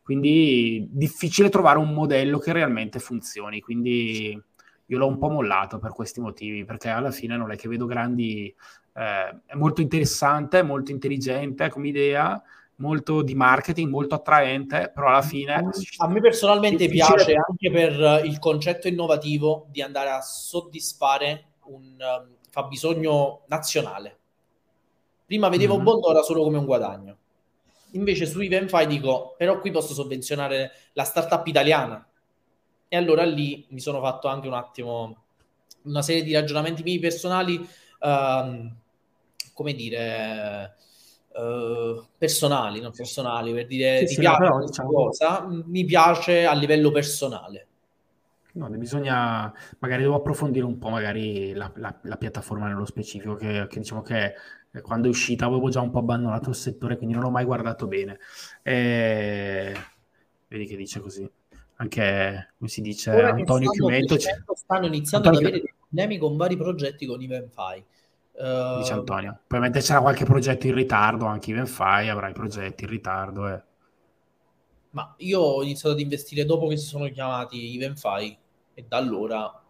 [0.00, 4.42] quindi difficile trovare un modello che realmente funzioni quindi
[4.90, 7.84] io l'ho un po' mollato per questi motivi perché alla fine non è che vedo
[7.84, 8.54] grandi
[8.98, 12.42] eh, è molto interessante, molto intelligente come idea,
[12.76, 15.54] molto di marketing, molto attraente, però alla fine...
[15.98, 22.36] A me personalmente piace anche per il concetto innovativo di andare a soddisfare un um,
[22.50, 24.18] fabbisogno nazionale.
[25.26, 25.84] Prima vedevo mm-hmm.
[25.84, 27.16] Bondora solo come un guadagno.
[27.92, 32.06] Invece su Evenfy dico, però qui posso sovvenzionare la startup italiana.
[32.88, 35.24] E allora lì mi sono fatto anche un attimo
[35.82, 37.66] una serie di ragionamenti miei personali
[38.00, 38.74] um,
[39.58, 40.76] come dire,
[41.32, 44.90] uh, personali, non personali, per dire sì, ti sì, piace però, diciamo...
[44.92, 47.66] cosa, mi piace a livello personale.
[48.52, 53.66] No, bisogna, magari devo approfondire un po' magari la, la, la piattaforma nello specifico, che,
[53.68, 54.34] che, diciamo che
[54.80, 57.88] quando è uscita avevo già un po' abbandonato il settore, quindi non l'ho mai guardato
[57.88, 58.20] bene.
[58.62, 59.74] E...
[60.46, 61.28] Vedi che dice così.
[61.80, 64.16] Anche, come si dice, Ora Antonio Chiumento...
[64.54, 65.48] Stanno iniziando Antonio...
[65.48, 67.20] ad avere dei problemi con vari progetti con
[68.38, 69.38] Evenfy dice ehm, Antonio.
[69.46, 73.48] Probabilmente c'era qualche progetto in ritardo, anche Evenfy avrà i progetti in ritardo.
[73.48, 73.62] Eh.
[74.90, 78.38] Ma io ho iniziato ad investire dopo che si sono chiamati Evenfy
[78.74, 79.62] e da allora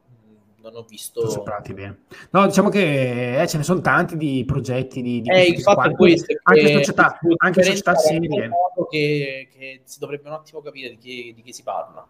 [0.61, 1.45] non ho visto...
[1.73, 2.03] Bene.
[2.31, 5.21] No, diciamo che eh, ce ne sono tanti di progetti di...
[5.21, 6.35] di eh, è questo.
[6.43, 8.51] Anche società, anche società serie.
[8.91, 12.07] Che, che si dovrebbe un attimo capire di che, di che si parla.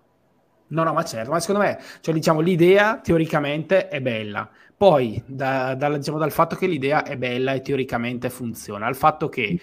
[0.70, 5.74] No, no, ma certo, ma secondo me, cioè, diciamo, l'idea teoricamente è bella, poi, da,
[5.74, 9.58] da, diciamo, dal fatto che l'idea è bella e teoricamente funziona, al fatto che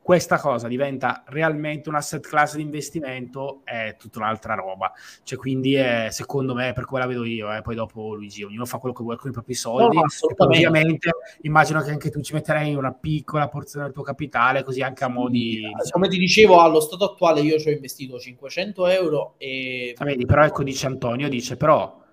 [0.00, 4.90] questa cosa diventa realmente un asset class di investimento è tutta un'altra roba.
[5.22, 8.64] Cioè, quindi è, secondo me, per come la vedo io, eh, poi dopo Luigi, ognuno
[8.64, 9.96] fa quello che vuole con i propri soldi.
[9.96, 10.04] No,
[10.38, 11.10] ovviamente
[11.42, 15.08] immagino che anche tu ci metterai una piccola porzione del tuo capitale, così anche a
[15.08, 15.56] modi...
[15.56, 15.74] Diciamo...
[15.90, 19.92] Come ti dicevo, allo stato attuale io ci ho investito 500 euro e...
[19.98, 22.06] Ah, vedi, però ecco, dice Antonio, dice però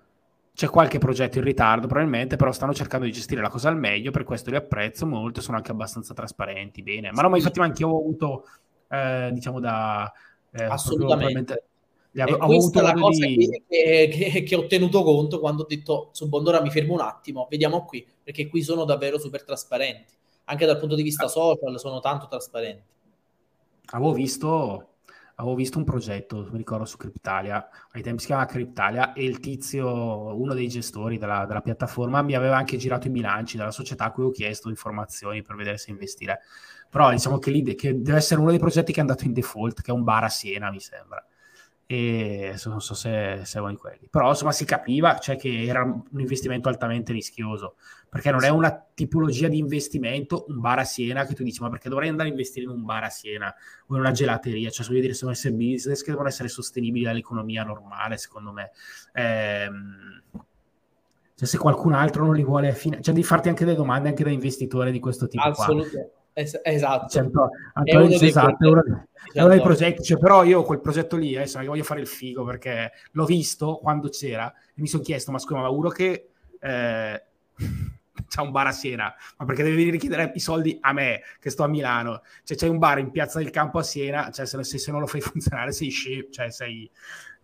[0.56, 4.10] c'è qualche progetto in ritardo probabilmente, però stanno cercando di gestire la cosa al meglio,
[4.10, 7.12] per questo li apprezzo molto, sono anche abbastanza trasparenti, bene.
[7.12, 8.46] Ma no, ma infatti anche io ho avuto,
[8.88, 10.10] eh, diciamo da...
[10.52, 11.64] Eh, Assolutamente.
[12.10, 13.62] Proprio, ho avuto la cosa di...
[13.68, 17.46] che, che, che, ho tenuto conto quando ho detto su Bondora mi fermo un attimo,
[17.50, 20.14] vediamo qui, perché qui sono davvero super trasparenti.
[20.44, 21.28] Anche dal punto di vista ah.
[21.28, 22.82] social sono tanto trasparenti.
[23.88, 24.86] Avevo visto
[25.36, 29.38] avevo visto un progetto, mi ricordo su Cryptalia, ai tempi si chiamava Cryptalia e il
[29.40, 34.04] tizio, uno dei gestori della, della, piattaforma, mi aveva anche girato i bilanci della società
[34.04, 36.40] a cui ho chiesto informazioni per vedere se investire.
[36.88, 39.82] Però diciamo che, lì, che deve essere uno dei progetti che è andato in default,
[39.82, 41.24] che è un bar a Siena, mi sembra
[41.88, 44.08] e non so se, se di quelli.
[44.10, 47.76] Però insomma si capiva cioè che era un investimento altamente rischioso
[48.08, 51.70] perché non è una tipologia di investimento un bar a Siena che tu dici ma
[51.70, 53.54] perché dovrei andare a investire in un bar a Siena
[53.86, 54.68] o in una gelateria?
[54.68, 58.72] Cioè voglio dire sono essere business che devono essere sostenibili dall'economia normale secondo me.
[59.12, 60.22] Ehm,
[61.36, 63.00] cioè se qualcun altro non li vuole fine...
[63.00, 67.08] cioè di farti anche delle domande anche da investitore di questo tipo assolutamente Es- esatto.
[67.08, 67.22] Cioè,
[67.84, 68.82] è uno, dei esatto, è uno,
[69.32, 72.44] è uno dei progetti, cioè, però io quel progetto lì, adesso voglio fare il figo
[72.44, 76.28] perché l'ho visto quando c'era e mi sono chiesto, ma scusa, ma uno che
[76.60, 77.22] eh,
[78.28, 81.22] c'ha un bar a Siena, ma perché devi venire a chiedere i soldi a me
[81.40, 82.20] che sto a Milano?
[82.44, 85.00] Cioè c'è un bar in Piazza del Campo a Siena, cioè se, se, se non
[85.00, 86.90] lo fai funzionare sei scemo, cioè sei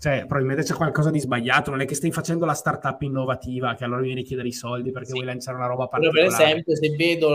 [0.02, 3.84] cioè, probabilmente c'è qualcosa di sbagliato, non è che stai facendo la startup innovativa che
[3.84, 5.12] allora mi vieni a chiedere i soldi perché sì.
[5.12, 6.26] vuoi lanciare una roba particolare.
[6.26, 7.28] per esempio, se vedo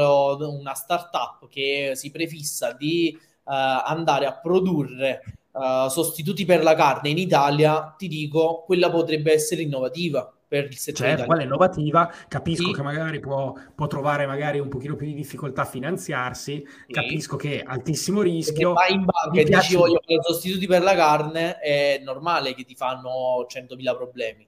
[0.49, 3.51] una startup che si prefissa di uh,
[3.85, 5.21] andare a produrre
[5.53, 10.29] uh, sostituti per la carne in Italia, ti dico, quella potrebbe essere innovativa.
[10.47, 12.73] Per il settore certo, quella è innovativa, capisco sì.
[12.73, 16.93] che magari può, può, trovare magari un pochino più di difficoltà a finanziarsi, sì.
[16.93, 18.71] capisco che è altissimo rischio.
[18.71, 22.75] Vai in banca e dici voglio fare sostituti per la carne, è normale che ti
[22.75, 24.47] fanno 100.000 problemi.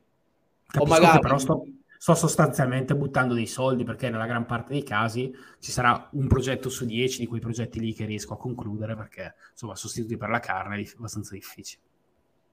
[0.65, 1.19] Capisco o magari...
[1.19, 1.65] però sto,
[1.97, 6.69] sto, sostanzialmente buttando dei soldi perché nella gran parte dei casi ci sarà un progetto
[6.69, 10.39] su 10 di quei progetti lì che riesco a concludere perché insomma sostituti per la
[10.39, 11.81] carne è abbastanza difficile.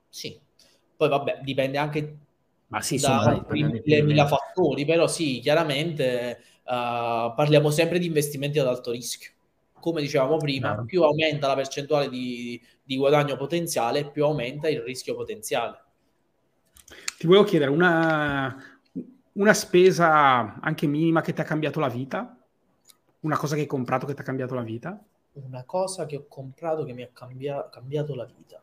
[0.09, 0.37] Sì,
[0.97, 2.19] poi vabbè, dipende anche
[2.69, 8.91] ma sì, da mille fattori, però sì, chiaramente uh, parliamo sempre di investimenti ad alto
[8.91, 9.31] rischio.
[9.79, 10.85] Come dicevamo prima, no.
[10.85, 15.85] più aumenta la percentuale di, di guadagno potenziale, più aumenta il rischio potenziale.
[17.19, 18.81] Ti volevo chiedere una,
[19.33, 22.37] una spesa anche minima che ti ha cambiato la vita?
[23.21, 25.01] Una cosa che hai comprato che ti ha cambiato la vita?
[25.35, 28.61] Una cosa che ho comprato che mi ha cambia- cambiato la vita.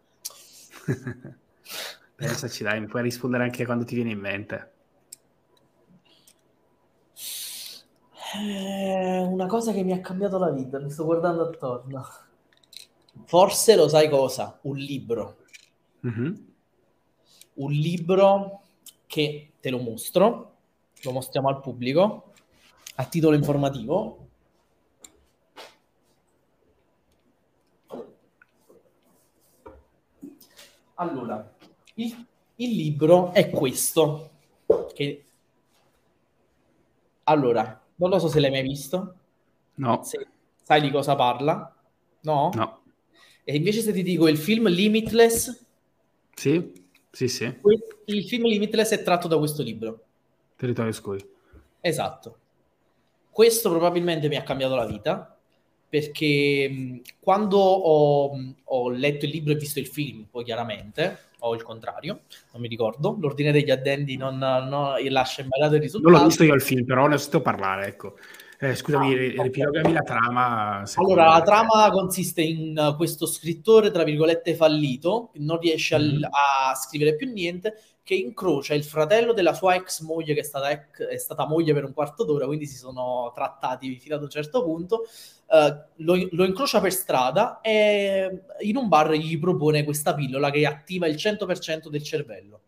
[2.15, 4.71] Pensaci dai, mi puoi rispondere anche quando ti viene in mente.
[8.35, 12.05] Eh, una cosa che mi ha cambiato la vita, mi sto guardando attorno.
[13.25, 14.57] Forse lo sai cosa?
[14.63, 15.37] Un libro.
[16.05, 16.33] Mm-hmm.
[17.55, 18.61] Un libro
[19.05, 20.55] che te lo mostro,
[21.01, 22.33] lo mostriamo al pubblico
[22.95, 24.27] a titolo informativo.
[30.95, 31.52] Allora,
[31.95, 34.29] il, il libro è questo.
[34.93, 35.23] Che...
[37.23, 39.15] Allora, non lo so se l'hai mai visto.
[39.75, 40.03] No.
[40.03, 40.27] Se
[40.61, 41.75] sai di cosa parla?
[42.21, 42.51] No?
[42.53, 42.81] No.
[43.43, 45.65] E invece se ti dico il film Limitless?
[46.33, 46.71] Sì,
[47.11, 47.59] sì, sì.
[48.05, 50.05] Il film Limitless è tratto da questo libro.
[50.55, 51.29] Territorio Scuri.
[51.81, 52.37] Esatto.
[53.29, 55.32] Questo probabilmente mi ha cambiato la vita
[55.93, 58.31] perché quando ho,
[58.63, 62.21] ho letto il libro e visto il film, poi chiaramente, o il contrario,
[62.51, 63.15] non mi ricordo.
[63.19, 66.11] L'ordine degli addendi non, non lascia immaginato il risultato.
[66.11, 68.15] Non l'ho visto io il film, però ne ho sentito parlare, ecco.
[68.57, 70.83] Eh, scusami, ah, riepilogami la trama.
[70.95, 76.23] Allora, la trama consiste in questo scrittore, tra virgolette, fallito, che non riesce mm.
[76.23, 80.43] a, a, scrivere più niente, che incrocia il fratello della sua ex moglie, che è
[80.43, 84.23] stata, ex, è stata moglie per un quarto d'ora, quindi si sono trattati fino ad
[84.23, 85.03] un certo punto,
[85.53, 90.65] uh, lo, lo, incrocia per strada e in un bar gli propone questa pillola che
[90.65, 92.61] attiva il 100% del cervello.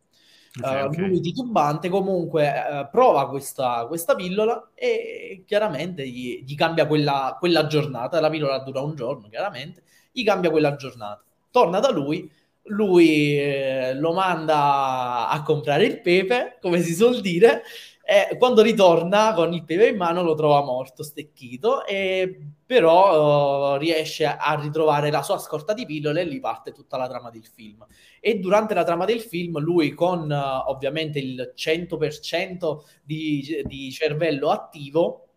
[0.58, 1.08] Okay, uh, okay.
[1.08, 7.68] Lui titubante comunque uh, prova questa, questa, pillola e chiaramente gli, gli cambia quella, quella,
[7.68, 8.20] giornata.
[8.22, 11.22] La pillola dura un giorno, chiaramente, gli cambia quella giornata.
[11.52, 12.32] Torna da lui,
[12.68, 17.64] lui eh, lo manda a comprare il pepe, come si suol dire,
[18.08, 23.78] e quando ritorna con il pepe in mano lo trova morto, stecchito, e però uh,
[23.78, 27.48] riesce a ritrovare la sua scorta di pillole e lì parte tutta la trama del
[27.48, 27.84] film.
[28.20, 34.52] E durante la trama del film lui con uh, ovviamente il 100% di, di cervello
[34.52, 35.30] attivo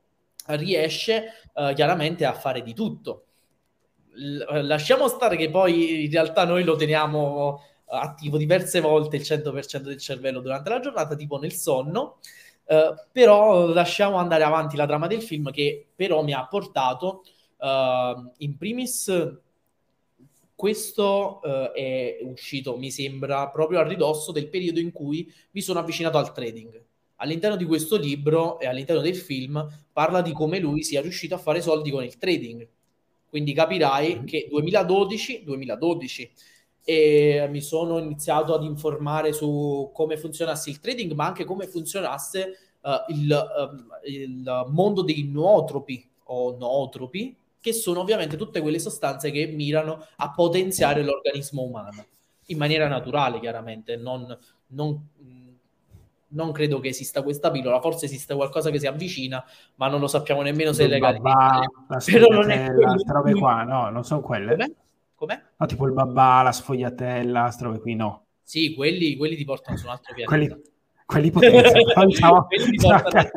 [0.48, 3.24] riesce uh, chiaramente a fare di tutto.
[4.12, 9.78] L- lasciamo stare che poi in realtà noi lo teniamo attivo diverse volte il 100%
[9.78, 12.18] del cervello durante la giornata, tipo nel sonno,
[12.68, 17.24] Uh, però lasciamo andare avanti la trama del film che però mi ha portato
[17.56, 19.40] uh, in primis
[20.54, 25.78] questo uh, è uscito mi sembra proprio a ridosso del periodo in cui mi sono
[25.78, 26.84] avvicinato al trading
[27.16, 31.38] all'interno di questo libro e all'interno del film parla di come lui sia riuscito a
[31.38, 32.68] fare soldi con il trading
[33.30, 34.24] quindi capirai mm-hmm.
[34.26, 36.32] che 2012 2012
[36.90, 42.56] e mi sono iniziato ad informare su come funzionasse il trading, ma anche come funzionasse
[42.81, 49.31] uh, il, uh, il, mondo dei nootropi o nootropi, che sono ovviamente tutte quelle sostanze
[49.31, 52.06] che mirano a potenziare l'organismo umano
[52.47, 53.97] in maniera naturale, chiaramente.
[53.97, 54.27] Non,
[54.69, 55.09] non,
[56.28, 59.44] non credo che esista questa pillola, forse esiste qualcosa che si avvicina,
[59.74, 61.20] ma non lo sappiamo nemmeno se è legale.
[62.10, 62.66] Però non è
[63.06, 64.56] robe qua, no, non sono quelle.
[64.56, 64.73] Com'è?
[65.18, 65.42] Com'è?
[65.56, 68.26] No, tipo il babà, la sfogliatella, queste robe qui, no.
[68.40, 70.30] Sì, quelli, quelli ti portano su un altro pianeta.
[70.30, 70.62] quelli,
[71.04, 72.46] quelli potenziano.
[72.48, 73.30] quelli ti portano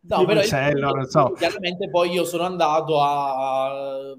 [0.00, 1.32] No, però uccello, il, non so.
[1.38, 4.16] chiaramente poi io sono andato a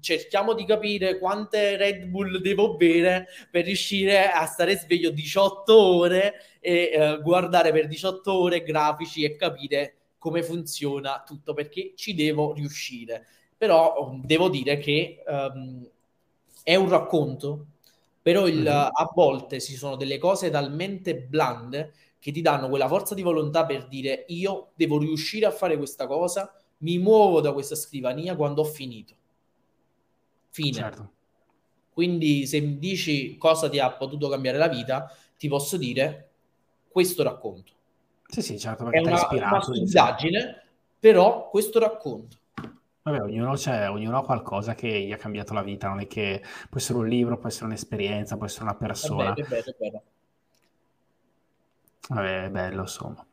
[0.00, 6.34] cerchiamo di capire quante Red Bull devo bere per riuscire a stare sveglio 18 ore
[6.60, 12.52] e uh, guardare per 18 ore grafici e capire come funziona tutto perché ci devo
[12.54, 13.26] riuscire
[13.64, 15.88] però um, devo dire che um,
[16.62, 17.66] è un racconto,
[18.20, 18.66] però il, mm-hmm.
[18.66, 23.64] a volte ci sono delle cose talmente blande che ti danno quella forza di volontà
[23.64, 28.60] per dire io devo riuscire a fare questa cosa, mi muovo da questa scrivania quando
[28.60, 29.14] ho finito.
[30.50, 30.72] Fine.
[30.72, 31.12] Certo.
[31.90, 36.32] Quindi se mi dici cosa ti ha potuto cambiare la vita, ti posso dire
[36.86, 37.72] questo racconto.
[38.26, 40.66] Sì, sì, certo, è una, una stupidaggine,
[40.98, 42.42] però questo racconto.
[43.06, 43.54] Vabbè, ognuno,
[43.90, 47.06] ognuno, ha qualcosa che gli ha cambiato la vita, non è che può essere un
[47.06, 49.34] libro, può essere un'esperienza, può essere una persona.
[49.34, 50.02] È bello, è bello, è bello.
[52.08, 53.26] Vabbè, è bello, insomma.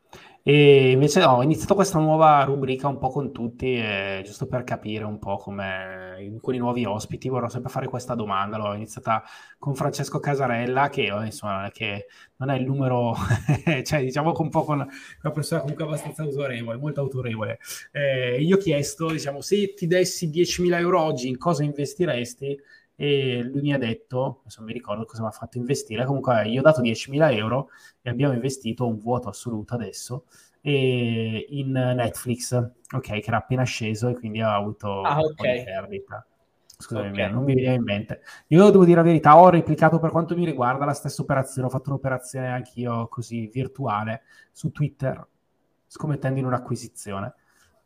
[0.44, 5.04] E invece ho iniziato questa nuova rubrica un po' con tutti, eh, giusto per capire
[5.04, 8.56] un po' come con i nuovi ospiti, vorrò sempre fare questa domanda.
[8.56, 9.22] L'ho iniziata
[9.56, 12.06] con Francesco Casarella, che insomma che
[12.38, 13.14] non è il numero,
[13.84, 17.60] cioè diciamo un po' con una persona comunque abbastanza autorevole, molto autorevole.
[17.92, 22.58] Eh, io ho chiesto, diciamo, se ti dessi 10.000 euro oggi, in cosa investiresti?
[22.94, 26.46] E lui mi ha detto, adesso non mi ricordo cosa mi ha fatto investire, comunque
[26.48, 27.68] io ho dato 10.000 euro
[28.00, 30.24] e abbiamo investito un vuoto assoluto adesso
[30.62, 35.58] in Netflix, ok, che era appena sceso e quindi ha avuto ah, okay.
[35.58, 36.26] un perdita.
[36.82, 37.30] Scusami, okay.
[37.30, 38.22] non mi veniva in mente.
[38.48, 41.70] Io devo dire la verità, ho replicato per quanto mi riguarda la stessa operazione, ho
[41.70, 45.24] fatto un'operazione anch'io così virtuale su Twitter,
[45.86, 47.34] scommettendo in un'acquisizione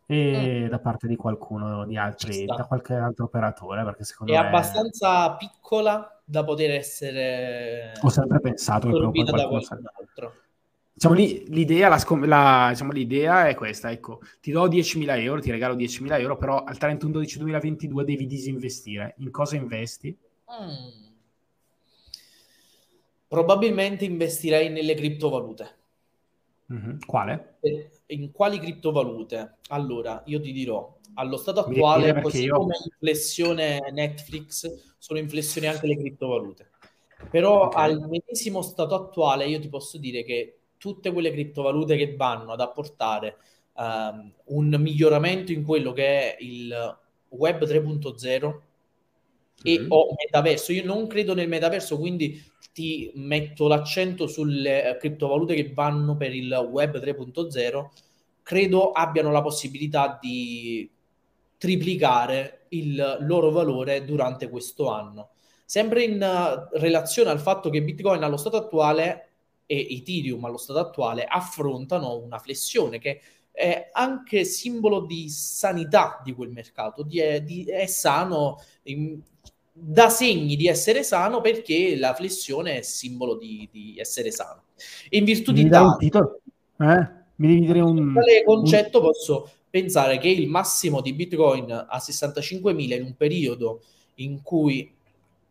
[0.07, 0.69] e mm.
[0.69, 4.43] da parte di qualcuno di altri, da qualche altro operatore, perché secondo è me...
[4.43, 7.93] È abbastanza piccola da poter essere...
[8.01, 9.61] Ho sempre pensato che poi qualcuno...
[9.61, 9.79] Sa...
[9.99, 10.35] altro.
[10.93, 15.75] Diciamo, l'idea, la, la, diciamo, l'idea è questa, ecco, ti do 10.000 euro, ti regalo
[15.75, 19.15] 10.000 euro, però al 31-12-2022 devi disinvestire.
[19.19, 20.17] In cosa investi?
[20.51, 21.05] Mm.
[23.29, 25.77] Probabilmente investirei nelle criptovalute.
[26.73, 26.99] Mm-hmm.
[27.05, 27.59] Quale?
[28.09, 29.57] In quali criptovalute?
[29.69, 32.57] Allora, io ti dirò, allo stato attuale, così io...
[32.57, 36.71] come inflessione Netflix, sono inflessioni anche le criptovalute.
[37.31, 37.91] Però okay.
[37.91, 42.61] al medesimo stato attuale io ti posso dire che tutte quelle criptovalute che vanno ad
[42.61, 43.39] apportare
[43.75, 46.99] um, un miglioramento in quello che è il
[47.31, 48.61] web 3.0
[49.63, 49.87] e mm.
[49.91, 50.73] o metaverso.
[50.73, 52.43] Io non credo nel metaverso, quindi
[52.73, 57.87] ti metto l'accento sulle eh, criptovalute che vanno per il web 3.0,
[58.43, 60.89] credo abbiano la possibilità di
[61.59, 65.31] triplicare il loro valore durante questo anno.
[65.65, 69.31] Sempre in uh, relazione al fatto che Bitcoin allo stato attuale
[69.67, 73.21] e Ethereum allo stato attuale affrontano una flessione che
[73.51, 79.19] è anche simbolo di sanità di quel mercato, di, è, di, è sano, in,
[79.79, 84.63] dà segni di essere sano perché la flessione è simbolo di, di essere sano.
[85.11, 86.41] In virtù Mi di tal titolo?
[86.79, 87.09] Eh?
[87.37, 89.05] Mi devi dire un tale concetto un...
[89.05, 93.83] posso pensare che il massimo di Bitcoin a 65.000 in un periodo
[94.17, 94.91] in cui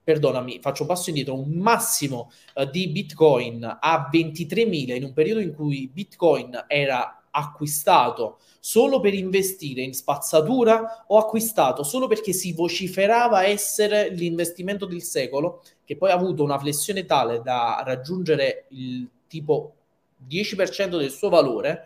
[0.03, 5.39] perdonami, faccio un passo indietro, un massimo uh, di Bitcoin a 23.000 in un periodo
[5.39, 12.53] in cui Bitcoin era acquistato solo per investire in spazzatura o acquistato solo perché si
[12.53, 19.07] vociferava essere l'investimento del secolo, che poi ha avuto una flessione tale da raggiungere il
[19.27, 19.73] tipo
[20.27, 21.85] 10% del suo valore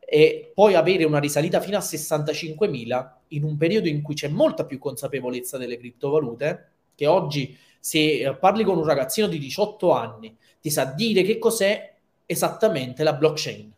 [0.00, 4.64] e poi avere una risalita fino a 65.000 in un periodo in cui c'è molta
[4.64, 10.70] più consapevolezza delle criptovalute, che oggi se parli con un ragazzino di 18 anni ti
[10.70, 11.94] sa dire che cos'è
[12.26, 13.72] esattamente la blockchain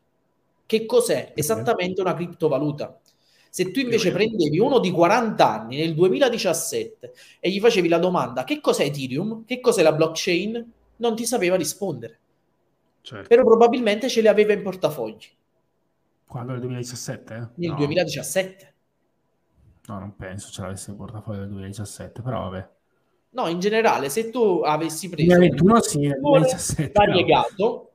[0.70, 2.96] che cos'è esattamente una criptovaluta.
[3.50, 8.44] Se tu invece prendevi uno di 40 anni nel 2017 e gli facevi la domanda
[8.44, 12.20] che cos'è Ethereum, che cos'è la blockchain, non ti sapeva rispondere.
[13.00, 13.26] Certo.
[13.26, 15.26] Però probabilmente ce le aveva in portafogli.
[16.24, 17.50] Quando nel 2017?
[17.56, 17.76] Nel no.
[17.76, 18.74] 2017.
[19.86, 22.68] No, non penso ce l'avesse in portafoglio nel 2017, però vabbè.
[23.30, 27.89] No, in generale, se tu avessi preso 2021, sì, nel 2017, variegato, no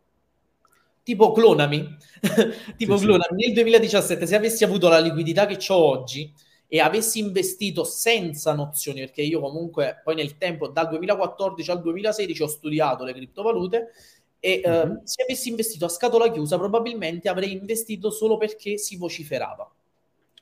[1.06, 1.98] tipo clonami,
[2.76, 3.45] tipo sì, clonami, sì.
[3.45, 6.34] nel 2017 se avessi avuto la liquidità che ho oggi
[6.68, 12.41] e avessi investito senza nozioni, perché io comunque poi nel tempo, dal 2014 al 2016
[12.41, 13.91] ho studiato le criptovalute
[14.40, 14.91] e mm-hmm.
[14.91, 19.72] eh, se avessi investito a scatola chiusa probabilmente avrei investito solo perché si vociferava.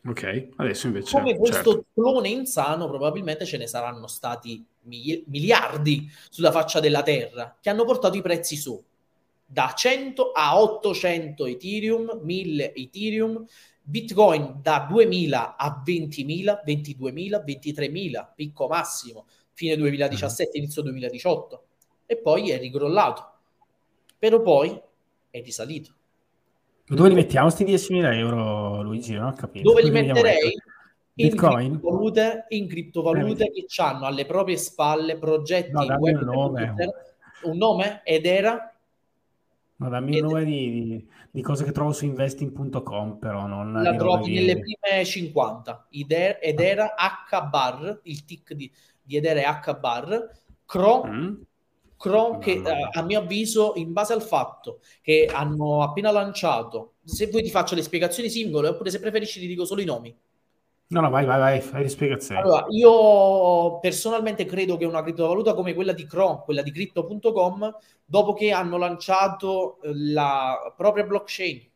[0.06, 1.18] Ok, adesso invece...
[1.18, 1.86] Come questo certo.
[1.94, 8.16] clone insano probabilmente ce ne saranno stati miliardi sulla faccia della Terra che hanno portato
[8.16, 8.82] i prezzi su
[9.46, 13.46] da 100 a 800 Ethereum, 1000 Ethereum,
[13.82, 20.62] Bitcoin da 2000 a 20.000, 22.000, 23.000, picco massimo, fine 2017, mm.
[20.62, 21.64] inizio 2018,
[22.06, 23.32] e poi è rigrollato,
[24.18, 24.80] però poi
[25.30, 25.94] è risalito.
[26.86, 29.14] Dove li mettiamo questi 10.000 euro, Luigi?
[29.14, 29.70] Non ho capito.
[29.70, 30.56] Dove li metterei?
[31.16, 36.76] In criptovalute, in criptovalute che hanno alle proprie spalle progetti no, web un nome.
[37.44, 38.73] un nome ed era
[39.78, 44.32] ma dammi un nome di, di, cose che trovo su investing.com, però non la trovi
[44.32, 44.34] di...
[44.36, 45.88] nelle prime 50.
[45.90, 48.72] Eder, ed era H bar, il tick di,
[49.02, 50.30] di ed era H bar,
[50.66, 51.34] Cro, mm.
[52.04, 57.28] Chrome che eh, a mio avviso in base al fatto che hanno appena lanciato se
[57.28, 60.14] vuoi ti faccio le spiegazioni singole oppure se preferisci ti dico solo i nomi
[60.94, 62.42] No, no, vai, vai, vai, fai le spiegazioni.
[62.42, 67.76] Allora, io personalmente credo che una criptovaluta come quella di Chrome, quella di Crypto.com,
[68.06, 71.68] dopo che hanno lanciato la propria blockchain,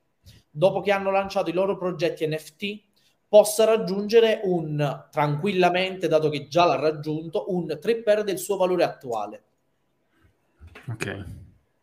[0.52, 2.82] dopo che hanno lanciato i loro progetti NFT,
[3.28, 8.84] possa raggiungere un, tranquillamente, dato che già l'ha raggiunto, un 3 per del suo valore
[8.84, 9.44] attuale.
[10.90, 11.26] Ok.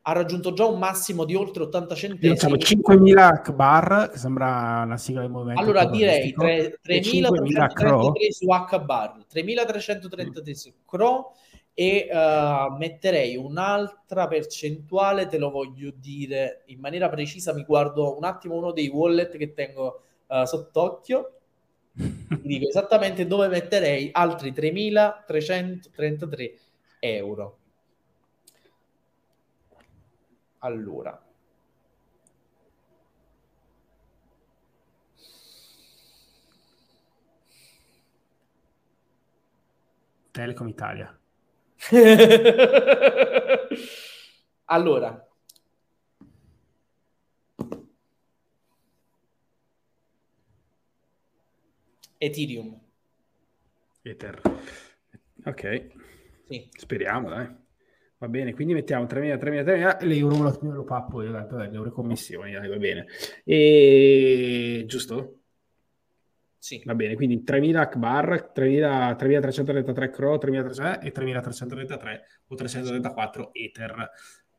[0.07, 2.33] Ha raggiunto già un massimo di oltre 80 centesimi.
[2.33, 5.61] Diciamo 5.000 bar, che sembra una sigla di movimento.
[5.61, 11.33] Allora direi 3.333 su H-bar, 3.333 su CRO
[11.73, 18.25] e uh, metterei un'altra percentuale, te lo voglio dire in maniera precisa, mi guardo un
[18.25, 21.39] attimo uno dei wallet che tengo uh, sott'occhio
[21.95, 26.53] ti dico esattamente dove metterei altri 3.333
[27.01, 27.59] euro.
[30.65, 31.23] Allora,
[40.33, 41.17] Telecom Italia.
[44.65, 45.29] allora,
[52.19, 52.81] Ethereum.
[54.03, 54.41] Ether.
[55.45, 55.89] Ok.
[56.47, 56.69] Sì.
[56.75, 57.64] Speriamo, dai.
[58.25, 61.69] Va bene, quindi mettiamo 3.000, 3.000, 3.000 l'euro me lo, lo pappo io, tanto le
[61.71, 63.05] euro commissioni, dai, va bene.
[63.45, 64.85] E...
[64.87, 65.41] Giusto?
[66.57, 66.81] Sì.
[66.87, 74.11] Va bene, quindi 3.000 Akbar, 3.333 Cro, 3.300 e 3.333 o 334 Ether.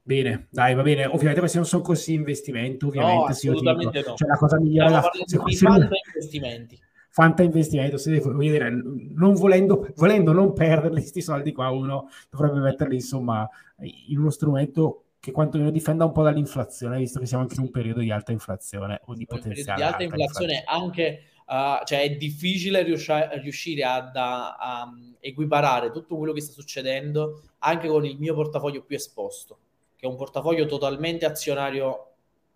[0.03, 1.05] Bene, dai, va bene.
[1.05, 3.17] Ovviamente questi non sono così investimenti, ovviamente.
[3.17, 4.15] No, assolutamente sì, no.
[4.15, 4.91] Cioè, la cosa migliore...
[4.91, 5.65] Da, se, se,
[6.13, 6.79] investimenti
[7.15, 12.59] fanta investimento, se voglio dire, non volendo, volendo non perderli questi soldi qua, uno dovrebbe
[12.59, 17.55] metterli insomma in uno strumento che quantomeno difenda un po' dall'inflazione, visto che siamo anche
[17.55, 19.77] in un periodo di alta inflazione o di potenziale.
[19.77, 25.91] Di alta, inflazione, inflazione, anche uh, cioè è difficile riuscire, riuscire ad, a, a equiparare
[25.91, 29.57] tutto quello che sta succedendo anche con il mio portafoglio più esposto,
[29.95, 32.07] che è un portafoglio totalmente azionario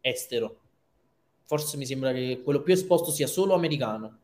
[0.01, 0.57] estero.
[1.45, 4.18] Forse mi sembra che quello più esposto sia solo americano.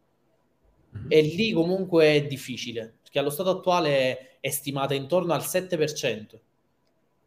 [1.07, 6.39] E lì comunque è difficile, perché allo stato attuale è stimata intorno al 7%.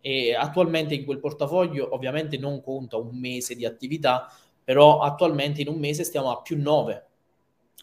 [0.01, 4.33] E attualmente in quel portafoglio ovviamente non conta un mese di attività,
[4.63, 7.07] però attualmente in un mese stiamo a più 9.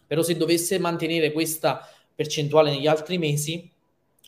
[0.07, 1.82] Però se dovesse mantenere questa
[2.14, 3.72] percentuale negli altri mesi,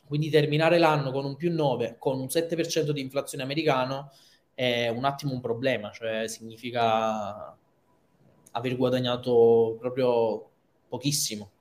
[0.06, 4.12] quindi terminare l'anno con un più 9, con un 7% di inflazione americano,
[4.54, 7.56] è un attimo un problema, cioè significa
[8.52, 10.50] aver guadagnato proprio
[10.88, 11.52] pochissimo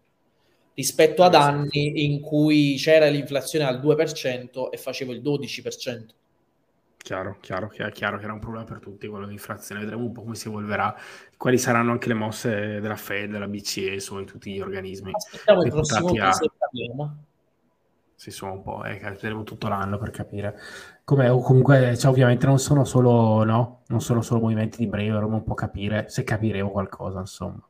[0.77, 6.07] rispetto ad anni in cui c'era l'inflazione al 2% e facevo il 12%.
[6.99, 9.81] Chiaro, chiaro, chiaro, chiaro che era un problema per tutti quello dell'inflazione.
[9.81, 10.95] Vedremo un po' come si evolverà,
[11.37, 15.13] quali saranno anche le mosse della Fed, della BCE, insomma, in tutti gli organismi.
[15.15, 16.27] Aspettiamo il prossimo a...
[16.27, 16.51] mese
[18.17, 20.59] Si sono un po', eh, capiremo tutto l'anno per capire.
[21.05, 23.83] Come, comunque, cioè, ovviamente non sono solo, no?
[23.87, 27.65] Non sono solo movimenti di breve, dovremo un po' capire, se capiremo qualcosa, insomma.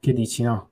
[0.00, 0.70] Che dici, no?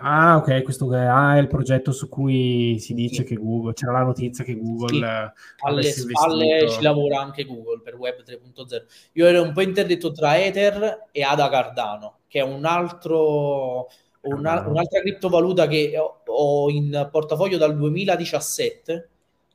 [0.00, 3.24] Ah, ok, questo ah, è il progetto su cui si dice sì.
[3.24, 5.66] che Google, c'era la notizia che Google sì.
[5.66, 8.82] alle spalle ci lavora anche Google per Web 3.0.
[9.14, 13.88] Io ero un po' interdetto tra Ether e Ada Cardano, che è un altro,
[14.20, 15.94] una, un'altra criptovaluta che
[16.24, 19.08] ho in portafoglio dal 2017.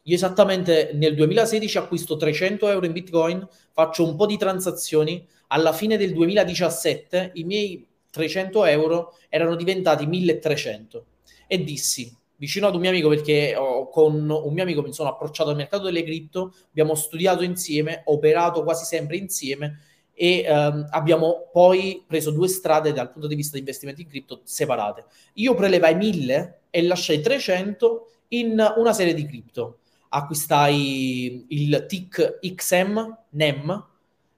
[0.04, 5.72] Io esattamente nel 2016 acquisto 300 euro in Bitcoin, faccio un po' di transazioni, alla
[5.72, 11.06] fine del 2017 i miei 300 euro erano diventati 1300
[11.48, 15.10] e dissi vicino ad un mio amico perché oh, con un mio amico mi sono
[15.10, 19.80] approcciato al mercato delle cripto, abbiamo studiato insieme, operato quasi sempre insieme
[20.14, 24.42] e ehm, abbiamo poi preso due strade dal punto di vista di investimenti in cripto
[24.44, 25.06] separate.
[25.34, 29.80] Io prelevai 1000 e lasciai 300 in una serie di cripto.
[30.10, 33.86] Acquistai il TIC XM NEM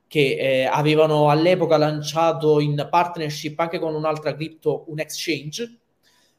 [0.10, 5.78] che eh, avevano all'epoca lanciato in partnership anche con un'altra cripto, un exchange.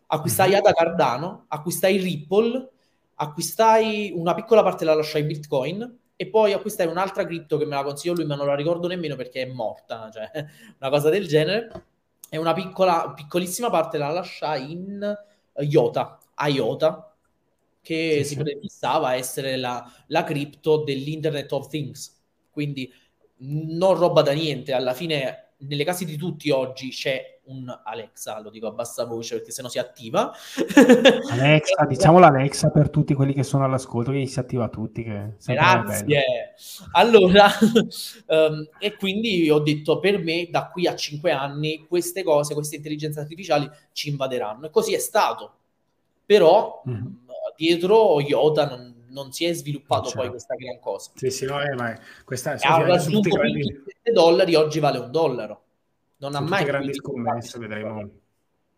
[0.08, 0.58] Acquistai mm-hmm.
[0.58, 2.68] Ada Cardano, acquistai Ripple,
[3.14, 7.84] acquistai una piccola parte la lasciai Bitcoin e poi acquistai un'altra cripto che me la
[7.84, 10.28] consiglio lui, ma non la ricordo nemmeno perché è morta, cioè
[10.80, 11.84] una cosa del genere.
[12.28, 15.16] E una piccola, piccolissima parte la lasciai in
[15.58, 16.18] IOTA,
[16.48, 17.14] IOTA,
[17.80, 22.20] che sì, si prefissava essere la, la cripto dell'Internet of Things.
[22.50, 22.92] Quindi
[23.40, 28.48] non roba da niente, alla fine nelle case di tutti oggi c'è un Alexa, lo
[28.48, 30.32] dico a bassa voce perché sennò si attiva.
[31.30, 35.02] Alexa, diciamo l'Alexa per tutti quelli che sono all'ascolto, che si attiva tutti.
[35.02, 36.54] Che Grazie.
[36.92, 37.48] Allora,
[38.26, 42.76] um, e quindi ho detto per me da qui a cinque anni queste cose, queste
[42.76, 45.54] intelligenze artificiali ci invaderanno e così è stato.
[46.24, 47.06] Però mm-hmm.
[47.56, 50.20] dietro Yoda non, non si è sviluppato certo.
[50.20, 51.10] poi questa gran cosa.
[51.14, 53.62] Sì, sì, no, eh, ma questa ha raggiunto grandi...
[53.62, 55.62] 7 dollari, oggi vale un dollaro.
[56.18, 58.08] Non sono ha mai grandi scommesse, vedremo.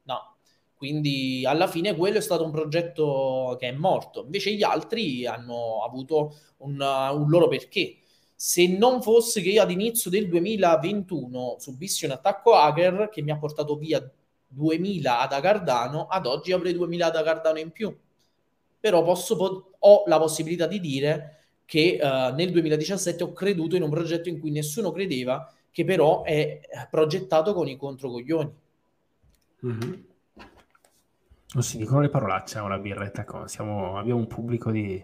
[0.03, 0.37] No,
[0.75, 4.25] quindi alla fine quello è stato un progetto che è morto.
[4.25, 7.97] Invece gli altri hanno avuto un, un loro perché.
[8.35, 13.31] Se non fosse che io ad inizio del 2021 subissi un attacco hacker che mi
[13.31, 14.05] ha portato via
[14.49, 17.97] 2000 ad Agardano, ad oggi avrei 2000 ad Agardano in più
[18.83, 19.37] però posso,
[19.85, 24.39] ho la possibilità di dire che uh, nel 2017 ho creduto in un progetto in
[24.39, 26.61] cui nessuno credeva, che però è
[26.91, 28.53] progettato con i controcoglioni.
[29.67, 29.93] Mm-hmm.
[31.55, 35.03] Non si dicono le parolacce a una birretta, siamo, abbiamo un pubblico di,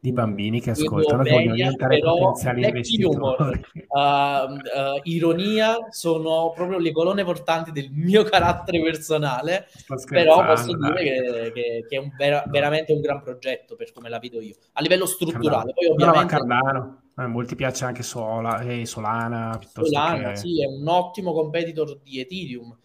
[0.00, 3.60] di bambini che ascoltano che vogliono diventare potenziali investitori.
[3.88, 9.66] uh, uh, ironia sono proprio le colonne portanti del mio carattere personale,
[10.08, 14.08] però posso dire che, che, che è un vera, veramente un gran progetto per come
[14.08, 15.72] la vedo io, a livello strutturale.
[15.72, 16.26] Poi ovviamente...
[16.34, 17.02] Cardano.
[17.14, 19.58] A molti piace anche Sola, eh, Solana.
[19.72, 20.36] Solana, che...
[20.36, 22.76] sì, è un ottimo competitor di Ethereum,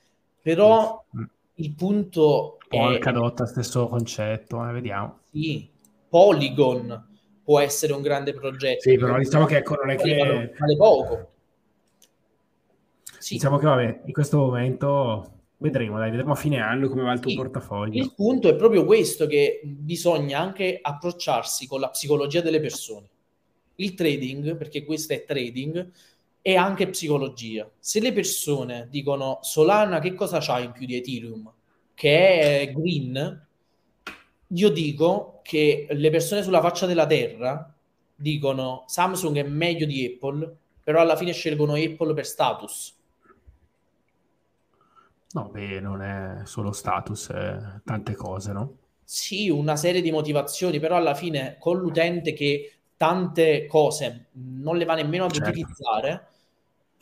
[0.41, 1.23] però mm.
[1.55, 3.45] il punto Polkadot, è...
[3.45, 5.19] stesso concetto, eh, vediamo.
[5.31, 5.69] Sì,
[6.13, 7.07] Polygon
[7.43, 8.81] può essere un grande progetto.
[8.81, 10.53] Sì, però diciamo che ecco, non è che...
[10.59, 11.31] Vale poco.
[13.17, 13.33] Sì.
[13.33, 17.19] Diciamo che vabbè, in questo momento vedremo, dai, vedremo a fine anno come va il
[17.19, 17.35] tuo sì.
[17.35, 17.99] portafoglio.
[17.99, 23.07] Il punto è proprio questo, che bisogna anche approcciarsi con la psicologia delle persone.
[23.77, 25.89] Il trading, perché questo è trading,
[26.43, 27.67] è anche psicologia.
[27.79, 31.51] Se le persone dicono Solana che cosa c'ha in più di Ethereum?
[31.95, 33.47] Che è green,
[34.53, 37.73] io dico che le persone sulla faccia della terra
[38.15, 42.95] dicono Samsung è meglio di Apple, però alla fine scelgono Apple per status.
[45.31, 48.77] No, beh, non è solo status, è tante cose, no?
[49.03, 54.85] Sì, una serie di motivazioni, però alla fine con l'utente che tante cose non le
[54.85, 55.49] va nemmeno ad certo.
[55.49, 56.27] utilizzare,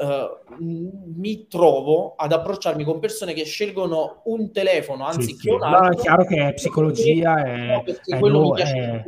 [0.01, 5.49] uh, mi trovo ad approcciarmi con persone che scelgono un telefono anziché sì, sì.
[5.49, 5.85] un altro.
[5.85, 9.03] No, è chiaro che è psicologia, è, è, no, è,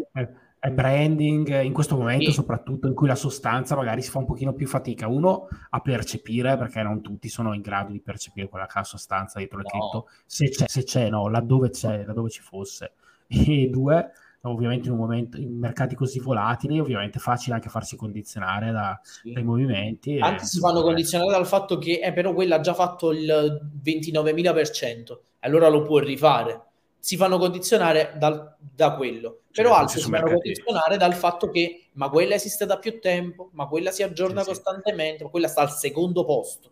[0.59, 2.31] è, branding, in questo momento sì.
[2.31, 5.07] soprattutto in cui la sostanza magari si fa un pochino più fatica.
[5.07, 8.83] Uno a percepire, perché non tutti sono in grado di percepire quella che è la
[8.83, 9.63] sostanza dietro no.
[9.63, 12.93] cripto, se c'è, se c'è, no, laddove c'è, laddove ci fosse.
[13.27, 14.11] E due,
[14.45, 18.99] ovviamente in un momento in mercati così volatili ovviamente è facile anche farsi condizionare da,
[19.01, 19.31] sì.
[19.31, 23.11] dai movimenti anche si fanno condizionare dal fatto che eh, però quella ha già fatto
[23.11, 26.61] il 29.000% allora lo può rifare.
[27.03, 31.89] Si fanno condizionare dal, da quello però certo, altri si fanno condizionare dal fatto che
[31.93, 35.23] ma quella esiste da più tempo ma quella si aggiorna sì, costantemente sì.
[35.23, 36.71] ma quella sta al secondo posto.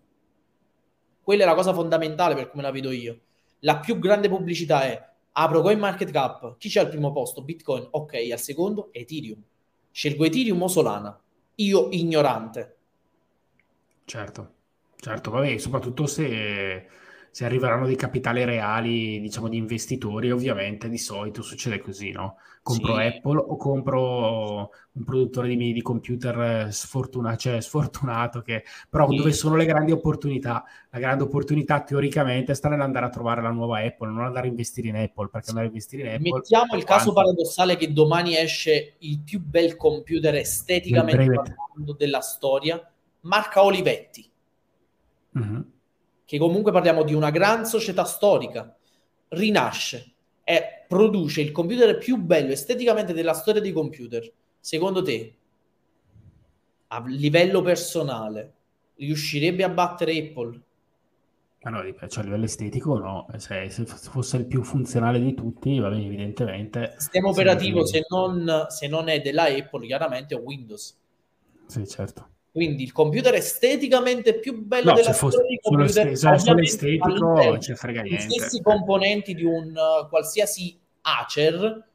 [1.22, 3.20] Quella è la cosa fondamentale per come la vedo io.
[3.60, 7.42] La più grande pubblicità è Apro CoinMarketCap, chi c'è al primo posto?
[7.42, 9.42] Bitcoin, ok, al secondo Ethereum.
[9.90, 11.18] Scelgo Ethereum o Solana?
[11.56, 12.78] Io ignorante.
[14.04, 14.54] Certo,
[14.98, 16.88] certo, vabbè, soprattutto se
[17.32, 22.36] se arriveranno dei capitali reali, diciamo di investitori, ovviamente di solito succede così, no?
[22.62, 23.04] Compro sì.
[23.04, 29.16] Apple o compro un produttore di, di computer sfortunato, cioè sfortunato che però sì.
[29.16, 30.66] dove sono le grandi opportunità?
[30.90, 34.90] La grande opportunità teoricamente sta nell'andare a trovare la nuova Apple, non andare a investire
[34.90, 36.32] in Apple, perché andare a investire in Apple...
[36.34, 41.56] Mettiamo il caso paradossale che domani esce il più bel computer esteticamente
[41.98, 42.86] della storia,
[43.22, 44.30] marca Olivetti.
[45.40, 45.62] Mm-hmm
[46.32, 48.74] che comunque parliamo di una gran società storica,
[49.32, 50.14] rinasce
[50.46, 55.36] e produce il computer più bello esteticamente della storia dei computer, secondo te,
[56.88, 58.54] a livello personale,
[58.96, 60.62] riuscirebbe a battere Apple?
[61.64, 65.90] No, cioè a livello estetico no, cioè, se fosse il più funzionale di tutti, va
[65.90, 66.94] bene, evidentemente...
[66.96, 70.98] Sistema operativo, se non, se non è della Apple, chiaramente è Windows.
[71.66, 72.30] Sì, certo.
[72.52, 76.18] Quindi il computer esteticamente più bello no, della storia dei computer.
[76.18, 78.26] Se fosse estetico, ci frega niente.
[78.26, 81.88] Gli stessi componenti di un uh, qualsiasi Acer,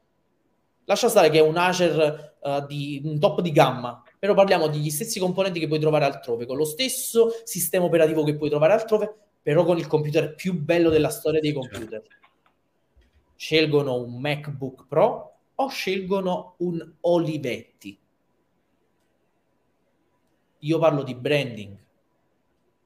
[0.84, 4.88] lascia stare che è un Acer uh, di un top di gamma, però parliamo degli
[4.88, 9.14] stessi componenti che puoi trovare altrove, con lo stesso sistema operativo che puoi trovare altrove,
[9.42, 12.02] però con il computer più bello della storia dei computer.
[13.36, 17.98] Scelgono un MacBook Pro o scelgono un Olivetti?
[20.60, 21.76] Io parlo di branding.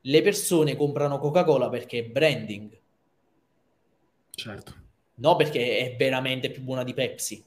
[0.03, 2.79] Le persone comprano Coca-Cola perché è branding.
[4.31, 4.75] Certo.
[5.17, 7.45] No perché è veramente più buona di Pepsi.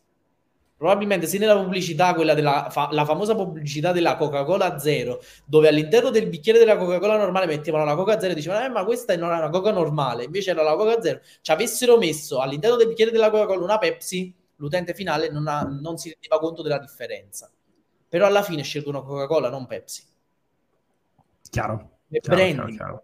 [0.83, 6.09] Probabilmente se nella pubblicità, quella della fa, la famosa pubblicità della Coca-Cola Zero, dove all'interno
[6.09, 9.15] del bicchiere della Coca-Cola normale mettevano la Coca Zero e dicevano, eh, ma questa è
[9.15, 13.29] una Coca normale, invece era la Coca Zero, ci avessero messo all'interno del bicchiere della
[13.29, 17.49] Coca-Cola una Pepsi, l'utente finale non, ha, non si rendeva conto della differenza.
[18.09, 20.03] Però alla fine scelgono Coca-Cola, non Pepsi.
[21.53, 21.89] Chiaro.
[22.09, 23.03] Chiaro, chiaro, chiaro.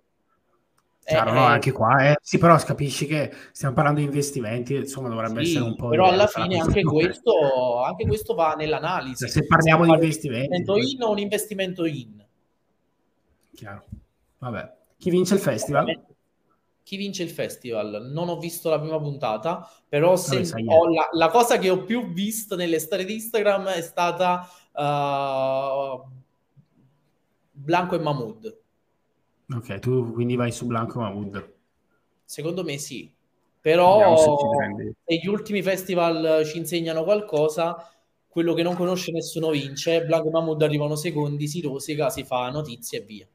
[1.05, 2.17] Chiaro, eh, no, anche qua, eh.
[2.19, 5.89] sì, però capisci che stiamo parlando di investimenti, insomma dovrebbe sì, essere un po'...
[5.89, 9.27] Però alla fine anche questo, anche questo, va nell'analisi.
[9.27, 10.47] Se parliamo se di investimenti...
[10.47, 12.25] Un investimento in o un investimento in?
[13.53, 13.83] Chiaro.
[14.39, 14.73] Vabbè.
[14.97, 16.05] Chi vince il festival?
[16.81, 18.09] Chi vince il festival?
[18.11, 22.55] Non ho visto la prima puntata, però se, la, la, cosa che ho più visto
[22.55, 26.17] nelle storie di Instagram è stata uh,
[27.69, 28.57] Blanco e Mahmood.
[29.53, 31.53] Ok, tu quindi vai su Blanco Mahmood.
[32.25, 33.13] Secondo me sì,
[33.61, 37.87] però se, se gli ultimi festival ci insegnano qualcosa,
[38.27, 43.01] quello che non conosce nessuno vince, Blanco Mahmood arrivano secondi, si rosica, si fa notizie
[43.01, 43.27] e via.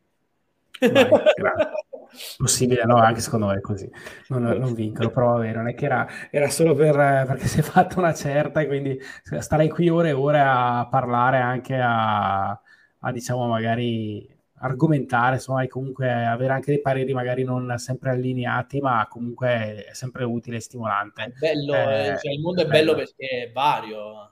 [0.80, 1.08] Vai,
[2.36, 2.96] Possibile, no?
[2.96, 3.88] Anche secondo me è così.
[4.28, 7.62] Non, non vincono, però vabbè, non è che era, era solo per, perché si è
[7.62, 8.98] fatta una certa e quindi
[9.38, 12.60] starei qui ore e ore a parlare anche a,
[13.04, 14.26] a diciamo magari
[14.56, 19.92] argomentare, insomma, e comunque avere anche dei pareri magari non sempre allineati, ma comunque è
[19.92, 21.22] sempre utile e stimolante.
[21.22, 24.30] È bello, eh, eh, cioè, il mondo è bello, bello perché è vario.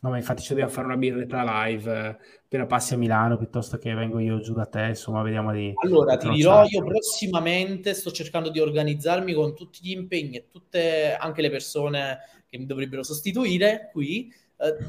[0.00, 3.78] No, ma infatti ci dobbiamo fare una birretta live eh, appena passi a Milano piuttosto
[3.78, 5.72] che vengo io giù da te, insomma, vediamo di...
[5.84, 11.14] Allora, ti dirò, io prossimamente sto cercando di organizzarmi con tutti gli impegni e tutte
[11.14, 12.18] anche le persone
[12.48, 14.34] che mi dovrebbero sostituire qui, eh,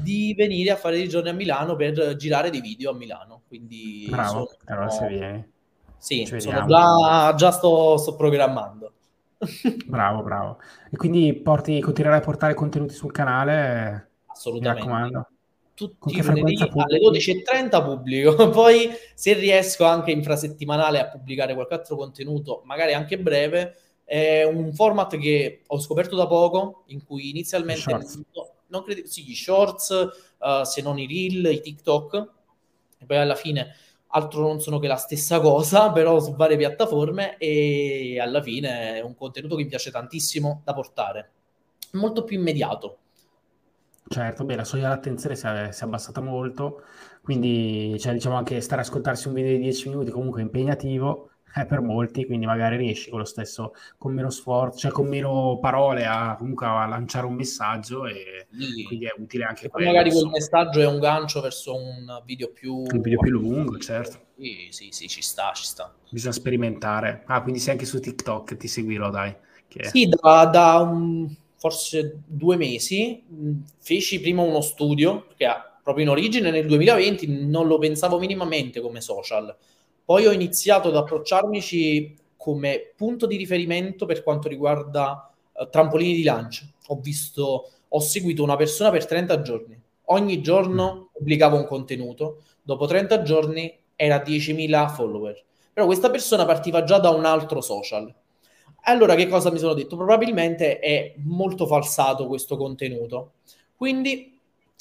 [0.02, 3.42] di venire a fare dei giorni a Milano per girare dei video a Milano.
[3.48, 5.52] Quindi Bravo, sono, allora se vieni.
[5.96, 8.92] Sì, già, già sto, sto programmando.
[9.86, 10.58] bravo, bravo.
[10.90, 14.10] E quindi porti, continuerai a portare contenuti sul canale?
[14.26, 14.86] Assolutamente.
[14.86, 15.28] Mi raccomando.
[15.74, 21.96] Tutti i lunedì alle 12.30 pubblico, poi se riesco anche infrasettimanale a pubblicare qualche altro
[21.96, 23.74] contenuto, magari anche breve,
[24.04, 27.90] è un format che ho scoperto da poco, in cui inizialmente
[28.74, 32.28] non credo, sì, gli shorts, uh, se non i reel, i TikTok,
[32.98, 33.74] e poi alla fine
[34.08, 39.00] altro non sono che la stessa cosa, però su varie piattaforme e alla fine è
[39.00, 41.32] un contenuto che mi piace tantissimo da portare,
[41.92, 42.98] molto più immediato.
[44.06, 46.82] Certo, beh, la soglia d'attenzione si è, si è abbassata molto,
[47.22, 51.30] quindi cioè, diciamo anche stare a ascoltarsi un video di 10 minuti comunque è impegnativo,
[51.56, 55.58] eh, per molti, quindi magari riesci con lo stesso, con meno sforzo, cioè con meno
[55.60, 58.82] parole a comunque a lanciare un messaggio e sì.
[58.82, 59.86] quindi è utile anche quello.
[59.86, 62.74] Magari quel messaggio è un gancio verso un video più...
[62.74, 64.18] Un video più lungo, certo.
[64.36, 65.94] Sì, sì, sì, ci sta, ci sta.
[66.10, 67.22] Bisogna sperimentare.
[67.26, 69.34] Ah, quindi sei anche su TikTok, ti seguirò, dai.
[69.68, 69.84] Che...
[69.84, 73.22] Sì, da, da un, forse due mesi
[73.78, 75.46] feci prima uno studio, che
[75.84, 79.54] proprio in origine nel 2020 non lo pensavo minimamente come social
[80.04, 86.22] poi ho iniziato ad approcciarmici come punto di riferimento per quanto riguarda uh, trampolini di
[86.22, 86.66] lancio.
[86.88, 89.80] Ho visto, ho seguito una persona per 30 giorni.
[90.08, 95.42] Ogni giorno pubblicavo un contenuto, dopo 30 giorni era 10.000 follower.
[95.72, 98.14] Però questa persona partiva già da un altro social.
[98.86, 99.96] Allora che cosa mi sono detto?
[99.96, 103.32] Probabilmente è molto falsato questo contenuto.
[103.74, 104.38] Quindi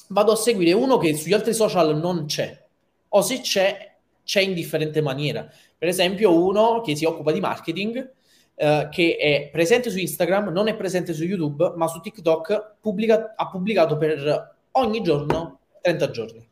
[0.09, 2.61] vado a seguire uno che sugli altri social non c'è.
[3.09, 3.92] O se c'è
[4.23, 5.49] c'è in differente maniera.
[5.77, 8.11] Per esempio, uno che si occupa di marketing,
[8.55, 13.33] eh, che è presente su Instagram, non è presente su YouTube, ma su TikTok pubblica,
[13.35, 16.47] ha pubblicato per ogni giorno 30 giorni.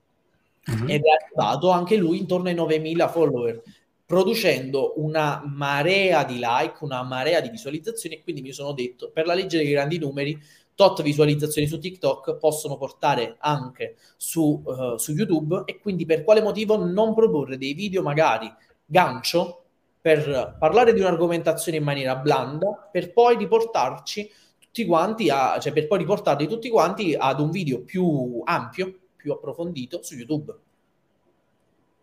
[0.72, 0.90] Mm-hmm.
[0.90, 3.62] Ed è arrivato anche lui intorno ai 9.000 follower,
[4.06, 8.16] producendo una marea di like, una marea di visualizzazioni.
[8.16, 10.40] E quindi mi sono detto, per la legge dei grandi numeri,
[10.82, 16.42] tot visualizzazioni su TikTok possono portare anche su, uh, su YouTube e quindi per quale
[16.42, 18.52] motivo non proporre dei video magari
[18.84, 19.66] gancio
[20.02, 24.28] per parlare di un'argomentazione in maniera blanda per poi riportarci
[24.58, 29.34] tutti quanti a, cioè per poi riportarli tutti quanti ad un video più ampio, più
[29.34, 30.56] approfondito su YouTube.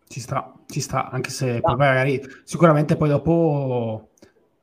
[0.07, 4.08] Ci sta, ci sta, anche se poi magari sicuramente poi dopo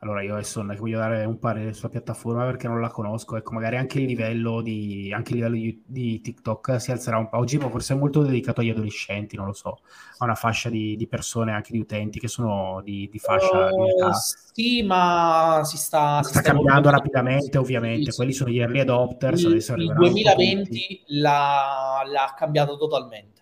[0.01, 3.37] allora, io adesso non voglio dare un parere sulla piattaforma perché non la conosco.
[3.37, 7.31] Ecco, magari anche il livello di, anche il livello di, di TikTok si alzerà un
[7.31, 7.39] po'.
[7.39, 9.81] Oggi forse è molto dedicato agli adolescenti, non lo so,
[10.19, 13.85] a una fascia di, di persone, anche di utenti che sono di, di fascia uh,
[13.85, 14.13] di età.
[14.13, 18.11] Sì, ma si sta, si sta, sta cambiando rapidamente, ovviamente.
[18.11, 19.43] Sì, Quelli sono gli early adopters.
[19.45, 23.41] Il, il 2020 l'ha, l'ha cambiato totalmente.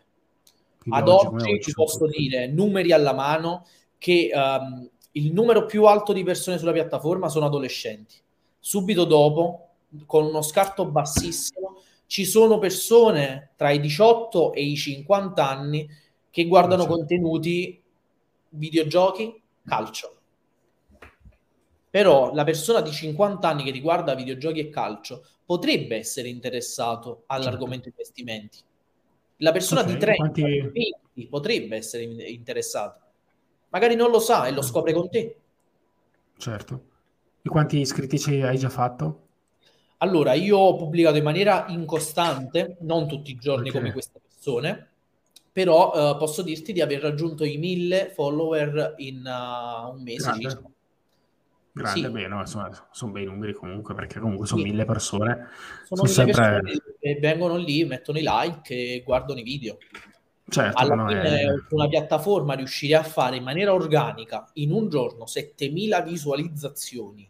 [0.79, 3.67] Quindi Ad oggi, oggi ci posso dire, numeri alla mano,
[3.99, 8.17] che um, il numero più alto di persone sulla piattaforma sono adolescenti.
[8.59, 9.69] Subito dopo,
[10.07, 15.89] con uno scarto bassissimo, ci sono persone tra i 18 e i 50 anni
[16.31, 16.97] che guardano certo.
[16.97, 17.83] contenuti
[18.51, 20.17] videogiochi, calcio.
[21.91, 27.85] Però la persona di 50 anni che riguarda videogiochi e calcio potrebbe essere interessato all'argomento
[27.85, 28.01] certo.
[28.01, 28.59] investimenti.
[29.39, 30.43] La persona okay, di 30 quanti...
[30.43, 33.04] 20 potrebbe essere interessata.
[33.75, 35.37] Magari non lo sa e lo scopre con te.
[36.37, 36.83] Certo.
[37.43, 39.23] E quanti iscritti hai già fatto?
[39.99, 43.81] Allora, io ho pubblicato in maniera incostante, non tutti i giorni okay.
[43.81, 44.91] come queste persone,
[45.51, 50.49] però uh, posso dirti di aver raggiunto i mille follower in uh, un mese Grande.
[50.49, 50.71] circa.
[51.73, 52.11] Grande, sì.
[52.11, 54.69] bene, insomma, sono bei numeri comunque, perché comunque sono sì.
[54.69, 55.49] mille persone.
[55.89, 56.61] Sono, sono mille sempre...
[56.61, 59.79] persone che vengono lì, mettono i like e guardano i video.
[60.47, 61.47] Certo, Alla fine è...
[61.71, 67.29] una piattaforma riuscire a fare in maniera organica in un giorno 7000 visualizzazioni.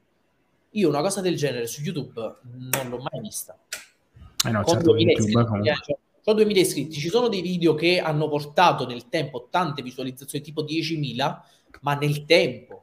[0.71, 3.57] Io una cosa del genere su YouTube non l'ho mai vista.
[4.47, 7.41] Eh no, Con certo, 2000 YouTube, iscritti, eh, cioè, ho 2000 iscritti, ci sono dei
[7.41, 11.39] video che hanno portato nel tempo tante visualizzazioni, tipo 10.000,
[11.81, 12.83] ma nel tempo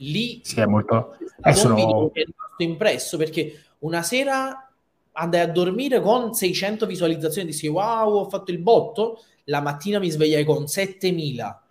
[0.00, 1.74] lì sì, è molto è sono...
[1.74, 4.70] un video che è rimasto impresso perché una sera
[5.12, 10.10] andai a dormire con 600 visualizzazioni dissi wow ho fatto il botto la mattina mi
[10.10, 11.62] svegliai con 7000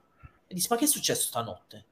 [0.48, 1.86] e dissi ma che è successo stanotte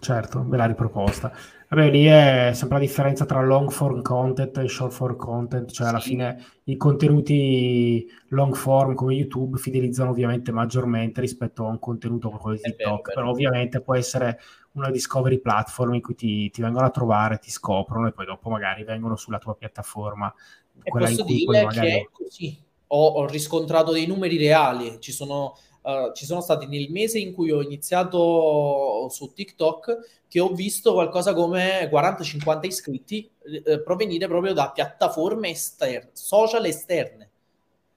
[0.00, 1.32] certo ve l'ha riproposta
[1.70, 5.86] Vabbè, lì è sempre la differenza tra long form content e short form content, cioè
[5.86, 12.28] alla fine i contenuti long form come YouTube fidelizzano ovviamente maggiormente rispetto a un contenuto
[12.30, 14.40] come TikTok, vero, però ovviamente può essere
[14.72, 18.50] una discovery platform in cui ti, ti, vengono a trovare, ti scoprono e poi dopo
[18.50, 20.34] magari vengono sulla tua piattaforma.
[20.82, 21.88] E posso dire magari...
[21.88, 22.58] che è così.
[22.92, 27.32] Ho, ho riscontrato dei numeri reali, ci sono Uh, ci sono stati nel mese in
[27.32, 33.30] cui ho iniziato su TikTok che ho visto qualcosa come 40-50 iscritti
[33.64, 37.30] eh, provenire proprio da piattaforme esterne, social esterne.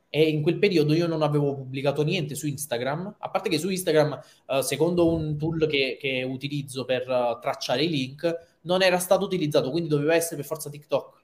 [0.10, 3.70] E in quel periodo io non avevo pubblicato niente su Instagram, a parte che su
[3.70, 9.00] Instagram, uh, secondo un tool che, che utilizzo per uh, tracciare i link, non era
[9.00, 11.22] stato utilizzato, quindi doveva essere per forza TikTok.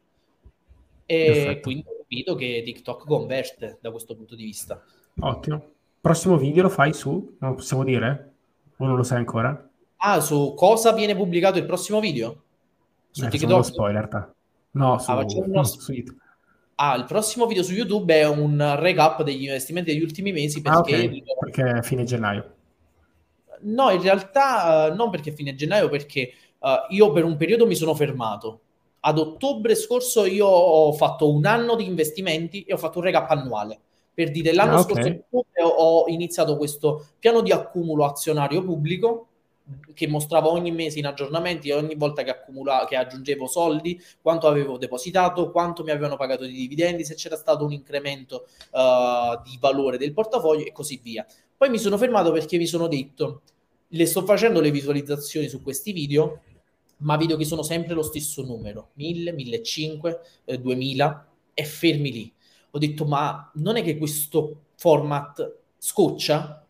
[1.05, 1.61] E Perfetto.
[1.61, 4.81] quindi capito che TikTok converte da questo punto di vista.
[5.19, 5.63] Ottimo.
[6.01, 8.33] Prossimo video lo fai su, non possiamo dire?
[8.77, 9.69] O non lo sai ancora?
[9.97, 12.43] Ah, su cosa viene pubblicato il prossimo video?
[13.11, 13.63] Su eh, TikTok?
[13.63, 14.33] spoiler, ta.
[14.71, 15.63] No, su, ah, uno...
[15.63, 16.19] su YouTube.
[16.75, 20.95] Ah, il prossimo video su YouTube è un recap degli investimenti degli ultimi mesi perché...
[20.95, 21.23] Ah, okay.
[21.39, 22.55] perché è fine gennaio.
[23.61, 27.75] No, in realtà uh, non perché fine gennaio, perché uh, io per un periodo mi
[27.75, 28.61] sono fermato.
[29.01, 33.29] Ad ottobre scorso io ho fatto un anno di investimenti e ho fatto un recap
[33.31, 33.79] annuale.
[34.13, 35.23] Per dire, l'anno ah, okay.
[35.31, 39.27] scorso ho iniziato questo piano di accumulo azionario pubblico
[39.93, 44.77] che mostrava ogni mese in aggiornamenti, ogni volta che, accumula, che aggiungevo soldi, quanto avevo
[44.77, 49.97] depositato, quanto mi avevano pagato di dividendi, se c'era stato un incremento uh, di valore
[49.97, 51.25] del portafoglio e così via.
[51.55, 53.41] Poi mi sono fermato perché mi sono detto,
[53.87, 56.41] le sto facendo le visualizzazioni su questi video,
[56.99, 62.33] ma video che sono sempre lo stesso numero, 1000, 1500, eh, 2000 e fermi lì
[62.71, 66.65] ho detto ma non è che questo format scoccia?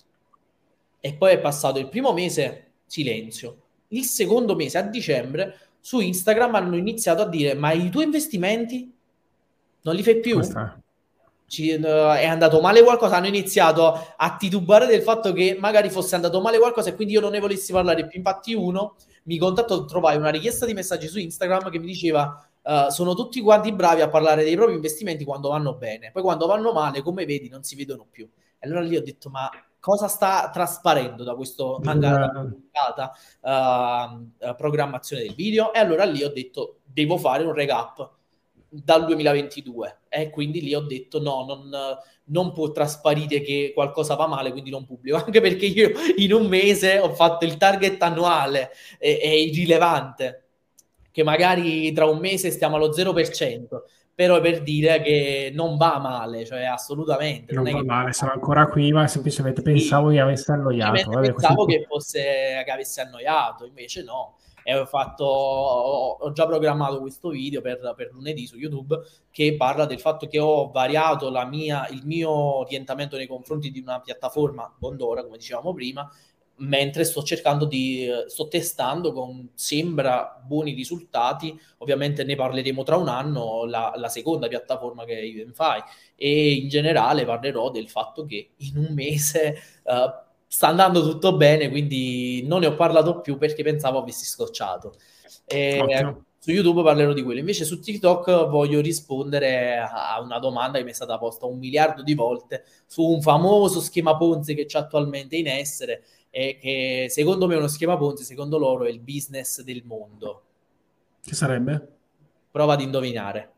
[1.00, 6.56] E poi è passato il primo mese silenzio, il secondo mese a dicembre su Instagram
[6.56, 8.92] hanno iniziato a dire ma i tuoi investimenti
[9.82, 10.38] non li fai più?
[11.50, 16.16] Ci, uh, è andato male qualcosa, hanno iniziato a titubare del fatto che magari fosse
[16.16, 18.20] andato male qualcosa e quindi io non ne volessi parlare più.
[18.20, 22.90] Infatti uno mi contattò, trovai una richiesta di messaggi su Instagram che mi diceva Uh,
[22.90, 26.74] sono tutti quanti bravi a parlare dei propri investimenti quando vanno bene, poi quando vanno
[26.74, 28.30] male, come vedi, non si vedono più.
[28.60, 29.50] E allora lì ho detto: Ma
[29.80, 35.74] cosa sta trasparendo da questa mancata uh, programmazione del video?
[35.74, 38.18] E allora lì ho detto: Devo fare un recap
[38.70, 39.98] dal 2022.
[40.10, 41.70] E quindi lì ho detto: No, non,
[42.26, 45.18] non può trasparire che qualcosa va male, quindi non pubblico.
[45.24, 50.44] Anche perché io in un mese ho fatto il target annuale, è, è irrilevante
[51.12, 53.82] che magari tra un mese stiamo allo 0%,
[54.14, 57.54] però per dire che non va male, cioè assolutamente.
[57.54, 61.10] Non, non va male, sono ancora qui, ma semplicemente pensavo sì, che avesse annoiato.
[61.10, 61.78] Vabbè, pensavo così...
[61.78, 62.22] che, fosse,
[62.66, 64.36] che avesse annoiato, invece no.
[64.70, 69.00] E ho, fatto, ho, già programmato questo video per, per, lunedì su YouTube
[69.32, 74.00] che parla del fatto che ho variato mia, il mio orientamento nei confronti di una
[74.00, 76.08] piattaforma Bondora, come dicevamo prima,
[76.58, 81.60] mentre sto cercando di sto testando con sembra buoni risultati.
[81.78, 85.82] Ovviamente ne parleremo tra un anno la, la seconda piattaforma che è Evenfy
[86.16, 89.56] e in generale parlerò del fatto che in un mese
[89.86, 94.96] uh, sta andando tutto bene, quindi non ne ho parlato più perché pensavo avessi scocciato.
[95.46, 97.40] E, su YouTube parlerò di quello.
[97.40, 102.02] Invece su TikTok voglio rispondere a una domanda che mi è stata posta un miliardo
[102.02, 107.46] di volte su un famoso schema Ponzi che c'è attualmente in essere e che secondo
[107.46, 110.44] me è uno schema Ponzi, secondo loro è il business del mondo.
[111.22, 111.88] Che sarebbe?
[112.50, 113.54] Prova ad indovinare.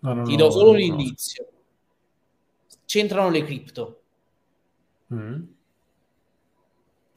[0.00, 1.46] No, no, Ti do solo no, l'inizio.
[2.84, 4.00] C'entrano le cripto.
[5.12, 5.42] Mm.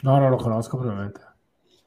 [0.02, 1.28] No, non lo conosco probabilmente.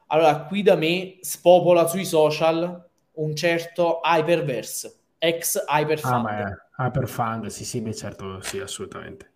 [0.08, 6.26] Allora, qui da me spopola sui social un certo Hyperverse, ex Hyperfund.
[6.76, 9.30] Ah, Hyperfund, sì, sì, beh, certo, sì, assolutamente.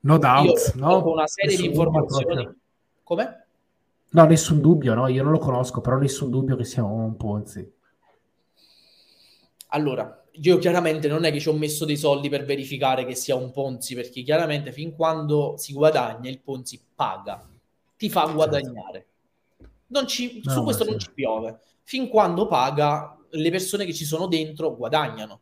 [0.00, 1.12] No doubt, Io no?
[1.12, 2.60] una serie nessun di informazioni.
[3.02, 3.46] Come?
[4.10, 5.08] No, nessun dubbio, no?
[5.08, 7.72] Io non lo conosco, però nessun dubbio che sia un Ponzi.
[9.68, 13.34] Allora, io chiaramente non è che ci ho messo dei soldi per verificare che sia
[13.34, 17.46] un Ponzi, perché chiaramente fin quando si guadagna il Ponzi paga,
[17.96, 18.34] ti fa certo.
[18.34, 19.06] guadagnare.
[20.06, 20.90] Ci, no, su questo sì.
[20.90, 21.58] non ci piove.
[21.82, 25.40] Fin quando paga, le persone che ci sono dentro guadagnano.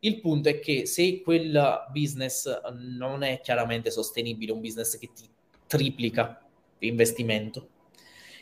[0.00, 5.28] Il punto è che se quel business non è chiaramente sostenibile, un business che ti
[5.66, 6.40] triplica
[6.78, 7.68] l'investimento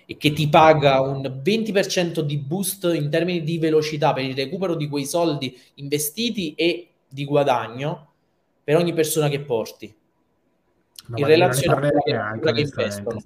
[0.06, 4.74] e che ti paga un 20% di boost in termini di velocità per il recupero
[4.74, 8.09] di quei soldi investiti e di guadagno
[8.62, 9.94] per ogni persona che porti.
[11.06, 13.20] Ma in relazione a quella che investono.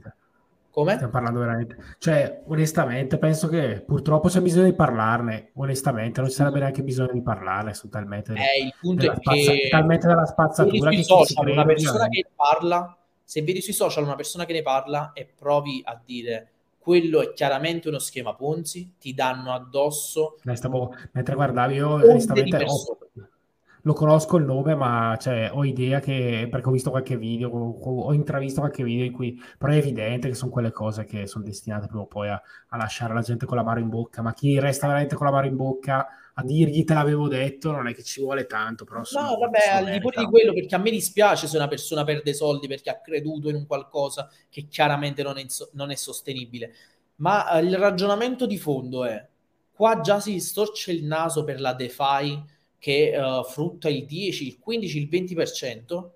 [0.71, 0.93] Come?
[0.93, 1.77] Stiamo parlando veramente.
[1.99, 5.51] Cioè, onestamente, penso che purtroppo c'è bisogno di parlarne.
[5.55, 7.75] Onestamente, non ci sarebbe neanche bisogno di parlarne.
[7.75, 12.09] Sono talmente, eh, il punto è spazza- che talmente della spazzatura che social, una persona
[12.09, 16.53] che parla, se vedi sui social una persona che ne parla e provi a dire
[16.89, 20.39] quello è chiaramente uno schema Ponzi, ti danno addosso.
[20.55, 22.99] Stavo, mentre guardavi, io onestamente ho,
[23.83, 28.01] lo conosco il nome, ma cioè, ho idea che, perché ho visto qualche video, ho,
[28.05, 31.45] ho intravisto qualche video in cui, però è evidente che sono quelle cose che sono
[31.45, 34.33] destinate prima o poi a, a lasciare la gente con la mano in bocca, ma
[34.33, 36.07] chi resta veramente con la mano in bocca
[36.39, 39.03] a dirgli te l'avevo detto non è che ci vuole tanto, però...
[39.11, 42.33] No, vabbè, al di fuori di quello, perché a me dispiace se una persona perde
[42.33, 46.73] soldi perché ha creduto in un qualcosa che chiaramente non è, non è sostenibile,
[47.17, 49.27] ma eh, il ragionamento di fondo è,
[49.73, 52.45] qua già si storce il naso per la DeFi,
[52.79, 56.09] che uh, frutta il 10, il 15, il 20%,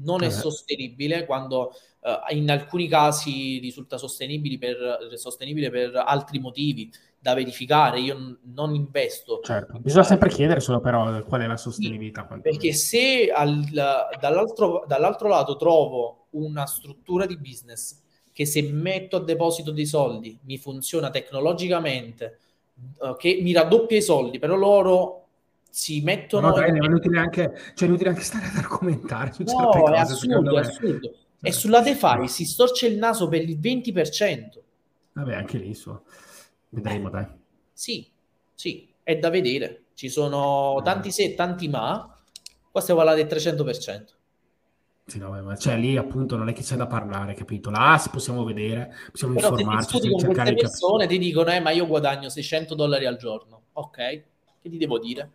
[0.00, 0.30] non è eh.
[0.30, 8.00] sostenibile quando uh, in alcuni casi risulta sostenibile per, sostenibile per altri motivi da verificare.
[8.00, 9.40] Io non investo.
[9.42, 9.78] Certo.
[9.78, 12.26] Bisogna sempre chiedere solo però qual è la sostenibilità.
[12.30, 13.64] Sì, perché se al,
[14.20, 20.38] dall'altro, dall'altro lato trovo una struttura di business che se metto a deposito dei soldi
[20.44, 22.38] mi funziona tecnologicamente,
[22.98, 25.26] uh, che mi raddoppia i soldi, però loro
[25.70, 26.48] si mettono...
[26.48, 29.78] No, dai, è, inutile anche, cioè, è inutile anche stare ad argomentare su no, certe
[29.80, 29.92] cose.
[29.92, 31.14] È assurdo, è assurdo.
[31.40, 34.58] E sulla DeFi si storce il naso per il 20%.
[35.12, 36.04] Vabbè, anche lì so.
[36.70, 37.26] Vedremo, dai.
[37.72, 38.08] Sì,
[38.54, 39.84] sì, è da vedere.
[39.94, 42.14] Ci sono tanti se tanti ma.
[42.70, 44.16] Qua stiamo parlando del 300%.
[45.08, 47.70] Sì, no, ma cioè lì appunto non è che c'è da parlare, capito?
[47.70, 50.00] Là si possiamo vedere, possiamo Però informarci.
[50.00, 53.62] Se con queste persone ti dicono, eh, ma io guadagno 600 dollari al giorno.
[53.72, 55.30] Ok, che ti devo dire?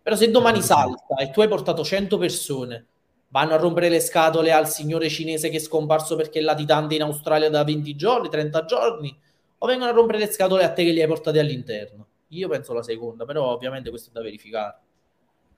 [0.00, 2.86] Però se domani salta e tu hai portato 100 persone,
[3.30, 7.02] vanno a rompere le scatole al signore cinese che è scomparso perché è latitante in
[7.02, 9.18] Australia da 20 giorni, 30 giorni,
[9.58, 12.06] o vengono a rompere le scatole a te che li hai portati all'interno?
[12.28, 14.78] Io penso la seconda, però ovviamente questo è da verificare.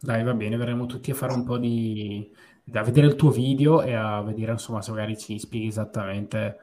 [0.00, 2.30] Dai, va bene, verremo tutti a fare un po' di...
[2.72, 6.58] a vedere il tuo video e a vedere insomma se magari ci spieghi esattamente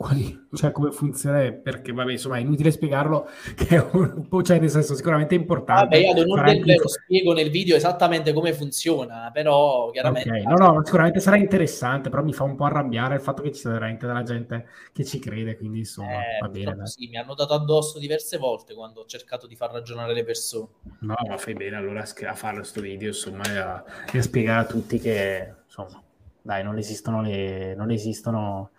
[0.00, 4.58] quali, cioè come funziona, perché vabbè, insomma, è inutile spiegarlo, che è un po', cioè,
[4.58, 6.00] nel senso, sicuramente è importante.
[6.00, 10.30] Vabbè, io non del, lo spiego nel video esattamente come funziona, però chiaramente...
[10.30, 10.42] Okay.
[10.44, 13.60] No, no, sicuramente sarà interessante, però mi fa un po' arrabbiare il fatto che ci
[13.60, 16.86] sia veramente della gente che ci crede, quindi insomma, eh, va bene.
[16.86, 20.68] Sì, mi hanno dato addosso diverse volte quando ho cercato di far ragionare le persone.
[21.00, 24.60] No, ma fai bene allora a fare questo video, insomma, e a, e a spiegare
[24.60, 26.02] a tutti che, insomma,
[26.40, 27.74] dai, non esistono le...
[27.74, 28.70] Non esistono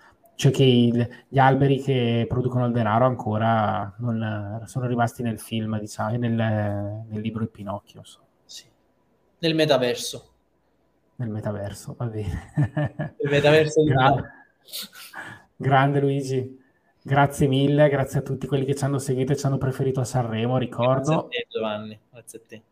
[0.42, 5.78] cioè che il, gli alberi che producono il denaro ancora non, sono rimasti nel film,
[5.78, 8.04] diciamo, nel, nel libro di Pinocchio.
[8.04, 8.22] So.
[8.44, 8.66] Sì.
[9.38, 10.34] Nel metaverso.
[11.18, 13.14] Nel metaverso, va bene.
[13.22, 14.34] Il metaverso di Gra-
[15.56, 16.60] Grande Luigi,
[17.04, 20.06] grazie mille, grazie a tutti quelli che ci hanno seguito e ci hanno preferito a
[20.06, 21.02] Sanremo, ricordo.
[21.02, 22.64] Grazie a te Giovanni, grazie a te.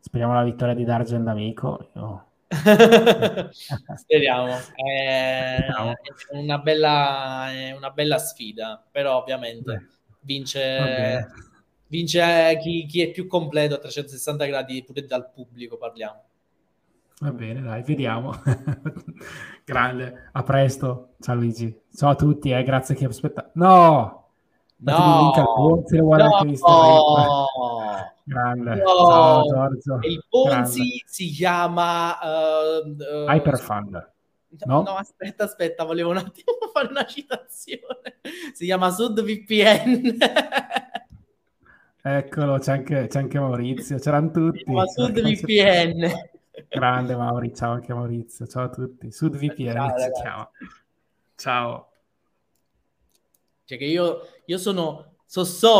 [0.00, 1.90] Speriamo la vittoria di Dargen D'Amico.
[1.94, 2.27] Io
[3.96, 4.56] Speriamo.
[4.74, 5.94] È, è,
[6.32, 9.88] una bella, è una bella sfida, però ovviamente
[10.20, 11.28] vince,
[11.86, 16.22] vince chi, chi, è più completo a 360 gradi pure dal pubblico parliamo.
[17.20, 18.32] Va bene, dai, vediamo.
[19.64, 21.14] Grande, a presto.
[21.20, 21.82] Ciao Luigi.
[21.92, 23.50] Ciao a tutti, eh, grazie che aspetta.
[23.54, 24.26] No!
[24.76, 25.32] No!
[25.34, 25.82] no!
[28.28, 28.74] Grande.
[28.74, 28.84] No!
[28.84, 29.98] Ciao Giorgio.
[30.02, 31.02] Il Ponzi Grande.
[31.06, 34.12] si chiama uh, uh, Hyperfund.
[34.64, 34.82] No?
[34.82, 38.20] no, aspetta, aspetta, volevo un attimo fare una citazione.
[38.52, 40.16] Si chiama SudVPN.
[42.00, 44.64] Eccolo, c'è anche, c'è anche Maurizio, c'erano tutti.
[44.66, 46.10] Ma SudVPN.
[46.68, 49.10] Grande Mauri, ciao anche Maurizio, ciao a tutti.
[49.10, 50.50] SudVPN ciao, si chiama.
[51.34, 51.90] Ciao.
[53.64, 55.76] Cioè che io, io sono, so, so